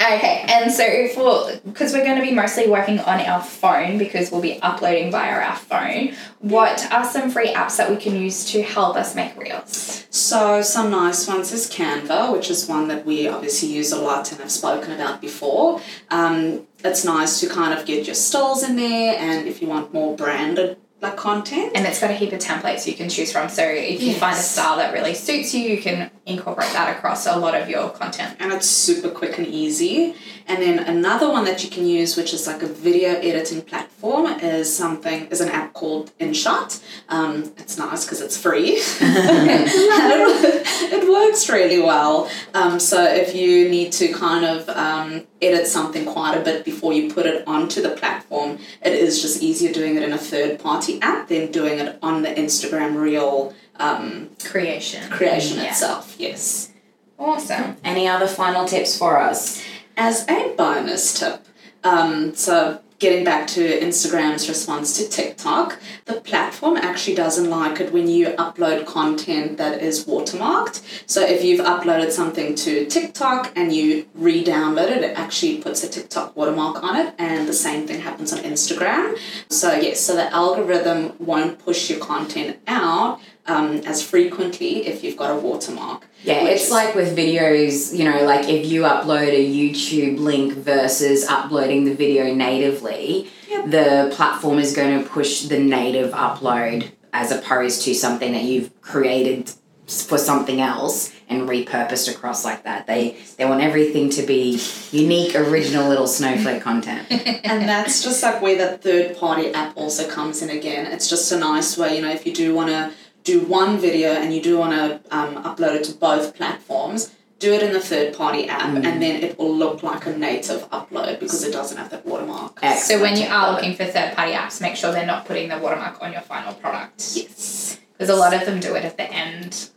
Okay, 0.00 0.44
and 0.48 0.70
so 0.72 1.08
for 1.08 1.60
because 1.66 1.92
we're 1.92 2.04
going 2.04 2.20
to 2.20 2.24
be 2.24 2.32
mostly 2.32 2.68
working 2.68 3.00
on 3.00 3.20
our 3.20 3.42
phone 3.42 3.98
because 3.98 4.30
we'll 4.30 4.40
be 4.40 4.62
uploading 4.62 5.10
via 5.10 5.42
our 5.42 5.56
phone, 5.56 6.14
what 6.38 6.90
are 6.92 7.04
some 7.04 7.30
free 7.30 7.52
apps 7.52 7.78
that 7.78 7.90
we 7.90 7.96
can 7.96 8.14
use 8.14 8.44
to 8.52 8.62
help 8.62 8.96
us 8.96 9.16
make 9.16 9.36
reels? 9.36 10.06
So 10.10 10.62
some 10.62 10.90
nice 10.92 11.26
ones 11.26 11.52
is 11.52 11.68
Canva, 11.68 12.32
which 12.32 12.48
is 12.48 12.68
one 12.68 12.86
that 12.88 13.04
we 13.04 13.26
obviously 13.26 13.70
use 13.70 13.90
a 13.90 14.00
lot 14.00 14.30
and 14.30 14.40
have 14.40 14.52
spoken 14.52 14.92
about 14.92 15.20
before. 15.20 15.80
Um, 16.10 16.67
it's 16.84 17.04
nice 17.04 17.40
to 17.40 17.48
kind 17.48 17.78
of 17.78 17.86
get 17.86 18.06
your 18.06 18.14
stills 18.14 18.62
in 18.62 18.76
there, 18.76 19.16
and 19.18 19.48
if 19.48 19.60
you 19.60 19.68
want 19.68 19.92
more 19.92 20.16
branded 20.16 20.78
like 21.00 21.16
content, 21.16 21.72
And 21.76 21.86
it's 21.86 22.00
got 22.00 22.10
a 22.10 22.14
heap 22.14 22.32
of 22.32 22.40
templates 22.40 22.86
you 22.86 22.94
can 22.94 23.08
choose 23.08 23.30
from. 23.30 23.48
So 23.48 23.62
if 23.62 24.02
you 24.02 24.14
find 24.14 24.36
a 24.36 24.40
style 24.40 24.78
that 24.78 24.92
really 24.92 25.14
suits 25.14 25.54
you, 25.54 25.60
you 25.60 25.80
can 25.80 26.10
incorporate 26.28 26.72
that 26.72 26.96
across 26.96 27.26
a 27.26 27.36
lot 27.36 27.54
of 27.54 27.68
your 27.68 27.90
content. 27.90 28.36
and 28.38 28.52
it's 28.52 28.66
super 28.66 29.10
quick 29.10 29.38
and 29.38 29.46
easy. 29.46 30.14
And 30.46 30.62
then 30.62 30.78
another 30.78 31.28
one 31.28 31.44
that 31.44 31.62
you 31.62 31.70
can 31.70 31.86
use, 31.86 32.16
which 32.16 32.32
is 32.32 32.46
like 32.46 32.62
a 32.62 32.66
video 32.66 33.10
editing 33.10 33.62
platform, 33.62 34.26
is 34.40 34.74
something 34.74 35.26
is 35.26 35.40
an 35.40 35.48
app 35.50 35.74
called 35.74 36.10
InShot. 36.18 36.82
Um, 37.08 37.52
it's 37.58 37.76
nice 37.76 38.04
because 38.04 38.20
it's 38.20 38.36
free, 38.36 38.76
it, 38.76 38.86
it 40.92 41.10
works 41.10 41.48
really 41.50 41.80
well. 41.80 42.30
Um, 42.54 42.80
so 42.80 43.02
if 43.04 43.34
you 43.34 43.68
need 43.68 43.92
to 43.92 44.12
kind 44.12 44.44
of 44.44 44.68
um, 44.70 45.26
edit 45.42 45.66
something 45.66 46.06
quite 46.06 46.36
a 46.36 46.40
bit 46.40 46.64
before 46.64 46.92
you 46.92 47.12
put 47.12 47.26
it 47.26 47.46
onto 47.46 47.82
the 47.82 47.90
platform, 47.90 48.58
it 48.82 48.94
is 48.94 49.20
just 49.20 49.42
easier 49.42 49.72
doing 49.72 49.96
it 49.96 50.02
in 50.02 50.12
a 50.12 50.18
third 50.18 50.58
party 50.60 51.00
app 51.02 51.28
than 51.28 51.50
doing 51.52 51.78
it 51.78 51.98
on 52.02 52.22
the 52.22 52.28
Instagram 52.28 53.00
Reel 53.00 53.54
um, 53.78 54.30
Creation. 54.44 55.08
creation 55.10 55.58
Yeah. 55.58 55.70
itself. 55.70 56.14
Yes. 56.18 56.70
Awesome. 57.18 57.76
Any 57.84 58.06
other 58.08 58.26
final 58.28 58.64
tips 58.66 58.96
for 58.96 59.18
us? 59.18 59.62
As 59.96 60.24
a 60.28 60.54
bonus 60.56 61.18
tip, 61.18 61.44
um, 61.82 62.34
so 62.34 62.78
getting 63.00 63.24
back 63.24 63.46
to 63.46 63.80
Instagram's 63.80 64.48
response 64.48 64.96
to 64.98 65.08
TikTok, 65.08 65.78
the 66.06 66.14
platform 66.20 66.76
actually 66.76 67.14
doesn't 67.16 67.48
like 67.48 67.80
it 67.80 67.92
when 67.92 68.08
you 68.08 68.28
upload 68.30 68.86
content 68.86 69.56
that 69.58 69.80
is 69.82 70.04
watermarked. 70.04 70.82
So 71.06 71.24
if 71.24 71.44
you've 71.44 71.60
uploaded 71.64 72.10
something 72.12 72.54
to 72.56 72.86
TikTok 72.86 73.52
and 73.56 73.72
you 73.72 74.06
re 74.14 74.44
download 74.44 74.90
it, 74.90 75.02
it 75.02 75.18
actually 75.18 75.58
puts 75.58 75.82
a 75.84 75.88
TikTok 75.88 76.36
watermark 76.36 76.82
on 76.82 76.94
it, 76.96 77.14
and 77.18 77.48
the 77.48 77.52
same 77.52 77.86
thing 77.86 78.00
happens 78.00 78.32
on 78.32 78.40
Instagram. 78.40 79.16
So, 79.48 79.74
yes, 79.74 80.00
so 80.00 80.14
the 80.14 80.32
algorithm 80.32 81.14
won't 81.18 81.58
push 81.58 81.90
your 81.90 81.98
content 82.00 82.58
out. 82.68 83.20
Um, 83.48 83.78
as 83.86 84.02
frequently 84.02 84.86
if 84.86 85.02
you've 85.02 85.16
got 85.16 85.30
a 85.30 85.36
watermark. 85.40 86.06
Yeah, 86.22 86.44
it's 86.44 86.66
is- 86.66 86.70
like 86.70 86.94
with 86.94 87.16
videos, 87.16 87.96
you 87.96 88.04
know, 88.04 88.22
like 88.24 88.46
if 88.48 88.66
you 88.66 88.82
upload 88.82 89.28
a 89.28 89.42
YouTube 89.58 90.18
link 90.18 90.52
versus 90.52 91.26
uploading 91.26 91.84
the 91.84 91.94
video 91.94 92.34
natively, 92.34 93.28
Yep. 93.48 93.70
the 93.70 94.12
platform 94.14 94.58
is 94.58 94.76
going 94.76 95.02
to 95.02 95.08
push 95.08 95.42
the 95.42 95.58
native 95.58 96.12
upload 96.12 96.90
as 97.14 97.32
opposed 97.32 97.82
to 97.84 97.94
something 97.94 98.32
that 98.32 98.42
you've 98.42 98.78
created 98.82 99.50
for 99.86 100.18
something 100.18 100.60
else 100.60 101.10
and 101.30 101.48
repurposed 101.48 102.14
across 102.14 102.44
like 102.44 102.64
that. 102.64 102.86
They 102.86 103.16
they 103.38 103.46
want 103.46 103.62
everything 103.62 104.10
to 104.10 104.22
be 104.22 104.60
unique, 104.92 105.34
original 105.34 105.88
little 105.88 106.06
snowflake 106.06 106.60
content. 106.62 107.06
and 107.10 107.66
that's 107.66 108.02
just 108.02 108.22
like 108.22 108.42
where 108.42 108.58
the 108.58 108.76
third 108.76 109.16
party 109.16 109.54
app 109.54 109.74
also 109.74 110.06
comes 110.06 110.42
in 110.42 110.50
again. 110.50 110.84
It's 110.92 111.08
just 111.08 111.32
a 111.32 111.38
nice 111.38 111.78
way, 111.78 111.96
you 111.96 112.02
know, 112.02 112.10
if 112.10 112.26
you 112.26 112.34
do 112.34 112.54
want 112.54 112.68
to 112.68 112.92
do 113.28 113.40
one 113.40 113.78
video 113.78 114.12
and 114.12 114.34
you 114.34 114.40
do 114.42 114.56
want 114.58 114.72
to 114.72 115.16
um, 115.16 115.42
upload 115.44 115.74
it 115.74 115.84
to 115.84 115.92
both 115.92 116.34
platforms, 116.34 117.14
do 117.38 117.52
it 117.52 117.62
in 117.62 117.72
the 117.74 117.80
third 117.80 118.16
party 118.16 118.48
app 118.48 118.74
and 118.74 119.02
then 119.02 119.22
it 119.22 119.38
will 119.38 119.54
look 119.54 119.82
like 119.82 120.06
a 120.06 120.16
native 120.16 120.68
upload 120.70 121.20
because 121.20 121.44
it 121.44 121.52
doesn't 121.52 121.76
have 121.76 121.90
that 121.90 122.06
watermark. 122.06 122.58
So 122.76 123.00
when 123.00 123.16
you 123.16 123.26
are 123.28 123.52
looking 123.52 123.74
for 123.76 123.84
third 123.84 124.16
party 124.16 124.32
apps, 124.32 124.60
make 124.62 124.76
sure 124.76 124.92
they're 124.92 125.06
not 125.06 125.26
putting 125.26 125.50
the 125.50 125.58
watermark 125.58 126.02
on 126.02 126.12
your 126.12 126.22
final 126.22 126.54
product. 126.54 127.12
Yes. 127.14 127.78
Because 127.92 128.08
a 128.08 128.16
lot 128.16 128.32
of 128.32 128.46
them 128.46 128.60
do 128.60 128.74
it 128.76 128.84
at 128.84 128.96
the 128.96 129.10
end 129.12 129.70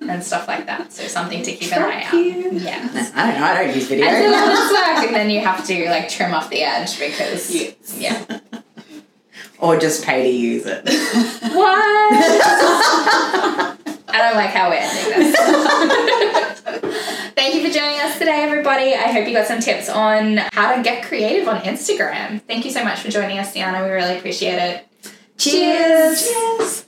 and 0.00 0.22
stuff 0.22 0.46
like 0.46 0.66
that. 0.66 0.92
So 0.92 1.02
something 1.08 1.42
to 1.42 1.52
keep 1.52 1.72
an 1.72 1.82
eye 1.82 2.04
out. 2.04 2.14
You. 2.14 2.50
Yeah. 2.52 2.88
I 3.14 3.26
don't 3.26 3.40
know, 3.40 3.46
I 3.46 3.64
don't 3.64 3.74
use 3.74 3.88
video. 3.88 4.06
It's 4.08 4.26
a 4.26 4.30
lot 4.30 4.98
of 4.98 5.04
and 5.08 5.16
then 5.16 5.30
you 5.30 5.40
have 5.40 5.66
to 5.66 5.90
like 5.90 6.08
trim 6.08 6.32
off 6.32 6.48
the 6.48 6.62
edge 6.62 6.98
because 6.98 7.52
Yes. 7.52 7.98
yeah. 7.98 8.40
or 9.62 9.78
just 9.78 10.04
pay 10.04 10.24
to 10.24 10.28
use 10.28 10.64
it. 10.66 10.82
What? 11.52 12.14
I 14.08 14.18
don't 14.18 14.36
like 14.36 14.50
how 14.50 14.70
we're 14.70 14.76
ending 14.76 15.32
this. 15.32 15.36
Thank 17.34 17.54
you 17.54 17.66
for 17.66 17.72
joining 17.72 18.00
us 18.00 18.18
today, 18.18 18.42
everybody. 18.42 18.94
I 18.94 19.12
hope 19.12 19.26
you 19.28 19.34
got 19.34 19.46
some 19.46 19.60
tips 19.60 19.88
on 19.90 20.38
how 20.52 20.74
to 20.74 20.82
get 20.82 21.04
creative 21.04 21.46
on 21.48 21.60
Instagram. 21.60 22.40
Thank 22.42 22.64
you 22.64 22.70
so 22.70 22.82
much 22.84 23.00
for 23.00 23.10
joining 23.10 23.38
us, 23.38 23.52
Diana. 23.52 23.84
We 23.84 23.90
really 23.90 24.16
appreciate 24.16 24.56
it. 24.56 24.86
Cheers. 25.36 26.26
Cheers. 26.26 26.84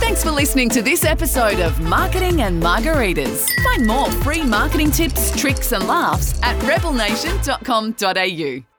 Thanks 0.00 0.22
for 0.22 0.30
listening 0.30 0.68
to 0.70 0.82
this 0.82 1.04
episode 1.04 1.60
of 1.60 1.80
Marketing 1.80 2.42
and 2.42 2.62
Margaritas. 2.62 3.48
Find 3.62 3.86
more 3.86 4.10
free 4.22 4.42
marketing 4.42 4.90
tips, 4.90 5.30
tricks, 5.38 5.72
and 5.72 5.86
laughs 5.86 6.38
at 6.42 6.56
rebelnation.com.au. 6.64 8.71